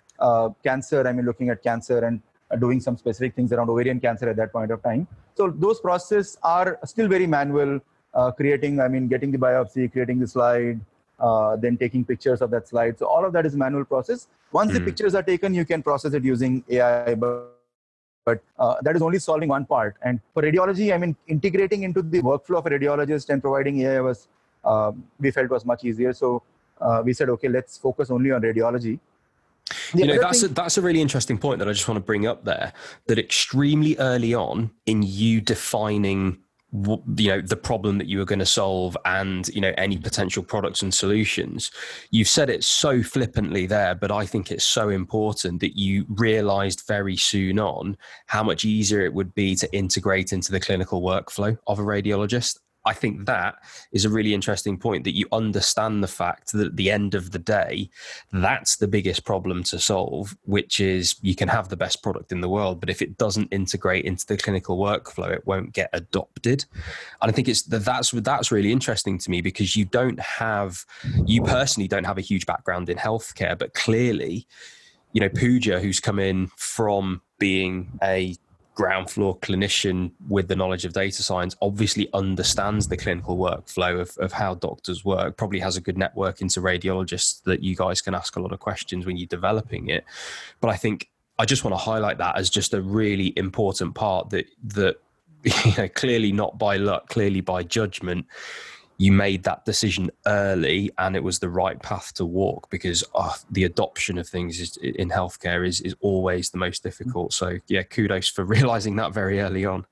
cancer. 0.63 1.07
I 1.07 1.13
mean, 1.13 1.27
looking 1.27 1.51
at 1.51 1.63
cancer 1.63 2.05
and 2.05 2.21
doing 2.61 2.81
some 2.81 2.97
specific 2.97 3.35
things 3.35 3.53
around 3.53 3.69
ovarian 3.69 4.01
cancer 4.01 4.29
at 4.29 4.37
that 4.37 4.53
point 4.53 4.71
of 4.71 4.83
time. 4.83 5.07
So 5.35 5.51
those 5.51 5.81
processes 5.81 6.39
are 6.43 6.79
still 6.85 7.09
very 7.09 7.27
manual, 7.27 7.81
uh, 8.15 8.31
creating, 8.31 8.81
I 8.81 8.89
mean, 8.89 9.09
getting 9.09 9.33
the 9.33 9.39
biopsy, 9.39 9.91
creating 9.91 10.21
the 10.21 10.29
slide, 10.29 10.81
uh, 11.19 11.57
then 11.57 11.77
taking 11.77 12.05
pictures 12.05 12.41
of 12.41 12.51
that 12.51 12.69
slide. 12.69 12.99
So 12.99 13.07
all 13.07 13.25
of 13.25 13.33
that 13.33 13.47
is 13.47 13.57
manual 13.57 13.85
process. 13.85 14.29
Once 14.53 14.71
mm. 14.71 14.75
the 14.75 14.81
hmm. 14.81 14.87
pictures 14.87 15.15
are 15.15 15.23
taken, 15.23 15.55
you 15.55 15.65
can 15.65 15.83
process 15.83 16.15
it 16.15 16.25
using 16.25 16.63
AI, 16.69 17.15
but, 17.15 17.53
but 18.25 18.41
uh, 18.59 18.77
that 18.83 18.97
is 18.97 19.03
only 19.03 19.19
solving 19.19 19.49
one 19.49 19.67
part. 19.67 19.97
And 20.03 20.21
for 20.33 20.43
radiology, 20.43 20.95
I 20.95 20.99
mean, 20.99 21.17
integrating 21.27 21.83
into 21.83 22.01
the 22.01 22.23
workflow 22.23 22.59
of 22.59 22.67
a 22.67 22.71
radiologist 22.71 23.29
and 23.31 23.43
providing 23.43 23.81
AI 23.81 24.01
was, 24.01 24.29
um, 24.65 25.05
we 25.19 25.31
felt 25.31 25.51
was 25.51 25.65
much 25.65 25.85
easier. 25.85 26.13
So 26.13 26.43
uh, 26.81 27.03
we 27.05 27.13
said, 27.13 27.29
okay, 27.31 27.49
let's 27.49 27.77
focus 27.77 28.11
only 28.11 28.31
on 28.31 28.43
radiology. 28.43 28.99
The 29.93 29.99
you 29.99 30.07
know 30.07 30.21
that's 30.21 30.43
thing- 30.43 30.51
a, 30.51 30.55
that's 30.55 30.79
a 30.79 30.83
really 30.83 31.01
interesting 31.01 31.39
point 31.39 31.59
that 31.59 31.69
I 31.69 31.73
just 31.73 31.89
want 31.89 31.97
to 31.97 32.05
bring 32.05 32.27
up 32.27 32.45
there. 32.45 32.73
That 33.07 33.19
extremely 33.19 33.97
early 33.99 34.35
on 34.35 34.71
in 34.87 35.03
you 35.03 35.41
defining 35.41 36.39
you 36.73 37.29
know 37.29 37.41
the 37.41 37.57
problem 37.57 37.99
that 37.99 38.09
you 38.09 38.19
were 38.19 38.25
going 38.25 38.41
to 38.41 38.47
solve 38.47 38.97
and 39.05 39.49
you 39.49 39.61
know 39.61 39.73
any 39.79 39.97
potential 39.97 40.43
products 40.43 40.83
and 40.83 40.93
solutions 40.93 41.71
you've 42.11 42.29
said 42.29 42.51
it 42.51 42.65
so 42.65 43.03
flippantly 43.03 43.67
there 43.67 43.95
but 43.95 44.11
i 44.11 44.27
think 44.27 44.51
it's 44.51 44.65
so 44.65 44.89
important 44.89 45.61
that 45.61 45.79
you 45.79 46.05
realized 46.09 46.83
very 46.87 47.17
soon 47.17 47.59
on 47.59 47.97
how 48.27 48.43
much 48.43 48.65
easier 48.65 49.01
it 49.01 49.15
would 49.15 49.33
be 49.35 49.55
to 49.55 49.73
integrate 49.73 50.33
into 50.33 50.51
the 50.51 50.61
clinical 50.61 51.03
workflow 51.03 51.57
of 51.69 51.79
a 51.79 51.83
radiologist 51.83 52.59
I 52.87 52.93
think 52.93 53.27
that 53.27 53.57
is 53.93 54.05
a 54.05 54.11
really 54.11 54.33
interesting 54.33 54.79
point 54.79 55.05
that 55.05 55.17
you 55.17 55.27
understand 55.33 56.03
the 56.03 56.09
fact 56.09 56.53
that 56.53 56.69
at 56.69 56.77
the 56.77 56.91
end 56.91 57.15
of 57.15 57.33
the 57.33 57.39
day, 57.39 57.91
that's 58.33 58.77
the 58.77 58.87
biggest 58.87 59.25
problem 59.25 59.65
to 59.65 59.79
solve, 59.79 60.37
which 60.45 60.79
is 60.79 61.17
you 61.21 61.35
can 61.35 61.49
have 61.49 61.69
the 61.69 61.77
best 61.77 62.03
product 62.03 62.31
in 62.31 62.41
the 62.41 62.49
world, 62.49 62.79
but 62.79 62.89
if 62.89 63.03
it 63.03 63.19
doesn't 63.19 63.53
integrate 63.53 64.05
into 64.05 64.25
the 64.25 64.37
clinical 64.37 64.79
workflow, 64.79 65.31
it 65.31 65.47
won't 65.47 65.73
get 65.73 65.91
adopted. 65.93 66.65
And 67.21 67.31
I 67.31 67.33
think 67.33 67.49
it's 67.49 67.63
that's 67.63 68.13
that's 68.13 68.53
really 68.53 68.71
interesting 68.71 69.19
to 69.19 69.31
me 69.31 69.41
because 69.41 69.75
you 69.75 69.85
don't 69.85 70.21
have 70.21 70.87
you 71.27 71.43
personally 71.43 71.89
don't 71.89 72.05
have 72.05 72.19
a 72.19 72.23
huge 72.23 72.47
background 72.47 72.89
in 72.89 72.97
healthcare, 72.97 73.59
but 73.59 73.75
clearly, 73.75 74.47
you 75.13 75.21
know, 75.21 75.29
Pooja, 75.29 75.81
who's 75.81 75.99
come 75.99 76.21
in 76.21 76.49
from 76.57 77.21
being 77.39 77.99
a 78.03 78.37
ground 78.77 79.11
floor 79.11 79.37
clinician 79.39 80.13
with 80.29 80.49
the 80.49 80.55
knowledge 80.55 80.85
of 80.85 80.93
data 80.93 81.23
science 81.23 81.57
obviously 81.63 82.09
understands 82.13 82.87
the 82.87 82.97
clinical 82.97 83.39
workflow 83.39 83.99
of, 83.99 84.17
of 84.19 84.33
how 84.33 84.55
doctors 84.55 85.03
work 85.03 85.37
probably 85.39 85.59
has 85.59 85.79
a 85.79 85.81
good 85.81 85.97
network 85.97 86.43
into 86.43 86.61
radiologists 86.61 87.43
that 87.45 87.63
you 87.63 87.75
guys 87.75 88.03
can 88.03 88.15
ask 88.15 88.37
a 88.37 88.41
lot 88.41 88.53
of 88.53 88.61
questions 88.61 89.07
when 89.07 89.17
you're 89.17 89.27
developing 89.27 89.89
it. 89.89 90.05
But 90.61 90.69
i 90.69 90.77
think 90.77 91.09
i 91.39 91.45
just 91.45 91.65
want 91.65 91.73
to 91.73 91.79
highlight 91.79 92.19
that 92.19 92.37
as 92.37 92.51
just 92.51 92.75
a 92.75 92.83
really 92.83 93.33
important 93.37 93.95
part 93.95 94.31
that 94.31 94.47
that 94.63 94.97
you 95.43 95.73
know 95.79 95.89
clearly 95.89 96.33
not 96.33 96.59
by 96.59 96.77
luck 96.77 97.09
clearly 97.09 97.41
by 97.41 97.63
judgment 97.63 98.27
you 98.99 99.13
made 99.13 99.43
that 99.45 99.65
decision 99.65 100.11
early 100.27 100.91
and 100.99 101.17
it 101.17 101.23
was 101.23 101.39
the 101.39 101.49
right 101.49 101.81
path 101.83 102.15
to 102.15 102.25
walk 102.25 102.71
because 102.71 103.05
uh, 103.15 103.33
the 103.51 103.65
adoption 103.65 104.17
of 104.17 104.27
things 104.27 104.59
is, 104.59 104.77
in 104.79 105.11
healthcare 105.11 105.67
is, 105.67 105.81
is 105.83 105.95
always 106.01 106.51
the 106.51 106.59
most 106.59 106.83
difficult. 106.83 107.33
So 107.33 107.59
yeah 107.69 107.83
kudos 107.83 108.29
for 108.29 108.45
realizing 108.57 108.97
that 108.97 109.13
very 109.13 109.41
early 109.41 109.67
on. 109.67 109.85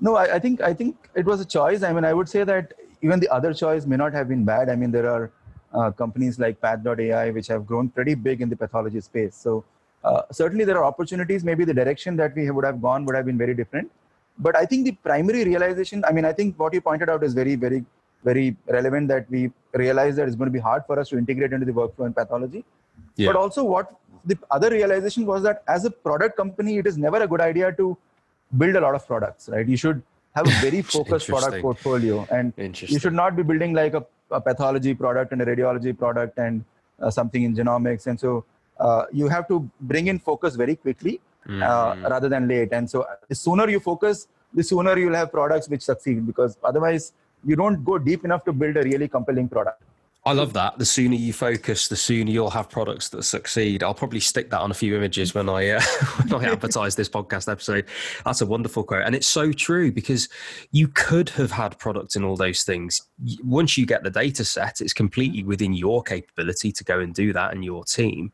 No 0.00 0.16
I, 0.16 0.36
I, 0.36 0.38
think 0.38 0.60
i 0.60 0.72
think 0.72 0.96
it 1.14 1.26
was 1.26 1.40
a 1.40 1.44
choice. 1.44 1.82
I 1.82 1.92
mean 1.92 2.04
i 2.04 2.12
would 2.12 2.28
say 2.28 2.44
that 2.44 2.72
even 3.02 3.18
the 3.18 3.28
other 3.28 3.52
choice 3.52 3.84
may 3.84 3.96
not 3.96 4.12
have 4.12 4.28
been 4.28 4.44
bad. 4.44 4.68
I 4.68 4.76
mean 4.76 4.92
there 4.92 5.08
are 5.10 5.30
uh, 5.74 5.90
companies 5.90 6.38
like 6.38 6.60
path.ai 6.60 7.30
which 7.30 7.48
have 7.48 7.66
grown 7.66 7.88
pretty 7.88 8.14
big 8.14 8.42
in 8.42 8.48
the 8.48 8.56
pathology 8.56 9.00
space. 9.00 9.34
So 9.34 9.64
uh, 10.04 10.22
certainly 10.30 10.64
there 10.64 10.78
are 10.78 10.84
opportunities. 10.84 11.42
Maybe 11.42 11.64
the 11.64 11.74
direction 11.74 12.16
that 12.16 12.34
we 12.36 12.48
would 12.50 12.64
have 12.64 12.80
gone 12.80 13.04
would 13.06 13.16
have 13.16 13.26
been 13.26 13.38
very 13.38 13.54
different. 13.54 13.90
But 14.38 14.56
i 14.56 14.64
think 14.64 14.86
the 14.86 14.92
primary 15.06 15.44
realization 15.44 16.04
i 16.08 16.12
mean 16.12 16.24
i 16.24 16.32
think 16.32 16.58
what 16.58 16.72
you 16.72 16.80
pointed 16.80 17.10
out 17.10 17.22
is 17.22 17.34
very 17.34 17.54
very 17.54 17.84
very 18.24 18.56
relevant 18.66 19.08
that 19.08 19.30
we 19.30 19.50
realize 19.74 20.16
that 20.16 20.26
it's 20.28 20.36
going 20.36 20.46
to 20.46 20.52
be 20.52 20.58
hard 20.60 20.84
for 20.86 20.98
us 20.98 21.08
to 21.10 21.18
integrate 21.18 21.52
into 21.52 21.66
the 21.66 21.72
workflow 21.72 22.06
in 22.06 22.12
pathology. 22.12 22.64
Yeah. 23.16 23.28
But 23.28 23.36
also, 23.36 23.64
what 23.64 23.94
the 24.24 24.38
other 24.50 24.70
realization 24.70 25.26
was 25.26 25.42
that 25.42 25.62
as 25.68 25.84
a 25.84 25.90
product 25.90 26.36
company, 26.36 26.78
it 26.78 26.86
is 26.86 26.96
never 26.96 27.22
a 27.22 27.26
good 27.26 27.40
idea 27.40 27.72
to 27.72 27.96
build 28.56 28.76
a 28.76 28.80
lot 28.80 28.94
of 28.94 29.06
products, 29.06 29.48
right? 29.48 29.66
You 29.66 29.76
should 29.76 30.02
have 30.36 30.46
a 30.46 30.50
very 30.60 30.82
focused 30.94 31.28
product 31.28 31.60
portfolio, 31.62 32.26
and 32.30 32.52
you 32.56 32.98
should 32.98 33.14
not 33.14 33.36
be 33.36 33.42
building 33.42 33.72
like 33.72 33.94
a, 33.94 34.04
a 34.30 34.40
pathology 34.40 34.94
product 34.94 35.32
and 35.32 35.42
a 35.42 35.46
radiology 35.46 35.96
product 35.96 36.38
and 36.38 36.64
uh, 37.00 37.10
something 37.10 37.42
in 37.42 37.54
genomics. 37.54 38.06
And 38.06 38.18
so, 38.18 38.44
uh, 38.78 39.04
you 39.12 39.28
have 39.28 39.48
to 39.48 39.68
bring 39.80 40.06
in 40.06 40.18
focus 40.18 40.56
very 40.56 40.76
quickly 40.76 41.20
uh, 41.46 41.50
mm-hmm. 41.50 42.06
rather 42.06 42.28
than 42.28 42.48
late. 42.48 42.72
And 42.72 42.88
so, 42.88 43.06
the 43.28 43.34
sooner 43.34 43.68
you 43.68 43.80
focus, 43.80 44.28
the 44.54 44.62
sooner 44.62 44.98
you'll 44.98 45.14
have 45.14 45.32
products 45.32 45.68
which 45.68 45.82
succeed. 45.82 46.26
Because 46.26 46.56
otherwise, 46.62 47.12
you 47.44 47.56
don't 47.56 47.84
go 47.84 47.98
deep 47.98 48.24
enough 48.24 48.44
to 48.44 48.52
build 48.52 48.76
a 48.76 48.82
really 48.82 49.08
compelling 49.08 49.48
product. 49.48 49.82
I 50.24 50.32
love 50.32 50.52
that. 50.52 50.78
The 50.78 50.84
sooner 50.84 51.16
you 51.16 51.32
focus, 51.32 51.88
the 51.88 51.96
sooner 51.96 52.30
you'll 52.30 52.50
have 52.50 52.70
products 52.70 53.08
that 53.08 53.24
succeed. 53.24 53.82
I'll 53.82 53.92
probably 53.92 54.20
stick 54.20 54.50
that 54.50 54.60
on 54.60 54.70
a 54.70 54.74
few 54.74 54.94
images 54.94 55.34
when 55.34 55.48
I 55.48 55.70
uh, 55.70 55.80
when 56.28 56.44
I 56.44 56.52
advertise 56.52 56.94
this 56.94 57.08
podcast 57.08 57.50
episode. 57.50 57.86
That's 58.24 58.40
a 58.40 58.46
wonderful 58.46 58.84
quote, 58.84 59.02
and 59.04 59.16
it's 59.16 59.26
so 59.26 59.50
true 59.50 59.90
because 59.90 60.28
you 60.70 60.86
could 60.86 61.28
have 61.30 61.50
had 61.50 61.76
products 61.76 62.14
in 62.14 62.22
all 62.22 62.36
those 62.36 62.62
things. 62.62 63.02
Once 63.42 63.76
you 63.76 63.84
get 63.84 64.04
the 64.04 64.10
data 64.10 64.44
set, 64.44 64.80
it's 64.80 64.92
completely 64.92 65.42
within 65.42 65.72
your 65.72 66.04
capability 66.04 66.70
to 66.70 66.84
go 66.84 67.00
and 67.00 67.12
do 67.12 67.32
that 67.32 67.52
and 67.52 67.64
your 67.64 67.82
team. 67.82 68.32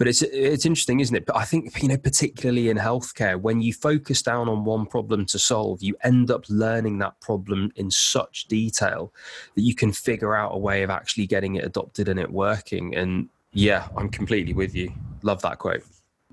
But 0.00 0.08
it's 0.08 0.22
it's 0.22 0.64
interesting, 0.64 1.00
isn't 1.00 1.14
it? 1.14 1.26
But 1.26 1.36
I 1.36 1.44
think 1.44 1.82
you 1.82 1.88
know, 1.88 1.98
particularly 1.98 2.70
in 2.70 2.78
healthcare, 2.78 3.38
when 3.38 3.60
you 3.60 3.74
focus 3.74 4.22
down 4.22 4.48
on 4.48 4.64
one 4.64 4.86
problem 4.86 5.26
to 5.26 5.38
solve, 5.38 5.82
you 5.82 5.94
end 6.02 6.30
up 6.30 6.46
learning 6.48 7.00
that 7.00 7.20
problem 7.20 7.70
in 7.76 7.90
such 7.90 8.46
detail 8.46 9.12
that 9.56 9.60
you 9.60 9.74
can 9.74 9.92
figure 9.92 10.34
out 10.34 10.54
a 10.54 10.56
way 10.56 10.82
of 10.82 10.88
actually 10.88 11.26
getting 11.26 11.56
it 11.56 11.66
adopted 11.66 12.08
and 12.08 12.18
it 12.18 12.32
working. 12.32 12.96
And 12.96 13.28
yeah, 13.52 13.88
I'm 13.94 14.08
completely 14.08 14.54
with 14.54 14.74
you. 14.74 14.90
Love 15.20 15.42
that 15.42 15.58
quote. 15.58 15.82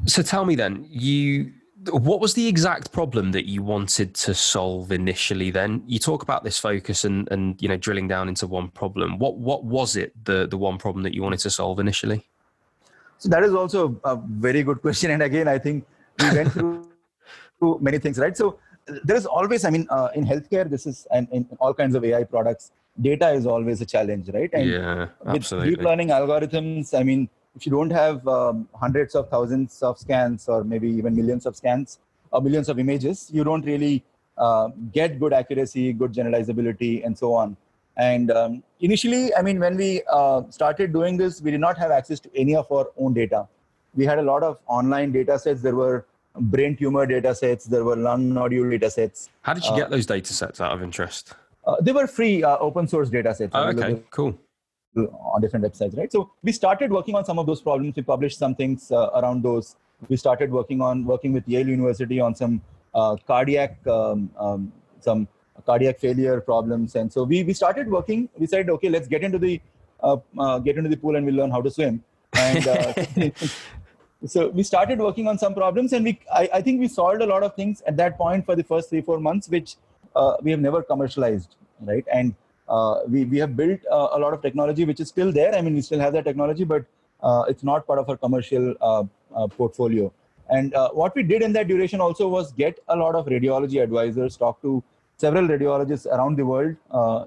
So 0.05 0.21
tell 0.21 0.45
me 0.45 0.55
then, 0.55 0.87
you 0.89 1.51
what 1.91 2.21
was 2.21 2.35
the 2.35 2.47
exact 2.47 2.93
problem 2.93 3.33
that 3.33 3.47
you 3.47 3.61
wanted 3.61 4.13
to 4.13 4.33
solve 4.33 4.91
initially 4.91 5.51
then 5.51 5.83
you 5.85 5.99
talk 5.99 6.23
about 6.23 6.43
this 6.43 6.57
focus 6.57 7.05
and 7.05 7.31
and 7.31 7.61
you 7.61 7.69
know 7.69 7.77
drilling 7.77 8.07
down 8.07 8.27
into 8.27 8.47
one 8.47 8.67
problem 8.69 9.19
what 9.19 9.37
what 9.37 9.63
was 9.63 9.95
it 9.95 10.11
the 10.25 10.47
the 10.47 10.57
one 10.57 10.77
problem 10.77 11.03
that 11.03 11.13
you 11.13 11.21
wanted 11.21 11.39
to 11.39 11.49
solve 11.49 11.79
initially 11.79 12.27
so 13.17 13.29
that 13.29 13.43
is 13.43 13.53
also 13.53 13.99
a 14.03 14.15
very 14.47 14.63
good 14.63 14.81
question 14.81 15.11
and 15.11 15.23
again 15.23 15.47
i 15.47 15.57
think 15.57 15.85
we 16.19 16.29
went 16.37 16.51
through, 16.51 16.89
through 17.59 17.77
many 17.87 17.99
things 17.99 18.17
right 18.17 18.37
so 18.37 18.57
there 19.03 19.17
is 19.17 19.25
always 19.25 19.65
i 19.65 19.69
mean 19.69 19.87
uh, 19.89 20.09
in 20.15 20.25
healthcare 20.25 20.69
this 20.69 20.85
is 20.85 21.07
and 21.11 21.27
in 21.31 21.47
all 21.59 21.73
kinds 21.73 21.95
of 21.95 22.03
ai 22.03 22.23
products 22.23 22.71
data 23.01 23.29
is 23.39 23.45
always 23.45 23.81
a 23.81 23.85
challenge 23.85 24.29
right 24.29 24.51
and 24.53 24.69
yeah 24.69 25.07
absolutely. 25.25 25.69
with 25.69 25.79
deep 25.79 25.85
learning 25.87 26.09
algorithms 26.19 26.93
i 26.99 27.03
mean 27.03 27.29
if 27.57 27.65
you 27.65 27.71
don't 27.71 27.91
have 27.91 28.27
um, 28.27 28.67
hundreds 28.75 29.15
of 29.15 29.29
thousands 29.29 29.81
of 29.81 29.97
scans 29.97 30.47
or 30.47 30.63
maybe 30.63 30.87
even 30.87 31.15
millions 31.15 31.45
of 31.47 31.55
scans 31.55 31.99
or 32.31 32.41
millions 32.41 32.69
of 32.69 32.77
images, 32.77 33.29
you 33.33 33.43
don't 33.43 33.65
really 33.65 34.03
uh, 34.37 34.69
get 34.93 35.19
good 35.19 35.33
accuracy, 35.33 35.91
good 35.91 36.13
generalizability, 36.13 37.03
and 37.03 37.17
so 37.17 37.33
on. 37.33 37.57
And 37.97 38.31
um, 38.31 38.63
initially, 38.79 39.33
I 39.35 39.41
mean, 39.41 39.59
when 39.59 39.75
we 39.75 40.03
uh, 40.11 40.43
started 40.49 40.93
doing 40.93 41.17
this, 41.17 41.41
we 41.41 41.51
did 41.51 41.59
not 41.59 41.77
have 41.77 41.91
access 41.91 42.19
to 42.21 42.29
any 42.35 42.55
of 42.55 42.71
our 42.71 42.87
own 42.97 43.13
data. 43.13 43.47
We 43.95 44.05
had 44.05 44.19
a 44.19 44.21
lot 44.21 44.43
of 44.43 44.59
online 44.67 45.11
data 45.11 45.39
sets. 45.39 45.61
There 45.61 45.75
were 45.75 46.05
brain 46.39 46.77
tumor 46.77 47.07
data 47.07 47.33
sets, 47.33 47.65
there 47.65 47.83
were 47.83 47.95
lung 47.95 48.31
nodule 48.33 48.69
data 48.69 48.91
sets. 48.91 49.29
How 49.41 49.55
did 49.55 49.65
you 49.65 49.75
get 49.75 49.87
uh, 49.87 49.89
those 49.89 50.05
data 50.05 50.33
sets 50.33 50.61
out 50.61 50.71
of 50.71 50.83
interest? 50.83 51.33
Uh, 51.65 51.75
they 51.81 51.91
were 51.91 52.05
free 52.05 52.43
uh, 52.43 52.57
open 52.59 52.87
source 52.87 53.09
data 53.09 53.33
sets. 53.33 53.51
Oh, 53.55 53.69
okay, 53.69 54.01
cool 54.11 54.37
on 54.95 55.41
different 55.41 55.65
websites, 55.65 55.95
right? 55.95 56.11
So 56.11 56.31
we 56.43 56.51
started 56.51 56.91
working 56.91 57.15
on 57.15 57.25
some 57.25 57.37
of 57.37 57.45
those 57.45 57.61
problems. 57.61 57.95
We 57.95 58.01
published 58.01 58.39
some 58.39 58.55
things 58.55 58.91
uh, 58.91 59.09
around 59.15 59.43
those. 59.43 59.75
We 60.09 60.17
started 60.17 60.51
working 60.51 60.81
on 60.81 61.05
working 61.05 61.33
with 61.33 61.47
Yale 61.47 61.67
University 61.67 62.19
on 62.19 62.35
some 62.35 62.61
uh, 62.93 63.15
cardiac 63.27 63.85
um, 63.87 64.29
um, 64.37 64.71
some 64.99 65.27
cardiac 65.65 65.99
failure 65.99 66.39
problems, 66.41 66.95
and 66.95 67.11
so 67.11 67.23
we 67.23 67.43
we 67.43 67.53
started 67.53 67.89
working. 67.89 68.29
We 68.37 68.47
said, 68.47 68.69
okay, 68.69 68.89
let's 68.89 69.07
get 69.07 69.23
into 69.23 69.37
the 69.37 69.61
uh, 70.01 70.17
uh 70.37 70.59
get 70.59 70.77
into 70.77 70.89
the 70.89 70.97
pool 70.97 71.15
and 71.15 71.25
we'll 71.25 71.35
learn 71.35 71.51
how 71.51 71.61
to 71.61 71.71
swim. 71.71 72.03
And 72.33 72.67
uh, 72.67 72.93
so 74.25 74.49
we 74.49 74.63
started 74.63 74.99
working 74.99 75.27
on 75.27 75.37
some 75.37 75.53
problems, 75.53 75.93
and 75.93 76.05
we 76.05 76.19
I, 76.33 76.49
I, 76.53 76.61
think 76.61 76.79
we 76.79 76.87
solved 76.87 77.21
a 77.21 77.25
lot 77.25 77.43
of 77.43 77.55
things 77.55 77.81
at 77.87 77.97
that 77.97 78.17
point 78.17 78.45
for 78.45 78.55
the 78.55 78.63
first 78.63 78.89
three 78.89 79.01
four 79.01 79.19
months, 79.19 79.49
which 79.49 79.75
uh, 80.15 80.35
we 80.41 80.51
have 80.51 80.59
never 80.59 80.83
commercialized, 80.83 81.55
right? 81.81 82.05
And 82.11 82.35
uh, 82.67 82.99
we, 83.07 83.25
we 83.25 83.37
have 83.37 83.55
built 83.55 83.79
uh, 83.91 84.09
a 84.11 84.19
lot 84.19 84.33
of 84.33 84.41
technology 84.41 84.83
which 84.83 84.99
is 84.99 85.07
still 85.07 85.31
there. 85.31 85.55
I 85.55 85.61
mean, 85.61 85.73
we 85.73 85.81
still 85.81 85.99
have 85.99 86.13
that 86.13 86.25
technology, 86.25 86.63
but 86.63 86.85
it's 87.47 87.63
not 87.63 87.87
part 87.87 87.99
of 87.99 88.09
our 88.09 88.17
commercial 88.17 88.75
portfolio. 89.55 90.11
And 90.49 90.73
what 90.93 91.15
we 91.15 91.23
did 91.23 91.41
in 91.41 91.53
that 91.53 91.67
duration 91.67 92.01
also 92.01 92.27
was 92.27 92.51
get 92.51 92.79
a 92.89 92.95
lot 92.95 93.15
of 93.15 93.25
radiology 93.27 93.81
advisors, 93.81 94.35
talk 94.35 94.61
to 94.61 94.83
several 95.17 95.47
radiologists 95.47 96.05
around 96.05 96.37
the 96.37 96.45
world, 96.45 96.75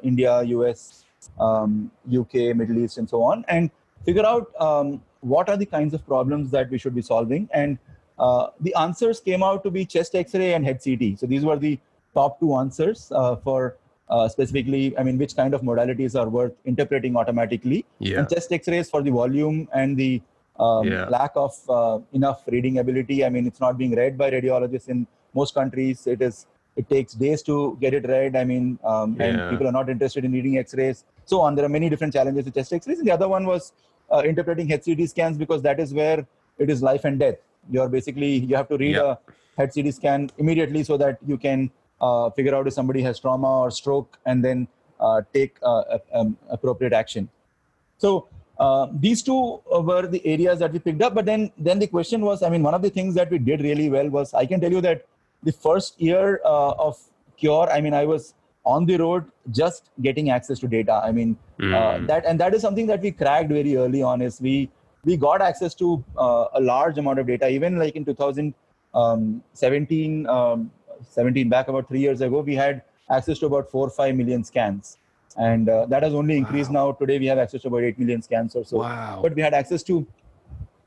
India, 0.02 0.42
US, 0.42 1.04
um, 1.38 1.90
UK, 2.08 2.56
Middle 2.56 2.78
East, 2.78 2.98
and 2.98 3.08
so 3.08 3.22
on, 3.22 3.44
and 3.48 3.70
figure 4.04 4.24
out 4.24 4.50
um, 4.60 5.02
what 5.20 5.48
are 5.48 5.56
the 5.56 5.66
kinds 5.66 5.94
of 5.94 6.06
problems 6.06 6.50
that 6.50 6.70
we 6.70 6.78
should 6.78 6.94
be 6.94 7.02
solving. 7.02 7.48
And 7.52 7.78
uh, 8.18 8.48
the 8.60 8.74
answers 8.74 9.20
came 9.20 9.42
out 9.42 9.62
to 9.64 9.70
be 9.70 9.84
chest 9.84 10.14
X-ray 10.14 10.54
and 10.54 10.64
head 10.64 10.80
CT. 10.82 11.18
So 11.18 11.26
these 11.26 11.44
were 11.44 11.56
the 11.56 11.78
top 12.14 12.40
two 12.40 12.54
answers 12.54 13.10
uh, 13.14 13.36
for 13.36 13.76
uh, 14.08 14.28
specifically, 14.28 14.96
I 14.98 15.02
mean, 15.02 15.18
which 15.18 15.36
kind 15.36 15.54
of 15.54 15.62
modalities 15.62 16.18
are 16.20 16.28
worth 16.28 16.52
interpreting 16.64 17.16
automatically. 17.16 17.84
Yeah. 17.98 18.20
And 18.20 18.28
chest 18.28 18.52
X-rays 18.52 18.90
for 18.90 19.02
the 19.02 19.10
volume 19.10 19.68
and 19.72 19.96
the 19.96 20.20
um, 20.58 20.86
yeah. 20.86 21.08
lack 21.08 21.32
of 21.36 21.54
uh, 21.68 22.00
enough 22.12 22.42
reading 22.46 22.78
ability. 22.78 23.24
I 23.24 23.30
mean, 23.30 23.46
it's 23.46 23.60
not 23.60 23.78
being 23.78 23.94
read 23.94 24.18
by 24.18 24.30
radiologists 24.30 24.88
in 24.88 25.06
most 25.34 25.54
countries. 25.54 26.06
It 26.06 26.20
is. 26.20 26.46
It 26.76 26.88
takes 26.88 27.14
days 27.14 27.42
to 27.42 27.76
get 27.80 27.94
it 27.94 28.06
read. 28.08 28.36
I 28.36 28.44
mean, 28.44 28.78
um, 28.84 29.16
yeah. 29.18 29.26
and 29.26 29.50
people 29.50 29.66
are 29.66 29.72
not 29.72 29.88
interested 29.88 30.24
in 30.24 30.32
reading 30.32 30.58
X-rays. 30.58 31.04
So 31.24 31.40
on, 31.40 31.54
there 31.54 31.64
are 31.64 31.68
many 31.68 31.88
different 31.88 32.12
challenges 32.12 32.44
with 32.44 32.54
chest 32.54 32.72
X-rays. 32.72 32.98
And 32.98 33.06
the 33.06 33.12
other 33.12 33.28
one 33.28 33.44
was 33.44 33.72
uh, 34.12 34.22
interpreting 34.24 34.68
head 34.68 34.84
CT 34.84 35.08
scans 35.08 35.36
because 35.36 35.62
that 35.62 35.80
is 35.80 35.92
where 35.92 36.26
it 36.58 36.70
is 36.70 36.82
life 36.82 37.04
and 37.04 37.18
death. 37.18 37.36
You're 37.70 37.88
basically 37.88 38.36
you 38.36 38.56
have 38.56 38.68
to 38.68 38.76
read 38.76 38.96
yeah. 38.96 39.16
a 39.56 39.60
head 39.60 39.72
CT 39.74 39.94
scan 39.94 40.30
immediately 40.38 40.82
so 40.84 40.96
that 40.96 41.18
you 41.26 41.36
can 41.36 41.70
uh, 42.00 42.30
figure 42.30 42.54
out 42.54 42.66
if 42.66 42.72
somebody 42.72 43.02
has 43.02 43.20
trauma 43.20 43.60
or 43.60 43.70
stroke, 43.70 44.18
and 44.24 44.44
then 44.44 44.66
uh, 44.98 45.22
take 45.34 45.56
uh, 45.62 45.98
um, 46.12 46.36
appropriate 46.48 46.92
action. 46.92 47.28
So 47.98 48.28
uh, 48.58 48.88
these 48.92 49.22
two 49.22 49.60
were 49.70 50.06
the 50.06 50.24
areas 50.26 50.58
that 50.60 50.72
we 50.72 50.78
picked 50.78 51.02
up. 51.02 51.14
But 51.14 51.26
then, 51.26 51.50
then 51.56 51.78
the 51.78 51.86
question 51.86 52.20
was, 52.20 52.42
I 52.42 52.50
mean, 52.50 52.62
one 52.62 52.74
of 52.74 52.82
the 52.82 52.90
things 52.90 53.14
that 53.14 53.30
we 53.30 53.38
did 53.38 53.62
really 53.62 53.88
well 53.88 54.08
was 54.08 54.34
I 54.34 54.46
can 54.46 54.60
tell 54.60 54.70
you 54.70 54.80
that 54.82 55.06
the 55.42 55.52
first 55.52 56.00
year 56.00 56.40
uh, 56.44 56.72
of 56.72 56.98
Qure, 57.40 57.72
I 57.72 57.80
mean, 57.80 57.94
I 57.94 58.04
was 58.04 58.34
on 58.64 58.86
the 58.86 58.96
road 58.98 59.24
just 59.50 59.90
getting 60.02 60.30
access 60.30 60.58
to 60.60 60.68
data. 60.68 61.00
I 61.02 61.12
mean, 61.12 61.36
mm. 61.58 61.74
uh, 61.74 62.06
that 62.06 62.26
and 62.26 62.38
that 62.40 62.54
is 62.54 62.60
something 62.60 62.86
that 62.88 63.00
we 63.00 63.10
cracked 63.10 63.48
very 63.48 63.76
early 63.76 64.02
on. 64.02 64.20
Is 64.20 64.40
we 64.40 64.70
we 65.04 65.16
got 65.16 65.40
access 65.40 65.74
to 65.76 66.04
a 66.16 66.60
large 66.60 66.98
amount 66.98 67.18
of 67.18 67.26
data. 67.26 67.48
Even 67.48 67.78
like 67.78 67.96
in 67.96 68.04
2017, 68.04 70.28
um, 70.28 70.70
17 71.08 71.48
back 71.48 71.68
about 71.68 71.88
three 71.88 72.00
years 72.00 72.20
ago, 72.20 72.40
we 72.40 72.54
had 72.54 72.82
access 73.10 73.38
to 73.38 73.46
about 73.46 73.70
four 73.70 73.86
or 73.86 73.90
five 73.90 74.14
million 74.14 74.44
scans. 74.44 74.98
And 75.36 75.68
uh, 75.68 75.86
that 75.86 76.02
has 76.02 76.12
only 76.12 76.36
increased 76.36 76.70
wow. 76.70 76.86
now. 76.86 76.92
Today, 76.92 77.18
we 77.18 77.26
have 77.26 77.38
access 77.38 77.62
to 77.62 77.68
about 77.68 77.84
8 77.84 77.98
million 77.98 78.20
scans 78.20 78.56
or 78.56 78.64
so. 78.64 78.78
Wow. 78.78 79.20
But 79.22 79.34
we 79.34 79.42
had 79.42 79.54
access 79.54 79.82
to 79.84 80.06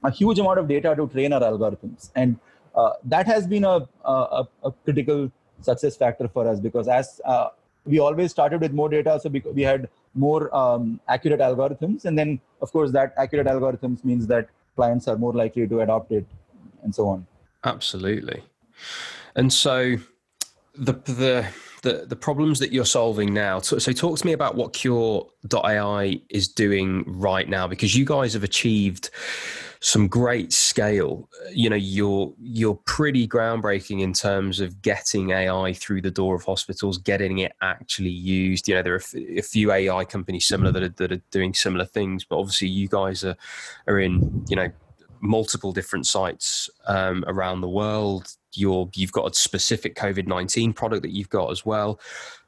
a 0.04 0.12
huge 0.12 0.39
amount 0.39 0.60
of 0.60 0.68
data 0.68 0.95
to 0.95 1.08
train 1.08 1.34
our 1.34 1.41
algorithms. 1.41 2.12
And 2.16 2.36
uh, 2.36 2.39
that 3.03 3.28
has 3.28 3.47
been 3.47 3.63
a, 3.63 3.88
a, 4.05 4.47
a, 4.63 4.71
critical 4.84 5.32
success 5.61 5.95
factor 5.95 6.28
for 6.28 6.47
us 6.47 6.59
because 6.59 6.88
as 6.88 7.21
uh, 7.26 7.49
we 7.86 7.99
always 7.99 8.32
started 8.32 8.61
with 8.61 8.74
more 8.74 8.89
data, 8.89 9.19
so 9.21 9.30
we 9.30 9.61
had 9.61 9.89
more 10.15 10.55
um, 10.55 10.99
accurate 11.07 11.39
algorithms. 11.39 12.05
And 12.05 12.17
then, 12.17 12.39
of 12.61 12.71
course, 12.71 12.91
that 12.91 13.13
accurate 13.17 13.47
algorithms 13.47 14.03
means 14.03 14.28
that 14.28 14.47
clients 14.76 15.07
are 15.07 15.17
more 15.17 15.34
likely 15.34 15.67
to 15.67 15.82
adopt 15.82 16.11
it 16.11 16.26
and 16.84 16.93
so 16.93 17.07
on. 17.07 17.28
Absolutely. 17.63 18.43
And 19.36 19.51
so 19.51 19.97
the 20.76 20.93
the 20.93 21.47
the, 21.84 22.05
the 22.07 22.15
problems 22.15 22.59
that 22.59 22.71
you're 22.71 22.86
solving 22.86 23.34
now. 23.34 23.59
So, 23.59 23.78
so 23.78 23.91
talk 23.91 24.17
to 24.17 24.26
me 24.26 24.32
about 24.32 24.55
what 24.55 24.71
Qure.ai 24.71 26.21
is 26.30 26.47
doing 26.47 27.03
right 27.05 27.47
now 27.47 27.67
because 27.67 27.93
you 27.93 28.05
guys 28.05 28.32
have 28.34 28.43
achieved 28.43 29.09
some 29.84 30.08
great 30.08 30.54
scale. 30.54 31.28
You 31.52 31.70
know, 31.70 31.76
you're 31.76 32.34
you're 32.42 32.80
pretty 32.86 33.28
groundbreaking 33.28 34.00
in 34.00 34.14
terms 34.14 34.62
of 34.62 34.82
getting 34.82 35.32
AI 35.32 35.74
through 35.74 36.02
the 36.02 36.10
door 36.10 36.36
of 36.36 36.46
hospitals, 36.46 36.98
getting 36.98 37.40
it 37.40 37.52
actually 37.62 38.10
used. 38.10 38.70
You 38.70 38.76
know, 38.76 38.82
there 38.82 38.96
are 38.96 39.02
a 39.38 39.42
few 39.42 39.74
AI 39.74 40.06
companies 40.06 40.46
similar 40.46 40.72
that 40.72 40.84
are, 40.84 40.90
that 40.90 41.12
are 41.12 41.22
doing 41.32 41.54
similar 41.54 41.84
things, 41.84 42.24
but 42.24 42.38
obviously 42.40 42.70
you 42.70 42.88
guys 42.88 43.26
are 43.26 43.36
are 43.86 44.00
in 44.00 44.46
you 44.48 44.56
know 44.56 44.72
multiple 45.20 45.74
different 45.74 46.08
sites 46.08 46.70
um, 46.88 47.26
around 47.28 47.60
the 47.60 47.70
world. 47.70 48.38
You're, 48.54 48.90
you've 48.94 49.12
got 49.12 49.30
a 49.30 49.34
specific 49.34 49.96
COVID 49.96 50.28
19 50.28 50.72
product 50.72 51.02
that 51.02 51.12
you've 51.12 51.30
got 51.30 51.52
as 51.52 51.66
well. 51.66 52.00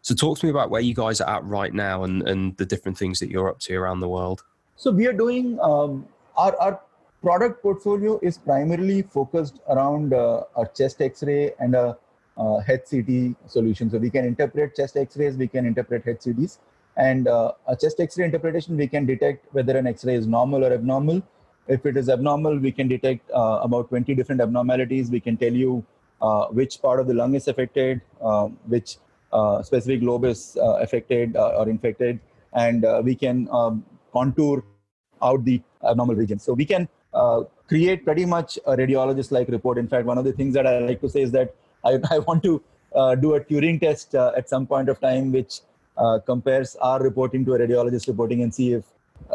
So, 0.02 0.16
talk 0.16 0.40
to 0.40 0.46
me 0.46 0.52
about 0.52 0.70
where 0.70 0.82
you 0.82 0.94
guys 0.94 1.20
are 1.20 1.36
at 1.36 1.44
right 1.44 1.74
now 1.74 2.06
and, 2.06 2.26
and 2.26 2.56
the 2.56 2.66
different 2.66 2.98
things 2.98 3.20
that 3.20 3.30
you're 3.30 3.50
up 3.50 3.60
to 3.62 3.76
around 3.76 4.00
the 4.00 4.08
world. 4.08 4.44
So, 4.78 4.92
we 4.92 5.06
are 5.08 5.14
doing 5.14 5.60
um, 5.60 6.06
our, 6.38 6.56
our 6.62 6.80
product 7.26 7.62
portfolio 7.62 8.20
is 8.22 8.38
primarily 8.38 9.02
focused 9.02 9.60
around 9.70 10.14
uh, 10.14 10.44
a 10.58 10.66
chest 10.78 11.02
x 11.02 11.24
ray 11.24 11.54
and 11.60 11.76
a 11.76 11.98
uh, 12.38 12.58
head 12.60 12.82
CT 12.90 13.36
solution. 13.48 13.90
So, 13.90 13.98
we 13.98 14.10
can 14.10 14.26
interpret 14.26 14.76
chest 14.76 14.98
x 14.98 15.18
rays, 15.18 15.36
we 15.36 15.48
can 15.48 15.66
interpret 15.66 16.04
head 16.04 16.20
CTs. 16.20 16.60
And 16.98 17.28
uh, 17.28 17.54
a 17.68 17.76
chest 17.76 18.00
x 18.00 18.18
ray 18.18 18.26
interpretation, 18.26 18.78
we 18.78 18.88
can 18.88 19.06
detect 19.06 19.54
whether 19.54 19.78
an 19.78 19.88
x 19.88 20.06
ray 20.06 20.16
is 20.16 20.28
normal 20.28 20.64
or 20.64 20.72
abnormal 20.74 21.24
if 21.68 21.86
it 21.86 21.98
is 21.98 22.10
abnormal, 22.10 22.60
we 22.60 22.72
can 22.72 22.88
detect 22.88 23.30
uh, 23.32 23.60
about 23.64 23.90
20 23.90 24.14
different 24.14 24.42
abnormalities. 24.42 25.10
We 25.10 25.20
can 25.20 25.38
tell 25.38 25.54
you 25.54 25.84
uh, 26.22 26.48
which 26.48 26.82
part 26.82 27.00
of 27.00 27.08
the 27.08 27.14
lung 27.14 27.36
is 27.36 27.48
affected, 27.48 28.02
um, 28.22 28.58
which 28.68 28.98
uh, 29.34 29.64
specific 29.64 30.04
lobe 30.04 30.26
is 30.26 30.58
uh, 30.62 30.78
affected 30.78 31.36
uh, 31.36 31.58
or 31.58 31.68
infected, 31.68 32.20
and 32.54 32.86
uh, 32.86 33.02
we 33.04 33.16
can 33.16 33.50
um, 33.52 33.84
contour 34.14 34.64
out 35.22 35.44
the 35.44 35.62
abnormal 35.84 36.16
region. 36.16 36.40
So 36.40 36.54
we 36.54 36.66
can 36.66 36.88
Uh, 37.16 37.44
create 37.68 38.04
pretty 38.04 38.26
much 38.26 38.60
a 38.68 38.76
radiologist-like 38.76 39.48
report. 39.48 39.78
In 39.78 39.88
fact, 39.88 40.06
one 40.06 40.18
of 40.18 40.26
the 40.26 40.34
things 40.34 40.54
that 40.54 40.68
I 40.68 40.80
like 40.80 41.00
to 41.02 41.10
say 41.10 41.22
is 41.22 41.32
that 41.32 41.56
I, 41.84 42.00
I 42.12 42.20
want 42.20 42.44
to 42.44 42.62
uh, 42.94 43.16
do 43.16 43.36
a 43.36 43.40
Turing 43.40 43.80
test 43.80 44.14
uh, 44.14 44.34
at 44.36 44.50
some 44.50 44.68
point 44.68 44.90
of 44.90 45.00
time, 45.00 45.32
which 45.32 45.62
compares 46.26 46.76
our 46.82 47.02
reporting 47.02 47.46
to 47.46 47.54
a 47.54 47.60
radiologist 47.60 48.08
reporting 48.10 48.44
and 48.44 48.54
see 48.54 48.74
if 48.74 48.84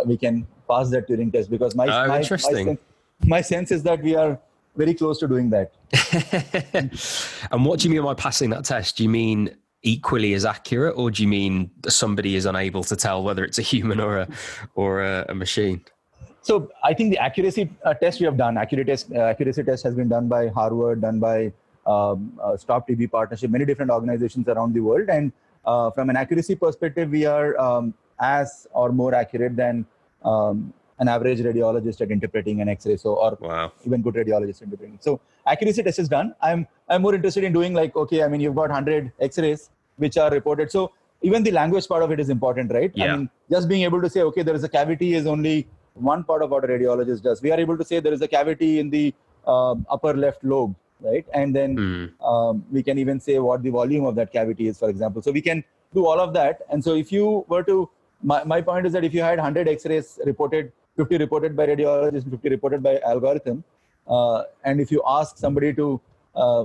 we 0.04 0.16
can 0.16 0.46
pass 0.68 0.90
that 0.90 1.08
Turing 1.08 1.32
test 1.32 1.50
because 1.50 1.74
my, 1.74 1.86
my, 1.86 2.22
my, 2.22 2.78
my 3.24 3.40
sense 3.40 3.70
is 3.72 3.82
that 3.84 4.02
we 4.02 4.14
are 4.14 4.38
very 4.76 4.94
close 4.94 5.18
to 5.18 5.28
doing 5.28 5.50
that. 5.50 5.72
and 7.50 7.64
what 7.64 7.80
do 7.80 7.88
you 7.88 7.94
mean 7.94 8.04
by 8.04 8.14
passing 8.14 8.50
that 8.50 8.64
test? 8.64 8.98
Do 8.98 9.02
you 9.04 9.08
mean 9.08 9.56
equally 9.82 10.34
as 10.34 10.44
accurate, 10.44 10.94
or 10.96 11.10
do 11.10 11.22
you 11.22 11.28
mean 11.28 11.70
somebody 11.88 12.36
is 12.36 12.44
unable 12.44 12.84
to 12.84 12.96
tell 12.96 13.22
whether 13.22 13.44
it's 13.44 13.58
a 13.58 13.62
human 13.62 14.00
or 14.00 14.18
a 14.18 14.28
or 14.74 15.02
a, 15.02 15.26
a 15.30 15.34
machine? 15.34 15.84
So 16.42 16.70
I 16.82 16.94
think 16.94 17.10
the 17.10 17.18
accuracy 17.18 17.70
uh, 17.84 17.94
test 17.94 18.20
we 18.20 18.26
have 18.26 18.36
done, 18.36 18.56
accuracy 18.56 18.86
test, 18.86 19.12
uh, 19.12 19.18
accuracy 19.20 19.62
test 19.62 19.84
has 19.84 19.94
been 19.94 20.08
done 20.08 20.28
by 20.28 20.48
Harvard, 20.48 21.02
done 21.02 21.18
by 21.18 21.52
um, 21.86 22.38
uh, 22.42 22.56
Stop 22.56 22.88
TB 22.88 23.10
Partnership, 23.10 23.50
many 23.50 23.64
different 23.64 23.90
organizations 23.90 24.48
around 24.48 24.74
the 24.74 24.80
world, 24.80 25.08
and 25.08 25.32
uh, 25.64 25.90
from 25.90 26.08
an 26.08 26.16
accuracy 26.16 26.54
perspective, 26.54 27.10
we 27.10 27.26
are 27.26 27.58
um, 27.60 27.94
as 28.18 28.66
or 28.72 28.92
more 28.92 29.14
accurate 29.14 29.56
than 29.56 29.84
um, 30.24 30.72
an 30.98 31.08
average 31.08 31.40
radiologist 31.40 32.00
at 32.00 32.10
interpreting 32.10 32.60
an 32.60 32.68
X-ray, 32.68 32.96
so 32.96 33.14
or 33.14 33.36
wow. 33.40 33.72
even 33.84 34.02
good 34.02 34.14
radiologist 34.14 34.62
interpreting. 34.62 34.98
So 35.00 35.20
accuracy 35.46 35.82
test 35.82 35.98
is 35.98 36.08
done. 36.08 36.34
I'm 36.40 36.66
I'm 36.88 37.02
more 37.02 37.14
interested 37.14 37.44
in 37.44 37.52
doing 37.52 37.74
like 37.74 37.96
okay, 37.96 38.22
I 38.22 38.28
mean 38.28 38.40
you've 38.40 38.54
got 38.54 38.68
100 38.70 39.12
X-rays 39.20 39.70
which 39.96 40.16
are 40.16 40.30
reported. 40.30 40.70
So 40.70 40.92
even 41.22 41.42
the 41.42 41.50
language 41.50 41.86
part 41.88 42.02
of 42.02 42.10
it 42.10 42.20
is 42.20 42.30
important, 42.30 42.72
right? 42.72 42.90
Yeah. 42.94 43.04
I 43.04 43.16
mean 43.16 43.30
just 43.50 43.68
being 43.68 43.82
able 43.82 44.00
to 44.02 44.10
say 44.10 44.22
okay, 44.22 44.42
there 44.42 44.54
is 44.54 44.64
a 44.64 44.68
cavity 44.68 45.14
is 45.14 45.26
only 45.26 45.68
one 46.00 46.24
part 46.24 46.42
of 46.42 46.50
what 46.50 46.64
a 46.64 46.68
radiologist 46.68 47.22
does. 47.22 47.42
We 47.42 47.50
are 47.52 47.60
able 47.60 47.76
to 47.78 47.84
say 47.84 48.00
there 48.00 48.12
is 48.12 48.22
a 48.22 48.28
cavity 48.28 48.78
in 48.78 48.90
the 48.90 49.14
um, 49.46 49.86
upper 49.90 50.14
left 50.14 50.42
lobe, 50.44 50.74
right? 51.00 51.26
And 51.34 51.54
then 51.54 51.76
mm. 51.76 52.24
um, 52.24 52.64
we 52.70 52.82
can 52.82 52.98
even 52.98 53.20
say 53.20 53.38
what 53.38 53.62
the 53.62 53.70
volume 53.70 54.04
of 54.04 54.14
that 54.16 54.32
cavity 54.32 54.68
is, 54.68 54.78
for 54.78 54.88
example. 54.88 55.22
So 55.22 55.30
we 55.30 55.40
can 55.40 55.64
do 55.94 56.06
all 56.06 56.20
of 56.20 56.32
that. 56.34 56.62
And 56.70 56.82
so 56.82 56.94
if 56.94 57.10
you 57.12 57.44
were 57.48 57.62
to, 57.64 57.88
my, 58.22 58.44
my 58.44 58.60
point 58.60 58.86
is 58.86 58.92
that 58.92 59.04
if 59.04 59.14
you 59.14 59.22
had 59.22 59.38
100 59.38 59.68
X-rays 59.68 60.18
reported 60.24 60.72
50 60.96 61.18
reported 61.18 61.56
by 61.56 61.66
radiologists, 61.66 62.30
50 62.30 62.48
reported 62.48 62.82
by 62.82 62.98
algorithm. 63.00 63.64
Uh, 64.06 64.42
and 64.64 64.80
if 64.80 64.90
you 64.90 65.02
ask 65.06 65.38
somebody 65.38 65.72
to 65.74 66.00
uh, 66.34 66.64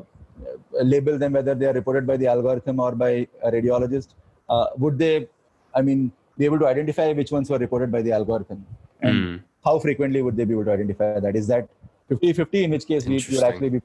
label 0.82 1.18
them 1.18 1.34
whether 1.34 1.56
they 1.56 1.66
are 1.66 1.74
reported 1.74 2.06
by 2.06 2.18
the 2.18 2.28
algorithm 2.28 2.80
or 2.80 2.94
by 2.94 3.28
a 3.44 3.52
radiologist, 3.52 4.10
uh, 4.50 4.68
would 4.78 4.98
they, 4.98 5.28
I 5.74 5.82
mean, 5.82 6.12
be 6.38 6.46
able 6.46 6.60
to 6.60 6.68
identify 6.68 7.12
which 7.14 7.32
ones 7.32 7.50
were 7.50 7.58
reported 7.58 7.92
by 7.92 8.02
the 8.02 8.12
algorithm? 8.12 8.66
And 9.02 9.16
mm. 9.16 9.44
how 9.64 9.80
frequently 9.80 10.22
would 10.22 10.38
they 10.38 10.46
be 10.46 10.54
able 10.54 10.66
to 10.66 10.72
identify 10.72 11.20
that? 11.20 11.36
Is 11.36 11.48
that 11.48 11.68
50 12.10 12.34
50, 12.34 12.64
in 12.64 12.72
which 12.72 12.88
case 12.88 13.06
we 13.06 13.24
will 13.32 13.46
actually 13.46 13.70
be 13.70 13.82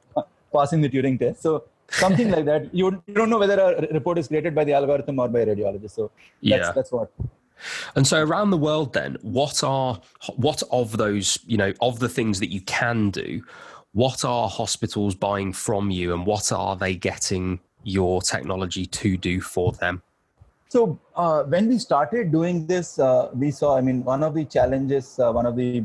passing 0.52 0.80
the 0.80 0.88
Turing 0.88 1.18
test? 1.18 1.42
So 1.42 1.64
something 1.90 2.30
like 2.30 2.44
that. 2.46 2.74
You, 2.74 3.02
you 3.06 3.14
don't 3.14 3.30
know 3.30 3.38
whether 3.38 3.58
a 3.58 3.92
report 3.92 4.18
is 4.18 4.28
created 4.28 4.54
by 4.54 4.64
the 4.64 4.72
algorithm 4.72 5.18
or 5.18 5.28
by 5.28 5.40
a 5.40 5.46
radiologist. 5.46 5.92
So 5.92 6.10
that's, 6.42 6.66
yeah. 6.66 6.72
that's 6.72 6.92
what. 6.92 7.10
And 7.94 8.06
so 8.06 8.22
around 8.22 8.50
the 8.50 8.56
world 8.56 8.94
then, 8.94 9.16
what 9.22 9.62
are 9.62 10.00
what 10.36 10.62
of 10.70 10.96
those, 10.96 11.38
you 11.46 11.56
know, 11.56 11.72
of 11.80 11.98
the 11.98 12.08
things 12.08 12.40
that 12.40 12.50
you 12.50 12.60
can 12.62 13.10
do, 13.10 13.42
what 13.92 14.24
are 14.24 14.48
hospitals 14.48 15.14
buying 15.14 15.52
from 15.52 15.90
you 15.90 16.14
and 16.14 16.24
what 16.24 16.52
are 16.52 16.76
they 16.76 16.94
getting 16.94 17.60
your 17.82 18.22
technology 18.22 18.86
to 18.86 19.16
do 19.16 19.40
for 19.40 19.72
them? 19.72 20.02
So 20.70 21.00
uh, 21.16 21.42
when 21.42 21.66
we 21.68 21.78
started 21.78 22.30
doing 22.30 22.64
this, 22.64 23.00
uh, 23.00 23.30
we 23.34 23.50
saw, 23.50 23.76
I 23.76 23.80
mean, 23.80 24.04
one 24.04 24.22
of 24.22 24.34
the 24.34 24.44
challenges, 24.44 25.18
uh, 25.18 25.32
one 25.32 25.44
of 25.44 25.56
the 25.56 25.82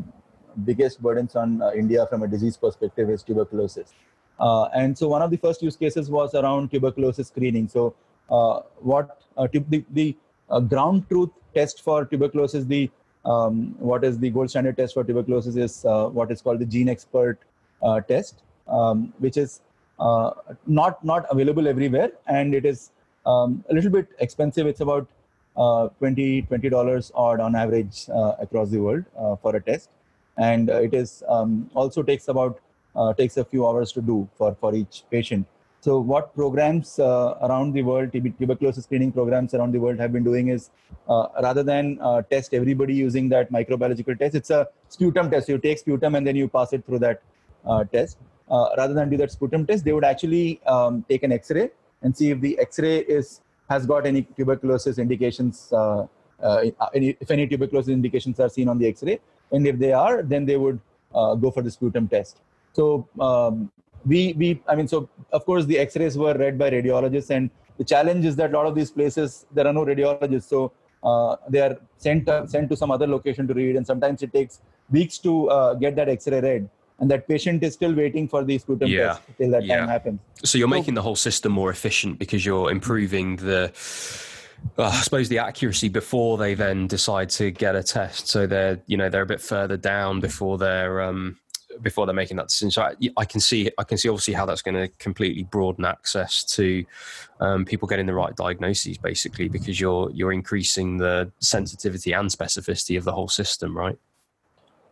biggest 0.64 1.02
burdens 1.02 1.36
on 1.36 1.60
uh, 1.60 1.72
India 1.72 2.06
from 2.06 2.22
a 2.22 2.28
disease 2.28 2.56
perspective 2.56 3.10
is 3.10 3.24
tuberculosis. 3.24 3.96
Uh, 4.40 4.66
and 4.76 4.96
so 4.96 5.08
one 5.08 5.24
of 5.24 5.32
the 5.32 5.38
first 5.38 5.64
use 5.64 5.76
cases 5.76 6.12
was 6.12 6.36
around 6.36 6.70
tuberculosis 6.70 7.30
screening. 7.30 7.68
So 7.68 7.96
uh, 8.30 8.60
what 8.78 9.24
the, 9.36 9.84
the 9.90 10.16
ground 10.68 11.10
truth 11.10 11.32
test 11.56 11.82
for 11.82 12.06
tuberculosis, 12.06 12.66
the 12.66 12.92
um, 13.26 13.76
what 13.80 14.04
is 14.04 14.20
the 14.20 14.30
gold 14.30 14.52
standard 14.52 14.78
test 14.78 14.94
for 14.94 15.04
tuberculosis 15.04 15.56
is 15.56 15.82
what 15.84 16.30
is 16.30 16.44
called 16.44 16.60
the 16.60 16.66
GeneXpert 16.66 17.38
uh, 17.82 18.02
test, 18.02 18.44
um, 18.68 19.12
which 19.18 19.38
is 19.38 19.62
not 19.98 21.04
not 21.04 21.26
available 21.32 21.68
everywhere, 21.68 22.12
and 22.28 22.54
it 22.54 22.68
is 22.68 22.92
um, 23.26 23.64
a 23.70 23.74
little 23.74 23.92
bit 23.92 24.08
expensive. 24.20 24.68
It's 24.68 24.82
about 24.82 25.08
uh, 25.58 25.90
20 26.00 26.42
dollars 26.70 27.12
odd 27.16 27.40
on 27.40 27.56
average 27.56 28.08
uh, 28.10 28.34
across 28.40 28.70
the 28.70 28.80
world 28.80 29.06
uh, 29.18 29.36
for 29.38 29.56
a 29.56 29.62
test, 29.62 29.90
and 30.38 30.70
it 30.70 30.94
is 30.94 31.24
um, 31.28 31.70
also 31.74 32.04
takes 32.04 32.28
about 32.28 32.60
takes 33.18 33.36
a 33.38 33.44
few 33.44 33.68
hours 33.68 33.92
to 33.92 34.02
do 34.02 34.28
for 34.38 34.56
for 34.56 34.74
each 34.74 35.04
patient. 35.12 35.46
So 35.86 36.00
what 36.00 36.34
programs 36.34 36.98
uh, 36.98 37.38
around 37.44 37.74
the 37.74 37.84
world, 37.84 38.12
tuberculosis 38.12 38.86
screening 38.86 39.12
programs 39.12 39.54
around 39.54 39.72
the 39.72 39.80
world 39.80 40.00
have 40.00 40.12
been 40.12 40.24
doing 40.24 40.48
is 40.48 40.72
uh, 41.08 41.28
rather 41.44 41.62
than 41.62 42.00
uh, 42.02 42.24
test 42.24 42.56
everybody 42.56 42.96
using 42.96 43.30
that 43.30 43.52
microbiological 43.52 44.18
test, 44.18 44.34
it's 44.34 44.50
a 44.50 44.68
sputum 44.90 45.30
test. 45.30 45.48
You 45.48 45.60
take 45.60 45.78
sputum 45.78 46.16
and 46.16 46.26
then 46.26 46.36
you 46.36 46.48
pass 46.48 46.74
it 46.74 46.84
through 46.88 47.00
that 47.06 47.22
uh, 47.68 47.84
test. 47.84 48.18
Uh, 48.50 48.70
rather 48.80 48.96
than 48.96 49.12
do 49.12 49.18
that 49.18 49.32
sputum 49.32 49.68
test, 49.68 49.86
they 49.86 49.94
would 49.94 50.04
actually 50.04 50.60
um, 50.66 51.06
take 51.08 51.22
an 51.22 51.32
X-ray 51.32 51.70
and 52.06 52.16
see 52.16 52.30
if 52.32 52.40
the 52.40 52.58
X-ray 52.60 53.00
is 53.00 53.42
has 53.70 53.86
got 53.86 54.06
any 54.06 54.22
tuberculosis 54.38 54.98
indications. 54.98 55.74
Uh, 55.74 56.08
any, 56.94 57.18
if 57.20 57.32
any 57.32 57.48
tuberculosis 57.48 57.92
indications 57.92 58.40
are 58.40 58.50
seen 58.50 58.70
on 58.70 58.78
the 58.78 58.88
X-ray, 58.88 59.20
and 59.52 59.66
if 59.66 59.78
they 59.80 59.92
are, 59.92 60.22
then 60.22 60.46
they 60.46 60.58
would 60.58 60.80
go 61.14 61.52
for 61.52 61.62
the 61.62 61.72
sputum 61.72 62.08
test. 62.08 62.42
So 62.74 63.08
um, 63.20 63.72
we 64.06 64.34
we 64.40 64.62
i 64.68 64.76
mean 64.76 64.88
so 64.88 65.10
of 65.32 65.46
course 65.46 65.66
the 65.66 65.78
x-rays 65.86 66.18
were 66.24 66.36
read 66.44 66.58
by 66.58 66.70
radiologists 66.70 67.30
and 67.36 67.50
the 67.80 67.84
challenge 67.84 68.26
is 68.26 68.36
that 68.36 68.52
a 68.52 68.54
lot 68.58 68.66
of 68.66 68.76
these 68.76 68.92
places 68.92 69.46
there 69.52 69.68
are 69.68 69.74
no 69.74 69.86
radiologists 69.86 70.50
so 70.56 70.72
uh, 71.04 71.36
they 71.50 71.62
are 71.62 71.78
sent 71.98 72.30
uh, 72.30 72.46
sent 72.46 72.70
to 72.70 72.76
some 72.76 72.92
other 72.92 73.08
location 73.08 73.48
to 73.48 73.54
read 73.54 73.76
and 73.76 73.86
sometimes 73.86 74.22
it 74.24 74.32
takes 74.34 74.62
weeks 74.90 75.18
to 75.18 75.50
uh, 75.50 75.74
get 75.74 75.96
that 75.96 76.10
x-ray 76.10 76.42
read 76.50 76.70
and 77.00 77.12
that 77.12 77.28
patient 77.28 77.64
is 77.64 77.74
still 77.74 77.94
waiting 77.94 78.28
for 78.28 78.44
the 78.44 78.58
sputum 78.58 78.90
yeah. 78.90 79.08
test 79.08 79.22
till 79.38 79.52
that 79.52 79.64
yeah. 79.64 79.80
time 79.80 79.90
happens 79.90 80.20
so 80.44 80.58
you're 80.58 80.68
so, 80.68 80.76
making 80.76 80.94
the 80.94 81.02
whole 81.02 81.16
system 81.16 81.52
more 81.52 81.70
efficient 81.70 82.20
because 82.20 82.46
you're 82.46 82.72
improving 82.72 83.36
the 83.38 83.72
uh, 84.78 84.84
I 84.84 85.02
suppose 85.02 85.30
the 85.30 85.40
accuracy 85.40 85.90
before 85.90 86.38
they 86.38 86.54
then 86.54 86.88
decide 86.88 87.30
to 87.32 87.52
get 87.52 87.76
a 87.76 87.84
test, 87.84 88.28
so 88.28 88.48
they're 88.48 88.82
you 88.88 88.98
know 88.98 89.10
they're 89.10 89.22
a 89.22 89.28
bit 89.28 89.42
further 89.42 89.78
down 89.78 90.20
before 90.20 90.58
they're 90.58 91.02
um, 91.02 91.38
before 91.82 92.06
they're 92.06 92.16
making 92.16 92.38
that 92.38 92.48
decision. 92.48 92.72
So 92.72 92.84
I, 92.84 92.96
I, 93.18 93.26
can 93.26 93.40
see 93.40 93.70
I 93.78 93.84
can 93.84 93.98
see 93.98 94.10
obviously 94.10 94.34
how 94.34 94.46
that's 94.46 94.62
going 94.62 94.76
to 94.76 94.88
completely 94.98 95.44
broaden 95.44 95.86
access 95.86 96.44
to 96.56 96.86
um, 97.40 97.66
people 97.66 97.88
getting 97.88 98.06
the 98.06 98.14
right 98.14 98.36
diagnoses, 98.36 98.98
basically, 98.98 99.48
because 99.48 99.80
you're 99.80 100.10
you're 100.12 100.34
increasing 100.34 100.98
the 100.98 101.32
sensitivity 101.40 102.14
and 102.14 102.30
specificity 102.30 102.98
of 102.98 103.04
the 103.04 103.12
whole 103.12 103.28
system, 103.28 103.76
right? 103.78 103.98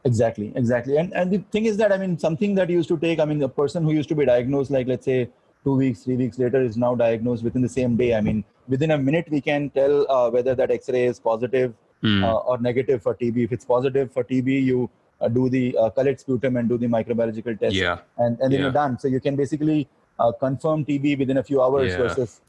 Exactly, 0.06 0.52
exactly. 0.56 0.98
And 0.98 1.14
and 1.14 1.32
the 1.32 1.38
thing 1.52 1.66
is 1.66 1.78
that 1.78 1.92
I 1.92 1.98
mean 1.98 2.18
something 2.18 2.56
that 2.56 2.70
used 2.70 2.90
to 2.90 2.98
take 2.98 3.20
I 3.20 3.26
mean 3.26 3.42
a 3.42 3.50
person 3.50 3.84
who 3.84 3.94
used 3.94 4.10
to 4.10 4.16
be 4.16 4.26
diagnosed 4.26 4.72
like 4.72 4.88
let's 4.88 5.06
say 5.06 5.30
two 5.64 5.76
weeks, 5.76 6.04
three 6.04 6.18
weeks 6.18 6.38
later 6.38 6.62
is 6.62 6.76
now 6.76 6.94
diagnosed 6.94 7.44
within 7.44 7.62
the 7.62 7.70
same 7.70 7.96
day. 7.96 8.14
I 8.16 8.22
mean 8.22 8.44
within 8.68 8.92
a 8.92 8.98
minute 8.98 9.28
we 9.30 9.40
can 9.40 9.70
tell 9.70 10.12
uh, 10.12 10.30
whether 10.30 10.56
that 10.56 10.72
X-ray 10.72 11.06
is 11.06 11.20
positive 11.20 11.74
mm. 12.04 12.24
uh, 12.24 12.36
or 12.36 12.58
negative 12.58 13.02
for 13.02 13.16
TB. 13.16 13.46
If 13.46 13.52
it's 13.54 13.66
positive 13.66 14.12
for 14.12 14.24
TB, 14.24 14.64
you 14.64 14.90
uh, 15.22 15.30
do 15.30 15.50
the 15.50 15.78
uh, 15.78 15.90
collect 15.90 16.20
sputum 16.20 16.58
and 16.58 16.68
do 16.68 16.78
the 16.78 16.88
microbiological 16.88 17.60
test. 17.60 17.76
Yeah. 17.76 18.00
And, 18.18 18.40
and 18.42 18.52
then 18.52 18.60
yeah. 18.60 18.66
you're 18.66 18.72
done. 18.72 19.00
So 19.00 19.08
you 19.08 19.22
can 19.22 19.38
basically 19.38 19.88
uh, 20.20 20.34
confirm 20.34 20.84
TB 20.84 21.20
within 21.20 21.38
a 21.38 21.44
few 21.44 21.62
hours 21.62 21.92
yeah. 21.92 21.98
versus 21.98 22.42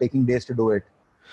taking 0.00 0.24
days 0.24 0.44
to 0.46 0.54
do 0.54 0.70
it 0.70 0.82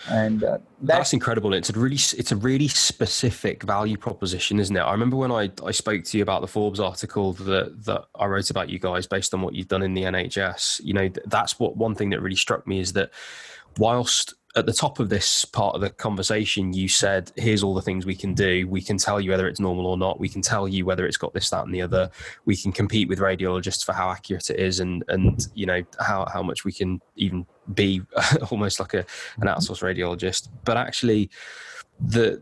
and 0.09 0.43
uh, 0.43 0.57
that's, 0.81 0.99
that's, 0.99 1.13
incredible 1.13 1.53
it's 1.53 1.69
a 1.69 1.73
really 1.73 1.95
it's 1.95 2.31
a 2.31 2.35
really 2.35 2.67
specific 2.67 3.63
value 3.63 3.97
proposition 3.97 4.59
isn't 4.59 4.75
it 4.75 4.81
i 4.81 4.91
remember 4.91 5.15
when 5.15 5.31
i 5.31 5.49
i 5.65 5.71
spoke 5.71 6.03
to 6.03 6.17
you 6.17 6.23
about 6.23 6.41
the 6.41 6.47
forbes 6.47 6.79
article 6.79 7.33
that 7.33 7.83
that 7.85 8.05
i 8.15 8.25
wrote 8.25 8.49
about 8.49 8.69
you 8.69 8.79
guys 8.79 9.07
based 9.07 9.33
on 9.33 9.41
what 9.41 9.53
you've 9.53 9.67
done 9.67 9.83
in 9.83 9.93
the 9.93 10.03
nhs 10.03 10.81
you 10.83 10.93
know 10.93 11.09
that's 11.25 11.59
what 11.59 11.77
one 11.77 11.95
thing 11.95 12.09
that 12.09 12.21
really 12.21 12.35
struck 12.35 12.65
me 12.67 12.79
is 12.79 12.93
that 12.93 13.11
whilst 13.77 14.33
at 14.55 14.65
the 14.65 14.73
top 14.73 14.99
of 14.99 15.09
this 15.09 15.45
part 15.45 15.73
of 15.73 15.81
the 15.81 15.89
conversation, 15.89 16.73
you 16.73 16.87
said, 16.87 17.31
"Here's 17.35 17.63
all 17.63 17.73
the 17.73 17.81
things 17.81 18.05
we 18.05 18.15
can 18.15 18.33
do. 18.33 18.67
We 18.67 18.81
can 18.81 18.97
tell 18.97 19.19
you 19.19 19.31
whether 19.31 19.47
it's 19.47 19.59
normal 19.59 19.87
or 19.87 19.97
not. 19.97 20.19
We 20.19 20.29
can 20.29 20.41
tell 20.41 20.67
you 20.67 20.85
whether 20.85 21.07
it's 21.07 21.17
got 21.17 21.33
this, 21.33 21.49
that, 21.49 21.65
and 21.65 21.73
the 21.73 21.81
other. 21.81 22.11
We 22.45 22.55
can 22.55 22.71
compete 22.71 23.07
with 23.07 23.19
radiologists 23.19 23.83
for 23.83 23.93
how 23.93 24.09
accurate 24.11 24.49
it 24.49 24.59
is, 24.59 24.79
and 24.79 25.03
and 25.07 25.47
you 25.55 25.65
know 25.65 25.81
how 25.99 26.27
how 26.31 26.43
much 26.43 26.65
we 26.65 26.71
can 26.71 27.01
even 27.15 27.45
be 27.73 28.01
almost 28.51 28.79
like 28.79 28.93
a 28.93 28.99
an 28.99 29.05
mm-hmm. 29.05 29.47
outsourced 29.47 29.83
radiologist. 29.83 30.49
But 30.65 30.77
actually, 30.77 31.29
the 31.99 32.41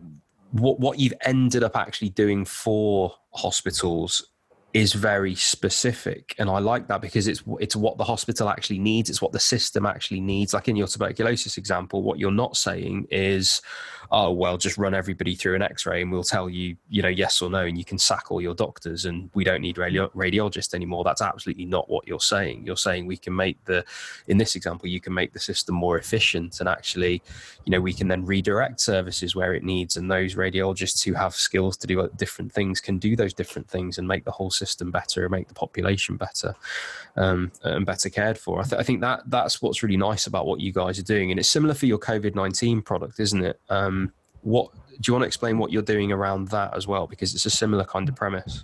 what 0.52 0.80
what 0.80 1.00
you've 1.00 1.14
ended 1.26 1.64
up 1.64 1.76
actually 1.76 2.10
doing 2.10 2.46
for 2.46 3.14
hospitals 3.34 4.28
is 4.74 4.94
very 4.94 5.36
specific. 5.36 6.34
And 6.38 6.50
i 6.50 6.60
like 6.60 6.88
that 6.88 7.02
because 7.02 7.28
it's 7.28 7.44
it's 7.60 7.76
what 7.76 7.98
the 7.98 8.04
hospital 8.04 8.50
actually 8.50 8.80
needs. 8.80 9.10
It's 9.10 9.22
what 9.22 9.32
the 9.32 9.40
system 9.40 9.86
actually 9.86 10.22
needs. 10.22 10.54
Like 10.54 10.68
in 10.68 10.76
your 10.76 10.88
tuberculosis 10.88 11.58
example 11.58 12.04
what 12.04 12.20
you're 12.20 12.32
not 12.32 12.56
saying 12.56 13.08
is 13.12 13.62
oh 14.12 14.32
well 14.32 14.58
just 14.58 14.78
run 14.78 14.94
everybody 14.94 15.36
through 15.36 15.56
an 15.56 15.62
x-ray 15.62 16.02
and 16.02 16.12
we'll 16.12 16.24
tell 16.24 16.50
you 16.50 16.76
you 16.90 17.02
know 17.02 17.08
yes 17.08 17.42
or 17.42 17.50
no 17.50 17.66
and 17.66 17.78
you 17.78 17.86
can 17.86 17.98
sack 17.98 18.32
all 18.32 18.42
your 18.42 18.54
doctors 18.54 19.06
and 19.06 19.30
we 19.34 19.44
don't 19.44 19.62
need 19.62 19.78
radio- 19.78 20.10
radiologists 20.10 20.74
anymore 20.74 21.04
that's 21.04 21.22
absolutely 21.22 21.66
not 21.66 21.90
what 21.90 22.08
you're 22.08 22.20
saying 22.20 22.66
you're 22.66 22.78
saying 22.78 23.06
we 23.06 23.18
can 23.18 23.36
make 23.36 23.64
the 23.66 23.84
in 24.28 24.38
this 24.38 24.56
example 24.56 24.88
you 24.88 25.00
can 25.00 25.14
make 25.14 25.34
the 25.34 25.40
system 25.40 25.76
more 25.76 25.98
efficient 25.98 26.60
and 26.60 26.68
actually 26.68 27.22
you 27.66 27.72
know 27.72 27.80
we 27.80 27.94
can 27.94 28.08
then 28.08 28.26
redirect 28.26 28.80
services 28.80 29.36
where 29.36 29.54
it 29.54 29.64
needs 29.64 29.98
and 29.98 30.12
those 30.12 30.36
radiologists 30.36 31.04
who 31.04 31.14
have 31.14 31.34
skills 31.34 31.78
to 31.78 31.88
do 31.88 32.10
different 32.18 32.52
things 32.52 32.82
can 32.82 32.98
do 32.98 33.16
those 33.16 33.34
different 33.34 33.68
things 33.70 33.98
and 33.98 34.08
make 34.08 34.26
the 34.26 34.32
whole 34.32 34.52
system 34.52 34.92
better 34.92 35.24
and 35.24 35.32
make 35.32 35.48
the 35.48 35.54
population 35.54 36.18
better 36.18 36.56
um, 37.16 37.52
and 37.64 37.86
better 37.86 38.10
cared 38.10 38.38
for. 38.38 38.60
I, 38.60 38.64
th- 38.64 38.80
I, 38.80 38.84
think 38.84 39.02
that 39.02 39.24
that's 39.28 39.62
what's 39.62 39.84
really 39.84 39.98
nice 39.98 40.28
about 40.28 40.46
what 40.46 40.60
you 40.60 40.72
guys 40.72 40.98
are 41.00 41.04
doing, 41.04 41.32
and 41.32 41.40
it's 41.40 41.50
similar 41.50 41.74
for 41.74 41.86
your 41.86 42.00
COVID 42.00 42.36
nineteen 42.36 42.82
product, 42.82 43.20
isn't 43.20 43.44
it? 43.44 43.60
Um, 43.70 44.01
what 44.42 44.72
do 44.74 45.00
you 45.08 45.14
want 45.14 45.24
to 45.24 45.28
explain 45.28 45.58
what 45.58 45.72
you're 45.72 45.82
doing 45.82 46.12
around 46.12 46.50
that 46.50 46.76
as 46.76 46.88
well? 46.88 47.08
Because 47.08 47.34
it's 47.34 47.46
a 47.46 47.50
similar 47.50 47.84
kind 47.84 48.08
of 48.10 48.16
premise. 48.16 48.64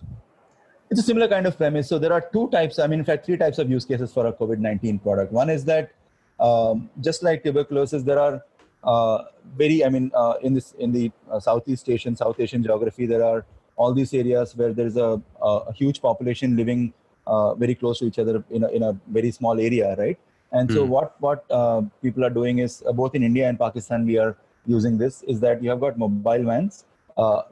It's 0.89 0.99
a 0.99 1.03
similar 1.03 1.27
kind 1.27 1.45
of 1.45 1.57
premise. 1.57 1.89
So 1.89 1.99
there 1.99 2.13
are 2.13 2.21
two 2.31 2.49
types. 2.49 2.79
I 2.79 2.87
mean, 2.87 2.99
in 2.99 3.05
fact, 3.05 3.25
three 3.25 3.37
types 3.37 3.57
of 3.57 3.69
use 3.69 3.85
cases 3.85 4.13
for 4.13 4.27
a 4.27 4.33
COVID 4.33 4.59
nineteen 4.59 4.99
product. 4.99 5.31
One 5.31 5.49
is 5.49 5.65
that 5.65 5.91
um, 6.39 6.89
just 7.01 7.23
like 7.23 7.43
tuberculosis, 7.43 8.03
there 8.03 8.19
are 8.19 8.43
uh, 8.83 9.23
very, 9.55 9.83
I 9.83 9.89
mean, 9.89 10.11
uh, 10.15 10.35
in 10.41 10.53
this 10.53 10.73
in 10.79 10.91
the 10.91 11.11
uh, 11.29 11.39
Southeast 11.39 11.89
Asian, 11.89 12.15
South 12.15 12.39
Asian 12.39 12.63
geography, 12.63 13.05
there 13.05 13.23
are 13.23 13.45
all 13.75 13.93
these 13.93 14.13
areas 14.13 14.55
where 14.55 14.73
there 14.73 14.87
is 14.87 14.97
a, 14.97 15.21
a 15.41 15.73
huge 15.73 16.01
population 16.01 16.55
living 16.55 16.93
uh, 17.27 17.53
very 17.55 17.75
close 17.75 17.99
to 17.99 18.05
each 18.05 18.17
other 18.17 18.43
in 18.49 18.63
a, 18.63 18.69
in 18.69 18.83
a 18.83 18.97
very 19.07 19.29
small 19.31 19.59
area, 19.59 19.95
right? 19.97 20.17
And 20.51 20.71
so 20.71 20.85
hmm. 20.85 20.91
what 20.91 21.19
what 21.19 21.45
uh, 21.51 21.81
people 22.01 22.23
are 22.23 22.29
doing 22.29 22.59
is 22.59 22.81
uh, 22.87 22.93
both 22.93 23.13
in 23.13 23.23
India 23.23 23.49
and 23.49 23.59
Pakistan, 23.59 24.05
we 24.05 24.17
are 24.17 24.37
using 24.67 24.97
this. 24.97 25.23
Is 25.23 25.39
that 25.39 25.63
you 25.63 25.69
have 25.69 25.79
got 25.79 25.97
mobile 25.97 26.43
vans 26.43 26.85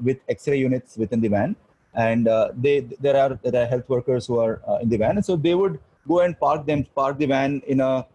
with 0.01 0.19
X-ray 0.29 0.59
units 0.59 0.97
within 0.97 1.21
the 1.21 1.29
van, 1.29 1.55
and 1.95 2.27
they 2.61 2.81
there 2.99 3.17
are 3.17 3.39
there 3.43 3.63
are 3.63 3.65
health 3.65 3.89
workers 3.89 4.27
who 4.27 4.39
are 4.39 4.61
in 4.81 4.89
the 4.89 4.97
van, 4.97 5.17
and 5.17 5.25
so 5.25 5.35
they 5.35 5.55
would 5.55 5.79
go 6.07 6.19
and 6.19 6.39
park 6.39 6.65
them 6.67 6.85
park 6.95 7.17
the 7.17 7.25
van 7.25 7.61
in 7.67 7.79
a 7.79 8.05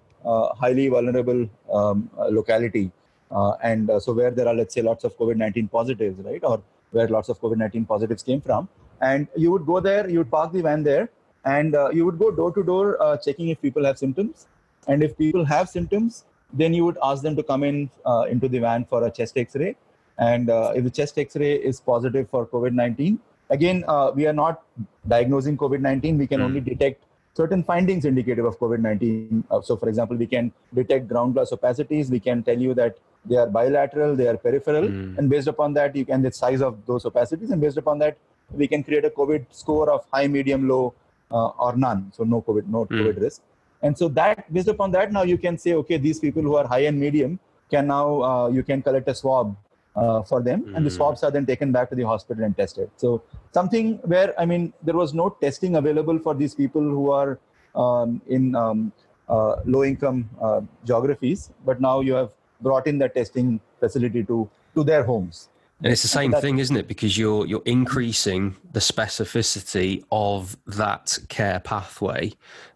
highly 0.62 0.88
vulnerable 0.88 1.48
um, 1.72 2.09
locality 2.30 2.92
uh, 3.30 3.53
and 3.62 3.90
uh, 3.90 4.01
so 4.01 4.12
where 4.12 4.30
there 4.30 4.48
are, 4.48 4.55
let's 4.55 4.74
say, 4.74 4.82
lots 4.82 5.05
of 5.05 5.16
COVID-19 5.16 5.70
positives, 5.70 6.18
right? 6.24 6.42
Or 6.42 6.62
where 6.90 7.09
lots 7.09 7.28
of 7.28 7.40
COVID-19 7.40 7.86
positives 7.86 8.22
came 8.22 8.40
from. 8.40 8.68
And 9.01 9.28
you 9.36 9.51
would 9.53 9.66
go 9.66 9.80
there, 9.80 10.09
you 10.11 10.18
would 10.18 10.30
park 10.30 10.53
the 10.53 10.62
van 10.62 10.82
there, 10.82 11.09
and 11.44 11.74
uh, 11.74 11.90
you 11.90 12.05
would 12.05 12.18
go 12.18 12.30
door 12.30 12.53
to 12.53 12.62
door 12.62 13.18
checking 13.24 13.48
if 13.48 13.62
people 13.62 13.84
have 13.84 13.98
symptoms. 13.98 14.46
And 14.88 15.03
if 15.03 15.16
people 15.16 15.44
have 15.44 15.68
symptoms, 15.68 16.24
then 16.53 16.74
you 16.74 16.84
would 16.84 16.98
ask 17.03 17.22
them 17.22 17.36
to 17.36 17.42
come 17.42 17.64
in 17.64 17.90
into 18.28 18.48
the 18.48 18.59
van 18.59 18.84
for 18.84 19.07
a 19.07 19.11
chest 19.11 19.36
X-ray. 19.36 19.76
And 20.18 20.48
if 20.48 20.84
the 20.84 20.90
chest 20.90 21.18
X-ray 21.18 21.55
is 21.55 21.80
positive 21.80 22.28
for 22.28 22.46
COVID-19, 22.46 23.18
again, 23.51 23.84
we 24.14 24.26
are 24.26 24.32
not 24.32 24.62
diagnosing 25.09 25.57
COVID-19. 25.57 26.18
We 26.18 26.26
can 26.26 26.40
mm. 26.40 26.44
only 26.44 26.61
detect 26.61 27.05
certain 27.34 27.62
findings 27.62 28.05
indicative 28.05 28.44
of 28.44 28.59
COVID-19. 28.59 29.44
Uh, 29.51 29.61
so, 29.61 29.76
for 29.76 29.88
example, 29.88 30.16
we 30.16 30.26
can 30.26 30.53
detect 30.74 31.09
ground 31.09 31.34
glass 31.34 31.51
opacities. 31.51 32.11
We 32.11 32.20
can 32.20 32.42
tell 32.42 32.59
you 32.59 32.74
that 32.74 32.98
they 33.24 33.36
are 33.36 33.46
bilateral, 33.46 34.16
they 34.16 34.28
are 34.28 34.36
peripheral, 34.36 34.84
mm. 34.84 35.18
and 35.18 35.28
based 35.28 35.46
upon 35.46 35.74
that, 35.74 35.94
you 35.94 36.05
can 36.07 36.22
the 36.22 36.32
size 36.32 36.62
of 36.62 36.78
those 36.86 37.05
opacities, 37.05 37.51
and 37.51 37.61
based 37.61 37.76
upon 37.76 37.98
that, 37.98 38.16
we 38.51 38.66
can 38.66 38.82
create 38.82 39.05
a 39.05 39.11
COVID 39.11 39.46
score 39.51 39.90
of 39.90 40.07
high, 40.12 40.26
medium, 40.26 40.68
low, 40.68 40.94
uh, 41.30 41.48
or 41.48 41.76
none. 41.76 42.11
So 42.16 42.24
no 42.24 42.42
COVID, 42.42 42.66
no 42.66 42.86
mm. 42.86 42.88
COVID 42.88 43.20
risk. 43.20 43.42
And 43.83 43.97
so 43.97 44.09
that 44.09 44.53
based 44.53 44.68
upon 44.68 44.91
that, 44.93 45.12
now 45.12 45.22
you 45.22 45.39
can 45.39 45.57
say, 45.59 45.74
okay, 45.74 45.97
these 45.97 46.18
people 46.18 46.43
who 46.43 46.57
are 46.57 46.66
high 46.66 46.81
and 46.81 46.99
medium 46.99 47.39
can 47.70 47.87
now 47.87 48.22
uh, 48.22 48.49
you 48.49 48.62
can 48.62 48.83
collect 48.83 49.09
a 49.09 49.14
swab 49.14 49.57
uh, 49.97 50.22
for 50.22 50.43
them, 50.43 50.62
mm. 50.62 50.76
and 50.76 50.87
the 50.87 50.91
hmm. 50.91 50.97
swabs 50.97 51.22
are 51.22 51.31
then 51.31 51.47
taken 51.47 51.72
back 51.72 51.89
to 51.91 51.97
the 51.97 52.03
hospital 52.03 52.45
and 52.45 52.57
tested. 52.57 52.91
So 52.97 53.22
something 53.53 53.97
where 54.05 54.39
I 54.39 54.45
mean 54.45 54.72
there 54.83 54.95
was 54.95 55.14
no 55.14 55.31
testing 55.41 55.76
available 55.76 56.18
for 56.18 56.35
these 56.35 56.55
people 56.55 56.83
who 56.83 57.11
are 57.11 57.39
um, 57.74 58.20
in 58.28 58.55
um, 58.55 58.93
uh, 59.28 59.57
low 59.64 59.85
income 59.85 60.28
uh, 60.41 60.61
geographies, 60.85 61.51
but 61.64 61.81
now 61.81 62.01
you 62.01 62.14
have 62.14 62.33
brought 62.61 62.87
in 62.87 62.99
the 62.99 63.09
testing 63.09 63.61
facility 63.78 64.24
to 64.24 64.49
to 64.74 64.85
their 64.85 65.03
homes. 65.05 65.49
And 65.83 65.93
it's 65.93 66.03
the 66.03 66.09
same 66.09 66.33
thing, 66.33 66.59
isn't 66.59 66.76
it? 66.76 66.89
Because 66.89 67.16
you're 67.16 67.47
you're 67.47 67.62
increasing 67.64 68.57
the 68.72 68.81
specificity 68.81 70.03
of 70.12 70.57
that 70.66 71.18
care 71.28 71.61
pathway, 71.61 72.33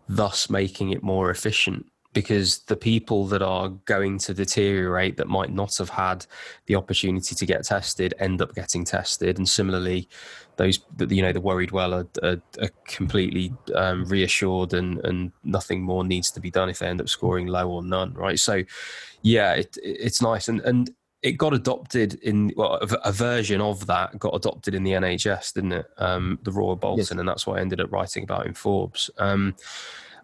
thus 0.08 0.48
making 0.48 0.90
it 0.90 1.02
more 1.02 1.30
efficient. 1.30 1.86
Because 2.14 2.60
the 2.60 2.76
people 2.76 3.26
that 3.26 3.42
are 3.42 3.70
going 3.86 4.18
to 4.18 4.32
deteriorate 4.32 5.16
that 5.16 5.26
might 5.26 5.50
not 5.50 5.76
have 5.78 5.90
had 5.90 6.24
the 6.66 6.76
opportunity 6.76 7.34
to 7.34 7.44
get 7.44 7.64
tested 7.64 8.14
end 8.20 8.40
up 8.40 8.54
getting 8.54 8.84
tested, 8.84 9.36
and 9.36 9.48
similarly, 9.48 10.08
those 10.56 10.78
that 10.96 11.10
you 11.10 11.20
know 11.20 11.32
the 11.32 11.40
worried 11.40 11.72
well 11.72 11.92
are, 11.92 12.06
are, 12.22 12.40
are 12.62 12.70
completely 12.86 13.52
um, 13.74 14.04
reassured, 14.06 14.72
and 14.72 15.04
and 15.04 15.32
nothing 15.42 15.82
more 15.82 16.04
needs 16.04 16.30
to 16.30 16.40
be 16.40 16.50
done 16.50 16.70
if 16.70 16.78
they 16.78 16.86
end 16.86 17.00
up 17.00 17.08
scoring 17.08 17.48
low 17.48 17.68
or 17.68 17.82
none, 17.82 18.14
right? 18.14 18.38
So 18.38 18.62
yeah, 19.22 19.54
it, 19.54 19.76
it's 19.82 20.22
nice, 20.22 20.48
and 20.48 20.60
and 20.60 20.90
it 21.24 21.38
got 21.38 21.54
adopted 21.54 22.14
in 22.22 22.52
well, 22.54 22.74
a, 22.74 23.10
version 23.10 23.62
of 23.62 23.86
that 23.86 24.16
got 24.18 24.34
adopted 24.36 24.74
in 24.74 24.84
the 24.84 24.92
NHS, 24.92 25.54
didn't 25.54 25.72
it? 25.72 25.86
Um, 25.96 26.38
the 26.42 26.52
Royal 26.52 26.76
Bolton, 26.76 26.98
yes. 26.98 27.10
and 27.10 27.26
that's 27.26 27.46
what 27.46 27.58
I 27.58 27.62
ended 27.62 27.80
up 27.80 27.90
writing 27.90 28.24
about 28.24 28.46
in 28.46 28.52
Forbes. 28.52 29.10
Um, 29.16 29.56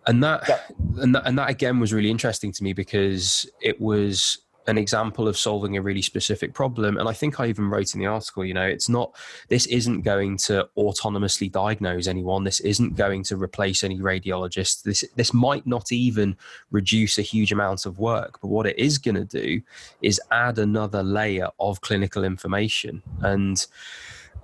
and 0.06 0.22
that, 0.22 0.46
yeah. 0.46 0.60
and 1.02 1.14
that, 1.14 1.26
and 1.26 1.38
that 1.38 1.48
again 1.48 1.80
was 1.80 1.94
really 1.94 2.10
interesting 2.10 2.52
to 2.52 2.62
me 2.62 2.74
because 2.74 3.50
it 3.62 3.80
was 3.80 4.38
an 4.66 4.78
example 4.78 5.26
of 5.26 5.36
solving 5.36 5.76
a 5.76 5.82
really 5.82 6.02
specific 6.02 6.52
problem. 6.52 6.96
And 6.98 7.08
I 7.08 7.12
think 7.12 7.40
I 7.40 7.46
even 7.46 7.70
wrote 7.70 7.94
in 7.94 8.00
the 8.00 8.06
article, 8.06 8.44
you 8.44 8.54
know, 8.54 8.66
it's 8.66 8.88
not, 8.88 9.16
this 9.48 9.66
isn't 9.66 10.02
going 10.02 10.36
to 10.38 10.68
autonomously 10.76 11.50
diagnose 11.50 12.06
anyone. 12.06 12.44
This 12.44 12.60
isn't 12.60 12.96
going 12.96 13.24
to 13.24 13.36
replace 13.36 13.82
any 13.82 13.98
radiologists. 13.98 14.82
This, 14.82 15.04
this 15.16 15.32
might 15.34 15.66
not 15.66 15.92
even 15.92 16.36
reduce 16.70 17.18
a 17.18 17.22
huge 17.22 17.52
amount 17.52 17.86
of 17.86 17.98
work. 17.98 18.40
But 18.40 18.48
what 18.48 18.66
it 18.66 18.78
is 18.78 18.98
going 18.98 19.16
to 19.16 19.24
do 19.24 19.60
is 20.02 20.20
add 20.30 20.58
another 20.58 21.02
layer 21.02 21.48
of 21.58 21.80
clinical 21.80 22.24
information. 22.24 23.02
And, 23.22 23.66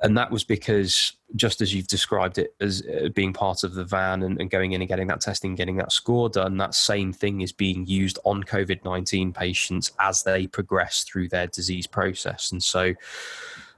and 0.03 0.17
that 0.17 0.31
was 0.31 0.45
because 0.45 1.13
just 1.35 1.61
as 1.61 1.75
you've 1.75 1.89
described 1.89 2.39
it 2.39 2.55
as 2.61 2.83
uh, 2.83 3.09
being 3.11 3.33
part 3.33 3.65
of 3.65 3.75
the 3.75 3.85
van 3.85 4.23
and, 4.23 4.41
and, 4.41 4.51
going 4.51 4.73
in 4.73 4.81
and 4.81 4.89
getting 4.89 5.07
that 5.09 5.21
testing 5.21 5.55
getting 5.55 5.77
that 5.77 5.91
score 5.91 6.29
done 6.29 6.57
that 6.57 6.75
same 6.75 7.13
thing 7.13 7.41
is 7.41 7.53
being 7.53 7.85
used 7.87 8.19
on 8.25 8.43
covid-19 8.43 9.35
patients 9.35 9.93
as 9.99 10.23
they 10.23 10.47
progress 10.47 11.05
through 11.05 11.29
their 11.29 11.47
disease 11.47 11.87
process. 11.87 12.53
And 12.53 12.63
so 12.63 12.95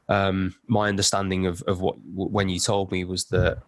um, 0.09 0.55
my 0.67 0.89
understanding 0.89 1.47
of, 1.47 1.63
of 1.63 1.81
what 1.81 1.97
when 2.15 2.49
you 2.49 2.59
told 2.59 2.91
me 2.91 3.05
was 3.05 3.25
that 3.27 3.59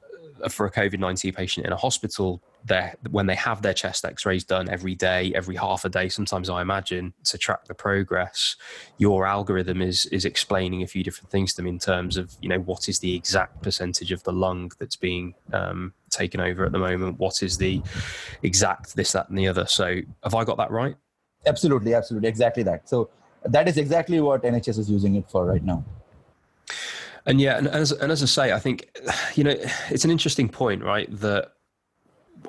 for 0.49 0.66
a 0.66 0.70
covid-19 0.70 1.34
patient 1.34 1.66
in 1.66 1.72
a 1.72 1.76
hospital 1.76 2.43
when 3.11 3.26
they 3.26 3.34
have 3.34 3.62
their 3.62 3.72
chest 3.72 4.05
x-rays 4.05 4.45
done 4.45 4.68
every 4.68 4.95
day 4.95 5.32
every 5.34 5.57
half 5.57 5.84
a 5.84 5.88
day 5.88 6.09
sometimes 6.09 6.51
i 6.51 6.61
imagine 6.61 7.12
to 7.24 7.38
track 7.38 7.64
the 7.64 7.74
progress 7.74 8.57
your 8.99 9.26
algorithm 9.26 9.80
is 9.80 10.07
is 10.07 10.24
explaining 10.24 10.82
a 10.82 10.86
few 10.86 11.03
different 11.03 11.30
things 11.30 11.53
to 11.53 11.57
them 11.57 11.66
in 11.66 11.78
terms 11.78 12.16
of 12.16 12.34
you 12.41 12.49
know 12.49 12.61
what 12.61 12.88
is 12.88 12.99
the 12.99 13.14
exact 13.14 13.62
percentage 13.62 14.12
of 14.12 14.22
the 14.24 14.32
lung 14.32 14.70
that's 14.78 14.97
being 14.97 15.34
um, 15.53 15.93
taken 16.11 16.41
over 16.41 16.64
at 16.64 16.72
the 16.72 16.78
moment 16.78 17.18
what 17.18 17.43
is 17.43 17.57
the 17.57 17.80
exact 18.43 18.95
this 18.97 19.12
that 19.12 19.28
and 19.28 19.38
the 19.38 19.49
other. 19.49 19.66
So 19.66 20.01
have 20.22 20.34
i 20.34 20.45
got 20.45 20.57
that 20.59 20.70
right? 20.70 20.97
Absolutely 21.47 21.95
absolutely 21.95 22.28
exactly 22.28 22.62
that. 22.64 22.88
So 22.88 23.11
that 23.45 23.68
is 23.68 23.78
exactly 23.78 24.20
what 24.20 24.43
nhs 24.43 24.78
is 24.78 24.91
using 24.91 25.14
it 25.14 25.30
for 25.30 25.47
right 25.47 25.64
now 25.64 25.82
and 27.26 27.40
yeah 27.40 27.56
and 27.58 27.68
as, 27.68 27.92
and 27.92 28.10
as 28.12 28.22
i 28.22 28.26
say 28.26 28.52
i 28.52 28.58
think 28.58 28.88
you 29.34 29.44
know 29.44 29.54
it's 29.90 30.04
an 30.04 30.10
interesting 30.10 30.48
point 30.48 30.82
right 30.82 31.08
that 31.20 31.52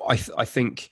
I, 0.08 0.16
th- 0.16 0.30
I 0.38 0.44
think 0.44 0.90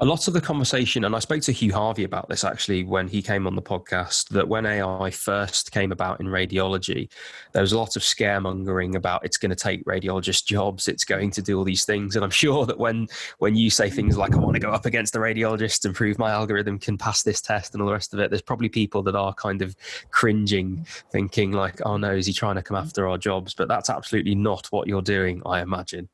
a 0.00 0.04
lot 0.04 0.28
of 0.28 0.34
the 0.34 0.40
conversation, 0.40 1.04
and 1.04 1.16
I 1.16 1.18
spoke 1.18 1.42
to 1.42 1.52
Hugh 1.52 1.72
Harvey 1.72 2.04
about 2.04 2.28
this 2.28 2.44
actually 2.44 2.84
when 2.84 3.08
he 3.08 3.20
came 3.20 3.48
on 3.48 3.56
the 3.56 3.62
podcast, 3.62 4.28
that 4.28 4.46
when 4.46 4.64
AI 4.64 5.10
first 5.10 5.72
came 5.72 5.90
about 5.90 6.20
in 6.20 6.26
radiology, 6.26 7.10
there 7.52 7.62
was 7.62 7.72
a 7.72 7.78
lot 7.78 7.96
of 7.96 8.02
scaremongering 8.02 8.94
about 8.94 9.24
it's 9.24 9.36
going 9.36 9.50
to 9.50 9.56
take 9.56 9.84
radiologists' 9.86 10.44
jobs, 10.44 10.86
it's 10.86 11.04
going 11.04 11.32
to 11.32 11.42
do 11.42 11.58
all 11.58 11.64
these 11.64 11.84
things. 11.84 12.14
And 12.14 12.24
I'm 12.24 12.30
sure 12.30 12.64
that 12.66 12.78
when 12.78 13.08
when 13.38 13.56
you 13.56 13.70
say 13.70 13.90
things 13.90 14.16
like 14.16 14.36
I 14.36 14.38
want 14.38 14.54
to 14.54 14.60
go 14.60 14.70
up 14.70 14.86
against 14.86 15.14
the 15.14 15.18
radiologist 15.18 15.84
and 15.84 15.92
prove 15.92 16.16
my 16.16 16.30
algorithm 16.30 16.78
can 16.78 16.96
pass 16.96 17.24
this 17.24 17.40
test 17.40 17.74
and 17.74 17.82
all 17.82 17.88
the 17.88 17.94
rest 17.94 18.14
of 18.14 18.20
it, 18.20 18.30
there's 18.30 18.40
probably 18.40 18.68
people 18.68 19.02
that 19.02 19.16
are 19.16 19.34
kind 19.34 19.62
of 19.62 19.74
cringing, 20.12 20.86
thinking 21.10 21.50
like, 21.50 21.84
oh 21.84 21.96
no, 21.96 22.12
is 22.14 22.26
he 22.26 22.32
trying 22.32 22.54
to 22.54 22.62
come 22.62 22.76
after 22.76 23.08
our 23.08 23.18
jobs? 23.18 23.52
But 23.52 23.66
that's 23.66 23.90
absolutely 23.90 24.36
not 24.36 24.68
what 24.68 24.86
you're 24.86 25.02
doing, 25.02 25.42
I 25.44 25.60
imagine. 25.60 26.08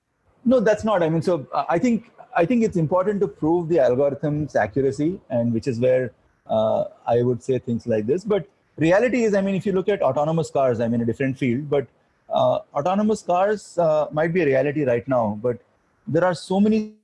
No, 0.46 0.60
that's 0.60 0.84
not. 0.84 1.02
I 1.02 1.08
mean, 1.08 1.22
so 1.22 1.46
uh, 1.52 1.64
I 1.68 1.78
think 1.78 2.10
I 2.36 2.44
think 2.44 2.64
it's 2.64 2.76
important 2.76 3.20
to 3.20 3.28
prove 3.28 3.68
the 3.68 3.78
algorithm's 3.78 4.56
accuracy, 4.56 5.20
and 5.30 5.52
which 5.52 5.66
is 5.66 5.78
where 5.78 6.12
uh, 6.46 6.84
I 7.06 7.22
would 7.22 7.42
say 7.42 7.58
things 7.58 7.86
like 7.86 8.06
this. 8.06 8.24
But 8.24 8.46
reality 8.76 9.24
is, 9.24 9.34
I 9.34 9.40
mean, 9.40 9.54
if 9.54 9.66
you 9.66 9.72
look 9.72 9.88
at 9.88 10.02
autonomous 10.02 10.50
cars, 10.50 10.80
I 10.80 10.88
mean, 10.88 11.00
a 11.00 11.04
different 11.04 11.38
field, 11.38 11.70
but 11.70 11.86
uh, 12.28 12.58
autonomous 12.74 13.22
cars 13.22 13.78
uh, 13.78 14.06
might 14.10 14.32
be 14.32 14.42
a 14.42 14.46
reality 14.46 14.84
right 14.84 15.06
now, 15.06 15.38
but 15.42 15.58
there 16.06 16.24
are 16.24 16.34
so 16.34 16.60
many 16.60 16.94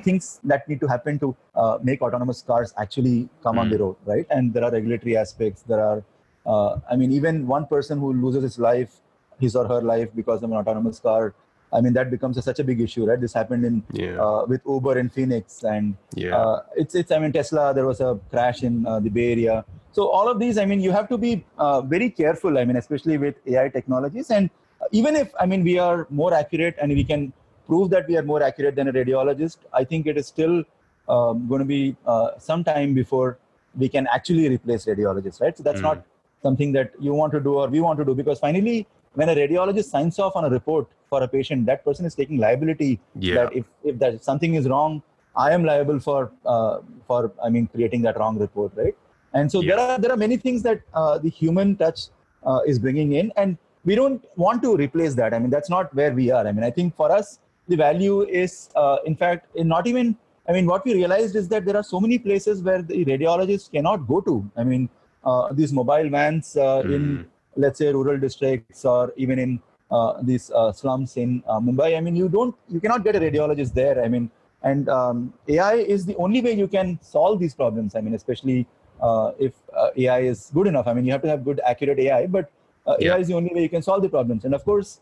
things 0.00 0.40
that 0.44 0.68
need 0.68 0.80
to 0.80 0.86
happen 0.86 1.18
to 1.18 1.36
uh, 1.54 1.78
make 1.82 2.02
autonomous 2.02 2.42
cars 2.42 2.72
actually 2.78 3.28
come 3.42 3.56
mm. 3.56 3.60
on 3.60 3.70
the 3.70 3.76
hmm. 3.76 3.82
road, 3.82 3.96
right? 4.06 4.26
And 4.30 4.54
there 4.54 4.64
are 4.64 4.70
regulatory 4.70 5.18
aspects. 5.18 5.62
There 5.62 5.80
are, 5.80 6.02
uh, 6.46 6.80
I 6.90 6.96
mean, 6.96 7.12
even 7.12 7.46
one 7.46 7.66
person 7.66 7.98
who 7.98 8.14
loses 8.14 8.42
his 8.42 8.58
life, 8.58 9.00
his 9.38 9.54
or 9.54 9.66
her 9.68 9.82
life 9.82 10.08
because 10.14 10.42
of 10.42 10.50
an 10.50 10.56
autonomous 10.56 10.98
car 10.98 11.34
I 11.72 11.80
mean, 11.80 11.92
that 11.94 12.10
becomes 12.10 12.36
a, 12.36 12.42
such 12.42 12.58
a 12.58 12.64
big 12.64 12.80
issue, 12.80 13.06
right? 13.06 13.20
This 13.20 13.32
happened 13.32 13.64
in 13.64 13.82
yeah. 13.92 14.20
uh, 14.22 14.44
with 14.46 14.60
Uber 14.66 14.98
in 14.98 15.08
Phoenix, 15.08 15.62
and 15.62 15.96
yeah. 16.14 16.36
uh, 16.36 16.62
it's 16.76 16.94
it's. 16.94 17.10
I 17.10 17.18
mean, 17.18 17.32
Tesla. 17.32 17.72
There 17.72 17.86
was 17.86 18.00
a 18.00 18.18
crash 18.30 18.62
in 18.62 18.86
uh, 18.86 19.00
the 19.00 19.08
Bay 19.08 19.32
Area. 19.32 19.64
So 19.92 20.08
all 20.08 20.28
of 20.28 20.38
these, 20.38 20.58
I 20.58 20.64
mean, 20.64 20.80
you 20.80 20.90
have 20.90 21.08
to 21.08 21.18
be 21.18 21.44
uh, 21.58 21.80
very 21.80 22.10
careful. 22.10 22.58
I 22.58 22.64
mean, 22.64 22.76
especially 22.76 23.18
with 23.18 23.36
AI 23.46 23.68
technologies, 23.68 24.30
and 24.30 24.50
even 24.90 25.16
if 25.16 25.32
I 25.40 25.46
mean 25.46 25.64
we 25.64 25.78
are 25.78 26.06
more 26.10 26.34
accurate 26.34 26.76
and 26.80 26.92
we 26.92 27.04
can 27.04 27.32
prove 27.66 27.90
that 27.90 28.06
we 28.08 28.16
are 28.16 28.22
more 28.22 28.42
accurate 28.42 28.76
than 28.76 28.88
a 28.88 28.92
radiologist, 28.92 29.58
I 29.72 29.84
think 29.84 30.06
it 30.06 30.18
is 30.18 30.26
still 30.26 30.64
um, 31.08 31.46
going 31.48 31.60
to 31.60 31.64
be 31.64 31.96
uh, 32.06 32.38
some 32.38 32.64
time 32.64 32.94
before 32.94 33.38
we 33.74 33.88
can 33.88 34.06
actually 34.12 34.48
replace 34.48 34.84
radiologists, 34.84 35.40
right? 35.40 35.56
So 35.56 35.62
that's 35.62 35.78
mm. 35.78 35.84
not 35.90 36.04
something 36.42 36.72
that 36.72 36.92
you 37.00 37.14
want 37.14 37.32
to 37.32 37.40
do 37.40 37.54
or 37.54 37.68
we 37.68 37.80
want 37.80 37.98
to 37.98 38.04
do 38.04 38.14
because 38.14 38.40
finally, 38.40 38.86
when 39.14 39.28
a 39.28 39.34
radiologist 39.34 39.90
signs 39.90 40.18
off 40.18 40.36
on 40.36 40.44
a 40.44 40.50
report 40.50 40.88
for 41.08 41.22
a 41.22 41.28
patient, 41.28 41.66
that 41.66 41.84
person 41.84 42.04
is 42.06 42.14
taking 42.14 42.38
liability. 42.38 43.00
Yeah. 43.14 43.34
That 43.34 43.56
if 43.56 43.64
if 43.84 43.98
that 43.98 44.24
something 44.24 44.54
is 44.54 44.68
wrong, 44.68 45.02
I 45.36 45.52
am 45.52 45.64
liable 45.64 46.00
for 46.00 46.32
uh, 46.46 46.80
for 47.06 47.32
I 47.42 47.50
mean 47.50 47.66
creating 47.66 48.02
that 48.02 48.18
wrong 48.18 48.38
report, 48.38 48.72
right? 48.74 48.96
And 49.34 49.50
so 49.50 49.60
yeah. 49.60 49.76
there 49.76 49.84
are 49.84 49.98
there 49.98 50.12
are 50.12 50.16
many 50.16 50.36
things 50.36 50.62
that 50.62 50.82
uh, 50.94 51.18
the 51.18 51.28
human 51.28 51.76
touch 51.76 52.08
uh, 52.44 52.60
is 52.66 52.78
bringing 52.78 53.12
in, 53.12 53.32
and 53.36 53.56
we 53.84 53.94
don't 53.94 54.24
want 54.36 54.62
to 54.62 54.76
replace 54.76 55.14
that. 55.14 55.34
I 55.34 55.38
mean 55.38 55.50
that's 55.50 55.70
not 55.70 55.94
where 55.94 56.12
we 56.12 56.30
are. 56.30 56.46
I 56.46 56.52
mean 56.52 56.64
I 56.64 56.70
think 56.70 56.96
for 56.96 57.10
us 57.12 57.38
the 57.68 57.76
value 57.76 58.22
is 58.22 58.70
uh, 58.76 58.98
in 59.06 59.16
fact 59.16 59.56
in 59.56 59.68
not 59.68 59.86
even 59.86 60.16
I 60.48 60.52
mean, 60.52 60.66
what 60.66 60.84
we 60.84 60.94
realized 60.94 61.36
is 61.36 61.48
that 61.48 61.64
there 61.64 61.76
are 61.76 61.82
so 61.84 62.00
many 62.00 62.18
places 62.18 62.62
where 62.62 62.82
the 62.82 63.04
radiologists 63.04 63.70
cannot 63.70 64.08
go 64.08 64.20
to. 64.20 64.50
I 64.56 64.64
mean, 64.64 64.88
uh, 65.24 65.52
these 65.52 65.72
mobile 65.72 66.08
vans 66.10 66.56
uh, 66.56 66.82
mm. 66.82 66.94
in, 66.94 67.26
let's 67.56 67.78
say, 67.78 67.92
rural 67.92 68.18
districts 68.18 68.84
or 68.84 69.12
even 69.16 69.38
in 69.38 69.60
uh, 69.90 70.14
these 70.22 70.50
uh, 70.54 70.72
slums 70.72 71.16
in 71.16 71.42
uh, 71.46 71.60
Mumbai. 71.60 71.96
I 71.96 72.00
mean, 72.00 72.16
you 72.16 72.28
don't, 72.28 72.54
you 72.68 72.80
cannot 72.80 73.04
get 73.04 73.16
a 73.16 73.20
radiologist 73.20 73.74
there. 73.74 74.02
I 74.02 74.08
mean, 74.08 74.30
and 74.62 74.88
um, 74.88 75.34
AI 75.48 75.74
is 75.74 76.06
the 76.06 76.16
only 76.16 76.40
way 76.40 76.52
you 76.52 76.68
can 76.68 76.98
solve 77.02 77.40
these 77.40 77.54
problems. 77.54 77.94
I 77.94 78.00
mean, 78.00 78.14
especially 78.14 78.66
uh, 79.00 79.32
if 79.38 79.52
AI 79.96 80.20
is 80.20 80.50
good 80.54 80.66
enough. 80.66 80.86
I 80.86 80.94
mean, 80.94 81.04
you 81.04 81.12
have 81.12 81.22
to 81.22 81.28
have 81.28 81.44
good, 81.44 81.60
accurate 81.66 81.98
AI, 81.98 82.26
but 82.26 82.50
yeah. 82.98 83.14
AI 83.14 83.18
is 83.18 83.28
the 83.28 83.34
only 83.34 83.52
way 83.54 83.62
you 83.62 83.68
can 83.68 83.82
solve 83.82 84.02
the 84.02 84.08
problems. 84.08 84.44
And 84.44 84.54
of 84.54 84.64
course, 84.64 85.00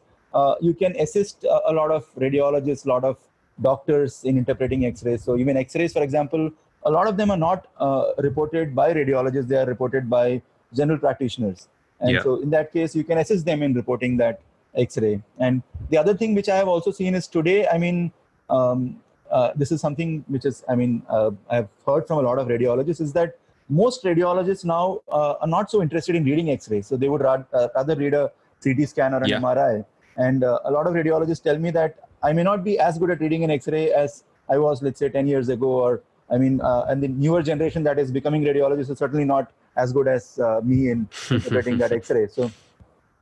you 0.60 0.74
can 0.74 0.96
assist 0.98 1.44
a 1.44 1.72
lot 1.72 1.90
of 1.90 2.06
radiologists, 2.16 2.86
a 2.86 2.88
lot 2.88 3.04
of 3.04 3.18
doctors 3.62 4.24
in 4.24 4.38
interpreting 4.38 4.86
x-rays 4.86 5.22
so 5.22 5.36
even 5.36 5.56
x-rays 5.56 5.92
for 5.92 6.02
example 6.02 6.50
a 6.84 6.90
lot 6.90 7.06
of 7.06 7.16
them 7.16 7.30
are 7.30 7.36
not 7.36 7.66
uh, 7.78 8.12
reported 8.18 8.74
by 8.74 8.92
radiologists 8.92 9.48
they 9.48 9.56
are 9.56 9.66
reported 9.66 10.08
by 10.08 10.40
general 10.72 10.98
practitioners 10.98 11.68
and 12.00 12.12
yeah. 12.12 12.22
so 12.22 12.36
in 12.40 12.50
that 12.50 12.72
case 12.72 12.94
you 12.94 13.04
can 13.04 13.18
assist 13.18 13.44
them 13.44 13.62
in 13.62 13.74
reporting 13.74 14.16
that 14.16 14.40
x-ray 14.74 15.20
and 15.38 15.62
the 15.90 15.98
other 16.02 16.14
thing 16.14 16.34
which 16.34 16.48
i 16.48 16.56
have 16.56 16.68
also 16.68 16.90
seen 16.90 17.14
is 17.14 17.26
today 17.26 17.66
i 17.68 17.78
mean 17.78 18.12
um, 18.48 19.00
uh, 19.30 19.50
this 19.54 19.70
is 19.72 19.80
something 19.80 20.24
which 20.28 20.44
is 20.44 20.64
i 20.68 20.74
mean 20.74 21.02
uh, 21.08 21.30
i've 21.50 21.68
heard 21.86 22.06
from 22.06 22.18
a 22.18 22.22
lot 22.22 22.38
of 22.38 22.48
radiologists 22.48 23.00
is 23.00 23.12
that 23.12 23.38
most 23.68 24.04
radiologists 24.04 24.64
now 24.64 25.00
uh, 25.10 25.34
are 25.40 25.46
not 25.56 25.70
so 25.70 25.82
interested 25.82 26.14
in 26.16 26.24
reading 26.24 26.50
x-rays 26.50 26.86
so 26.86 26.96
they 26.96 27.08
would 27.08 27.20
rather, 27.20 27.46
uh, 27.52 27.68
rather 27.74 27.96
read 27.96 28.14
a 28.14 28.30
ct 28.60 28.88
scan 28.88 29.14
or 29.14 29.22
an 29.22 29.28
yeah. 29.28 29.40
mri 29.40 29.84
and 30.16 30.44
uh, 30.44 30.58
a 30.64 30.70
lot 30.70 30.86
of 30.86 30.94
radiologists 30.94 31.42
tell 31.42 31.58
me 31.58 31.70
that 31.70 31.98
I 32.22 32.32
may 32.32 32.42
not 32.42 32.62
be 32.64 32.78
as 32.78 32.98
good 32.98 33.10
at 33.10 33.20
reading 33.20 33.44
an 33.44 33.50
X-ray 33.50 33.92
as 33.92 34.24
I 34.48 34.58
was, 34.58 34.82
let's 34.82 34.98
say, 34.98 35.08
10 35.08 35.26
years 35.26 35.48
ago, 35.48 35.68
or 35.68 36.02
I 36.30 36.38
mean, 36.38 36.60
uh, 36.60 36.86
and 36.88 37.02
the 37.02 37.08
newer 37.08 37.42
generation 37.42 37.82
that 37.84 37.98
is 37.98 38.10
becoming 38.10 38.42
radiologists 38.42 38.90
is 38.90 38.98
certainly 38.98 39.24
not 39.24 39.52
as 39.76 39.92
good 39.92 40.08
as 40.08 40.38
uh, 40.38 40.60
me 40.62 40.90
in 40.90 41.08
interpreting 41.30 41.78
that 41.78 41.92
X-ray. 41.92 42.26
So, 42.28 42.50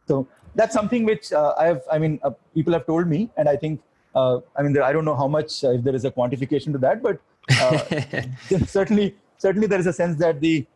so 0.07 0.27
that's 0.55 0.75
something 0.75 1.05
which 1.05 1.33
uh, 1.33 1.55
I 1.59 1.67
have. 1.67 1.83
I 1.91 1.99
mean, 1.99 2.19
uh, 2.23 2.31
people 2.55 2.73
have 2.73 2.87
told 2.87 3.07
me, 3.07 3.31
and 3.37 3.49
I 3.49 3.57
think, 3.57 3.81
uh, 4.15 4.41
I 4.57 4.63
mean, 4.63 4.77
I 4.81 4.93
don't 4.93 5.05
know 5.05 5.17
how 5.17 5.29
much 5.29 5.65
uh, 5.65 5.71
if 5.71 5.85
there 5.85 5.95
is 5.95 6.05
a 6.05 6.11
quantification 6.11 6.73
to 6.73 6.79
that, 6.79 7.03
but 7.03 7.21
certainly, 8.69 9.15
certainly 9.39 9.67
there 9.67 9.79
is 9.79 9.87
a 9.87 9.93
sense 9.93 10.19
that 10.19 10.41
the 10.41 10.67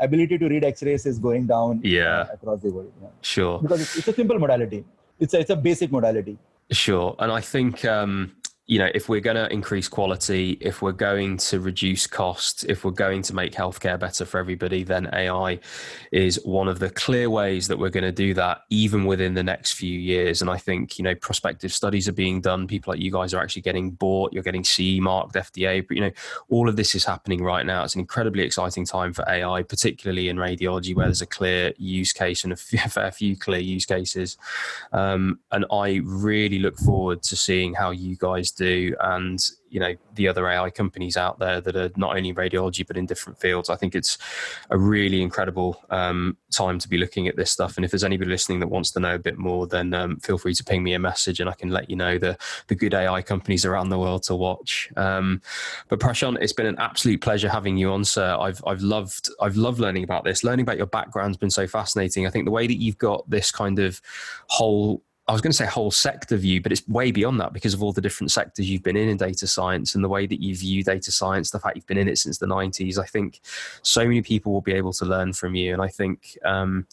ability 0.00 0.38
to 0.38 0.48
read 0.48 0.64
X-rays 0.64 1.04
is 1.04 1.18
going 1.18 1.46
down. 1.46 1.80
Yeah. 1.84 2.26
across 2.32 2.60
the 2.62 2.70
world. 2.70 2.92
Yeah. 3.02 3.08
Sure. 3.20 3.58
Because 3.60 3.82
it's, 3.82 3.98
it's 3.98 4.08
a 4.08 4.12
simple 4.14 4.38
modality. 4.38 4.84
It's 5.20 5.34
a, 5.34 5.40
it's 5.40 5.50
a 5.50 5.56
basic 5.56 5.92
modality. 5.92 6.38
Sure. 6.70 7.14
And 7.18 7.30
I 7.30 7.40
think 7.40 7.84
um, 7.84 8.32
you 8.68 8.80
know, 8.80 8.90
if 8.94 9.08
we're 9.08 9.20
going 9.20 9.36
to 9.36 9.50
increase 9.52 9.86
quality, 9.86 10.58
if 10.60 10.82
we're 10.82 10.90
going 10.90 11.36
to 11.36 11.60
reduce 11.60 12.08
costs, 12.08 12.64
if 12.64 12.84
we're 12.84 12.90
going 12.90 13.22
to 13.22 13.32
make 13.32 13.52
healthcare 13.52 13.98
better 13.98 14.24
for 14.24 14.38
everybody, 14.38 14.82
then 14.82 15.08
AI 15.12 15.60
is 16.10 16.40
one 16.44 16.66
of 16.66 16.80
the 16.80 16.90
clear 16.90 17.30
ways 17.30 17.68
that 17.68 17.78
we're 17.78 17.90
going 17.90 18.02
to 18.02 18.10
do 18.10 18.34
that, 18.34 18.62
even 18.68 19.04
within 19.04 19.34
the 19.34 19.42
next 19.42 19.74
few 19.74 19.96
years. 19.96 20.40
And 20.40 20.50
I 20.50 20.56
think, 20.56 20.98
you 20.98 21.04
know, 21.04 21.14
prospective 21.14 21.72
studies 21.72 22.08
are 22.08 22.12
being 22.12 22.40
done. 22.40 22.66
People 22.66 22.92
like 22.92 23.00
you 23.00 23.12
guys 23.12 23.32
are 23.32 23.40
actually 23.40 23.62
getting 23.62 23.92
bought. 23.92 24.32
You're 24.32 24.42
getting 24.42 24.64
CE 24.64 24.98
marked, 24.98 25.36
FDA. 25.36 25.86
But, 25.86 25.96
you 25.96 26.02
know, 26.02 26.12
all 26.48 26.68
of 26.68 26.74
this 26.74 26.96
is 26.96 27.04
happening 27.04 27.44
right 27.44 27.64
now. 27.64 27.84
It's 27.84 27.94
an 27.94 28.00
incredibly 28.00 28.42
exciting 28.42 28.84
time 28.84 29.12
for 29.12 29.24
AI, 29.28 29.62
particularly 29.62 30.28
in 30.28 30.38
radiology, 30.38 30.92
where 30.92 31.06
there's 31.06 31.22
a 31.22 31.26
clear 31.26 31.72
use 31.78 32.12
case 32.12 32.42
and 32.42 32.52
a 32.52 32.56
fair 32.56 33.12
few 33.12 33.36
clear 33.36 33.60
use 33.60 33.86
cases. 33.86 34.36
Um, 34.92 35.38
and 35.52 35.64
I 35.70 36.00
really 36.02 36.58
look 36.58 36.78
forward 36.78 37.22
to 37.24 37.36
seeing 37.36 37.72
how 37.72 37.92
you 37.92 38.16
guys 38.16 38.55
do 38.56 38.94
and 39.00 39.50
you 39.68 39.80
know 39.80 39.94
the 40.14 40.28
other 40.28 40.48
AI 40.48 40.70
companies 40.70 41.16
out 41.16 41.38
there 41.38 41.60
that 41.60 41.76
are 41.76 41.90
not 41.96 42.16
only 42.16 42.30
in 42.30 42.34
radiology 42.34 42.86
but 42.86 42.96
in 42.96 43.06
different 43.06 43.38
fields. 43.38 43.68
I 43.68 43.76
think 43.76 43.94
it's 43.94 44.16
a 44.70 44.78
really 44.78 45.22
incredible 45.22 45.82
um, 45.90 46.36
time 46.50 46.78
to 46.78 46.88
be 46.88 46.98
looking 46.98 47.28
at 47.28 47.36
this 47.36 47.50
stuff. 47.50 47.76
And 47.76 47.84
if 47.84 47.90
there's 47.90 48.04
anybody 48.04 48.30
listening 48.30 48.60
that 48.60 48.68
wants 48.68 48.90
to 48.92 49.00
know 49.00 49.14
a 49.14 49.18
bit 49.18 49.36
more, 49.36 49.66
then 49.66 49.92
um, 49.92 50.18
feel 50.20 50.38
free 50.38 50.54
to 50.54 50.64
ping 50.64 50.82
me 50.82 50.94
a 50.94 50.98
message 50.98 51.40
and 51.40 51.50
I 51.50 51.52
can 51.52 51.70
let 51.70 51.90
you 51.90 51.96
know 51.96 52.18
the 52.18 52.38
the 52.68 52.74
good 52.74 52.94
AI 52.94 53.22
companies 53.22 53.64
around 53.64 53.90
the 53.90 53.98
world 53.98 54.22
to 54.24 54.34
watch. 54.34 54.90
Um, 54.96 55.42
but 55.88 56.00
Prashant, 56.00 56.38
it's 56.40 56.52
been 56.52 56.66
an 56.66 56.78
absolute 56.78 57.20
pleasure 57.20 57.48
having 57.48 57.76
you 57.76 57.90
on, 57.90 58.04
sir. 58.04 58.36
I've 58.38 58.62
I've 58.66 58.82
loved 58.82 59.28
I've 59.40 59.56
loved 59.56 59.78
learning 59.78 60.04
about 60.04 60.24
this. 60.24 60.44
Learning 60.44 60.62
about 60.62 60.78
your 60.78 60.86
background's 60.86 61.36
been 61.36 61.50
so 61.50 61.66
fascinating. 61.66 62.26
I 62.26 62.30
think 62.30 62.44
the 62.44 62.50
way 62.50 62.66
that 62.66 62.80
you've 62.80 62.98
got 62.98 63.28
this 63.28 63.50
kind 63.50 63.78
of 63.78 64.00
whole 64.48 65.02
I 65.28 65.32
was 65.32 65.40
going 65.40 65.50
to 65.50 65.56
say 65.56 65.66
whole 65.66 65.90
sector 65.90 66.36
view, 66.36 66.60
but 66.60 66.70
it's 66.70 66.86
way 66.86 67.10
beyond 67.10 67.40
that 67.40 67.52
because 67.52 67.74
of 67.74 67.82
all 67.82 67.92
the 67.92 68.00
different 68.00 68.30
sectors 68.30 68.70
you've 68.70 68.84
been 68.84 68.96
in 68.96 69.08
in 69.08 69.16
data 69.16 69.48
science 69.48 69.96
and 69.96 70.04
the 70.04 70.08
way 70.08 70.24
that 70.24 70.40
you 70.40 70.54
view 70.54 70.84
data 70.84 71.10
science, 71.10 71.50
the 71.50 71.58
fact 71.58 71.74
you've 71.74 71.86
been 71.86 71.98
in 71.98 72.06
it 72.06 72.18
since 72.18 72.38
the 72.38 72.46
90s. 72.46 72.96
I 72.96 73.06
think 73.06 73.40
so 73.82 74.04
many 74.04 74.22
people 74.22 74.52
will 74.52 74.60
be 74.60 74.74
able 74.74 74.92
to 74.92 75.04
learn 75.04 75.32
from 75.32 75.56
you. 75.56 75.72
And 75.72 75.82
I 75.82 75.88
think, 75.88 76.38
um, 76.44 76.86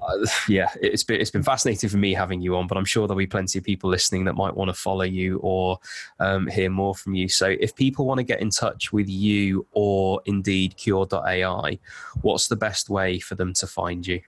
uh, 0.00 0.26
yeah, 0.48 0.70
it's 0.80 1.04
been, 1.04 1.20
it's 1.20 1.30
been 1.30 1.42
fascinating 1.42 1.90
for 1.90 1.98
me 1.98 2.14
having 2.14 2.40
you 2.40 2.56
on, 2.56 2.66
but 2.66 2.78
I'm 2.78 2.86
sure 2.86 3.06
there'll 3.06 3.18
be 3.18 3.26
plenty 3.26 3.58
of 3.58 3.64
people 3.64 3.90
listening 3.90 4.24
that 4.24 4.36
might 4.36 4.56
want 4.56 4.70
to 4.70 4.74
follow 4.74 5.04
you 5.04 5.38
or 5.42 5.78
um, 6.18 6.46
hear 6.46 6.70
more 6.70 6.94
from 6.94 7.14
you. 7.14 7.28
So 7.28 7.56
if 7.60 7.74
people 7.74 8.06
want 8.06 8.18
to 8.18 8.24
get 8.24 8.40
in 8.40 8.48
touch 8.48 8.90
with 8.90 9.08
you 9.08 9.66
or 9.72 10.22
indeed 10.24 10.76
qure.ai, 10.78 11.78
what's 12.22 12.48
the 12.48 12.56
best 12.56 12.88
way 12.88 13.18
for 13.18 13.34
them 13.34 13.52
to 13.52 13.66
find 13.66 14.06
you? 14.06 14.22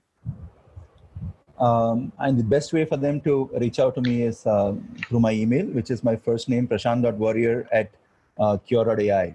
Um, 1.60 2.12
and 2.18 2.38
the 2.38 2.44
best 2.44 2.72
way 2.72 2.84
for 2.84 2.96
them 2.96 3.20
to 3.22 3.50
reach 3.58 3.78
out 3.78 3.94
to 3.96 4.00
me 4.00 4.22
is 4.22 4.46
uh, 4.46 4.74
through 5.08 5.20
my 5.20 5.32
email, 5.32 5.66
which 5.66 5.90
is 5.90 6.04
my 6.04 6.16
first 6.16 6.48
name, 6.48 6.68
prashant.warier 6.68 7.66
at 7.72 7.90
uh, 8.38 8.56
qure.ai. 8.68 9.34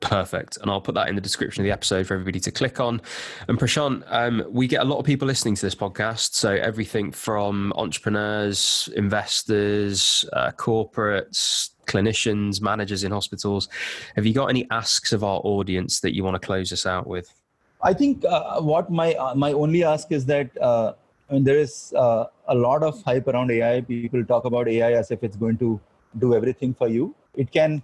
Perfect. 0.00 0.58
And 0.60 0.68
I'll 0.68 0.80
put 0.80 0.96
that 0.96 1.08
in 1.08 1.14
the 1.14 1.20
description 1.20 1.62
of 1.62 1.64
the 1.64 1.70
episode 1.70 2.08
for 2.08 2.14
everybody 2.14 2.40
to 2.40 2.50
click 2.50 2.80
on. 2.80 3.00
And 3.46 3.56
Prashant, 3.56 4.02
um, 4.08 4.44
we 4.50 4.66
get 4.66 4.82
a 4.82 4.84
lot 4.84 4.98
of 4.98 5.06
people 5.06 5.28
listening 5.28 5.54
to 5.54 5.62
this 5.62 5.76
podcast. 5.76 6.34
So 6.34 6.50
everything 6.50 7.12
from 7.12 7.72
entrepreneurs, 7.76 8.88
investors, 8.96 10.24
uh, 10.32 10.50
corporates, 10.56 11.70
clinicians, 11.86 12.60
managers 12.60 13.04
in 13.04 13.12
hospitals. 13.12 13.68
Have 14.16 14.26
you 14.26 14.34
got 14.34 14.46
any 14.46 14.66
asks 14.72 15.12
of 15.12 15.22
our 15.22 15.40
audience 15.44 16.00
that 16.00 16.16
you 16.16 16.24
want 16.24 16.34
to 16.34 16.44
close 16.44 16.72
us 16.72 16.84
out 16.84 17.06
with? 17.06 17.32
I 17.80 17.94
think 17.94 18.24
uh, 18.24 18.60
what 18.60 18.90
my 18.90 19.14
uh, 19.14 19.34
my 19.34 19.52
only 19.52 19.82
ask 19.82 20.12
is 20.12 20.24
that 20.26 20.56
uh, 20.60 20.94
I 21.32 21.34
mean, 21.36 21.44
there 21.44 21.56
is 21.56 21.94
uh, 21.96 22.26
a 22.48 22.54
lot 22.54 22.82
of 22.82 23.02
hype 23.04 23.26
around 23.26 23.50
AI. 23.50 23.80
People 23.80 24.22
talk 24.22 24.44
about 24.44 24.68
AI 24.68 24.92
as 24.92 25.10
if 25.10 25.24
it's 25.24 25.34
going 25.34 25.56
to 25.58 25.80
do 26.18 26.34
everything 26.34 26.74
for 26.74 26.88
you. 26.88 27.14
It 27.34 27.50
can 27.50 27.82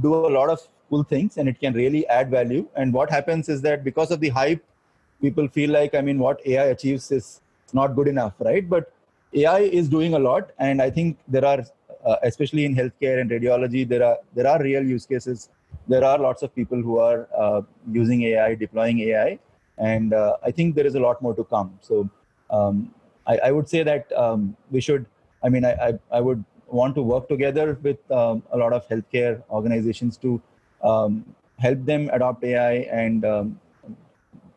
do 0.00 0.14
a 0.14 0.30
lot 0.38 0.48
of 0.48 0.60
cool 0.88 1.02
things 1.02 1.36
and 1.36 1.48
it 1.48 1.58
can 1.58 1.72
really 1.72 2.06
add 2.06 2.30
value. 2.30 2.68
And 2.76 2.92
what 2.92 3.10
happens 3.10 3.48
is 3.48 3.62
that 3.62 3.82
because 3.82 4.12
of 4.12 4.20
the 4.20 4.28
hype, 4.28 4.64
people 5.20 5.48
feel 5.48 5.70
like, 5.70 5.96
I 5.96 6.02
mean, 6.02 6.20
what 6.20 6.40
AI 6.46 6.66
achieves 6.66 7.10
is 7.10 7.40
not 7.72 7.96
good 7.96 8.06
enough, 8.06 8.34
right? 8.38 8.70
But 8.70 8.92
AI 9.32 9.62
is 9.80 9.88
doing 9.88 10.14
a 10.14 10.20
lot. 10.20 10.52
And 10.60 10.80
I 10.80 10.88
think 10.88 11.18
there 11.26 11.44
are, 11.44 11.64
uh, 12.06 12.16
especially 12.22 12.64
in 12.64 12.76
healthcare 12.76 13.20
and 13.20 13.28
radiology, 13.28 13.88
there 13.88 14.04
are, 14.04 14.18
there 14.36 14.46
are 14.46 14.62
real 14.62 14.84
use 14.84 15.04
cases. 15.04 15.48
There 15.88 16.04
are 16.04 16.16
lots 16.16 16.44
of 16.44 16.54
people 16.54 16.80
who 16.80 16.98
are 17.00 17.26
uh, 17.36 17.62
using 17.90 18.22
AI, 18.22 18.54
deploying 18.54 19.00
AI. 19.00 19.40
And 19.78 20.14
uh, 20.14 20.36
I 20.44 20.52
think 20.52 20.76
there 20.76 20.86
is 20.86 20.94
a 20.94 21.00
lot 21.00 21.20
more 21.20 21.34
to 21.34 21.42
come. 21.42 21.76
So 21.80 22.08
um, 22.50 22.94
I, 23.26 23.38
I, 23.38 23.50
would 23.52 23.68
say 23.68 23.82
that 23.82 24.12
um, 24.12 24.56
we 24.70 24.80
should, 24.80 25.06
I 25.42 25.48
mean, 25.48 25.64
I, 25.64 25.72
I, 25.72 25.98
I, 26.12 26.20
would 26.20 26.44
want 26.66 26.94
to 26.96 27.02
work 27.02 27.28
together 27.28 27.78
with 27.82 27.98
um, 28.10 28.42
a 28.52 28.56
lot 28.56 28.72
of 28.72 28.86
healthcare 28.88 29.42
organizations 29.50 30.16
to 30.18 30.40
um, 30.82 31.24
help 31.58 31.84
them 31.84 32.10
adopt 32.12 32.44
AI 32.44 32.72
and 32.92 33.24
um, 33.24 33.60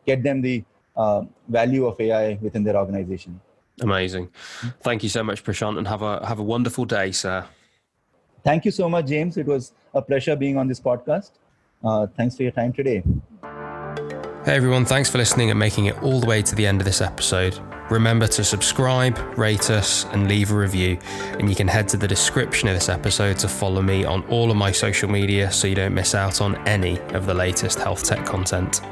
get 0.06 0.22
them 0.22 0.42
the 0.42 0.64
uh, 0.96 1.22
value 1.48 1.86
of 1.86 1.98
AI 2.00 2.38
within 2.40 2.64
their 2.64 2.76
organization. 2.76 3.40
Amazing. 3.80 4.28
Thank 4.82 5.02
you 5.02 5.08
so 5.08 5.22
much, 5.22 5.44
Prashant, 5.44 5.78
and 5.78 5.86
have 5.86 6.02
a 6.02 6.26
have 6.26 6.40
a 6.40 6.42
wonderful 6.42 6.84
day, 6.84 7.12
sir. 7.12 7.46
Thank 8.44 8.64
you 8.64 8.70
so 8.72 8.88
much, 8.88 9.06
James. 9.06 9.36
It 9.36 9.46
was 9.46 9.72
a 9.94 10.02
pleasure 10.02 10.34
being 10.34 10.56
on 10.56 10.66
this 10.66 10.80
podcast. 10.80 11.30
Uh, 11.84 12.06
thanks 12.16 12.36
for 12.36 12.42
your 12.42 12.52
time 12.52 12.72
today. 12.72 13.02
Hey 14.44 14.56
everyone, 14.56 14.84
thanks 14.84 15.10
for 15.10 15.18
listening 15.18 15.50
and 15.50 15.58
making 15.58 15.86
it 15.86 16.02
all 16.02 16.20
the 16.20 16.26
way 16.26 16.42
to 16.42 16.54
the 16.54 16.66
end 16.66 16.80
of 16.80 16.84
this 16.84 17.00
episode. 17.00 17.60
Remember 17.90 18.26
to 18.26 18.44
subscribe, 18.44 19.18
rate 19.38 19.70
us, 19.70 20.04
and 20.12 20.28
leave 20.28 20.50
a 20.50 20.54
review. 20.54 20.98
And 21.38 21.48
you 21.48 21.56
can 21.56 21.66
head 21.66 21.88
to 21.88 21.96
the 21.96 22.08
description 22.08 22.68
of 22.68 22.74
this 22.74 22.88
episode 22.88 23.38
to 23.38 23.48
follow 23.48 23.80
me 23.80 24.04
on 24.04 24.22
all 24.28 24.50
of 24.50 24.56
my 24.56 24.72
social 24.72 25.08
media 25.08 25.50
so 25.50 25.66
you 25.66 25.74
don't 25.74 25.94
miss 25.94 26.14
out 26.14 26.40
on 26.42 26.56
any 26.68 26.98
of 27.14 27.24
the 27.24 27.34
latest 27.34 27.78
health 27.78 28.04
tech 28.04 28.26
content. 28.26 28.82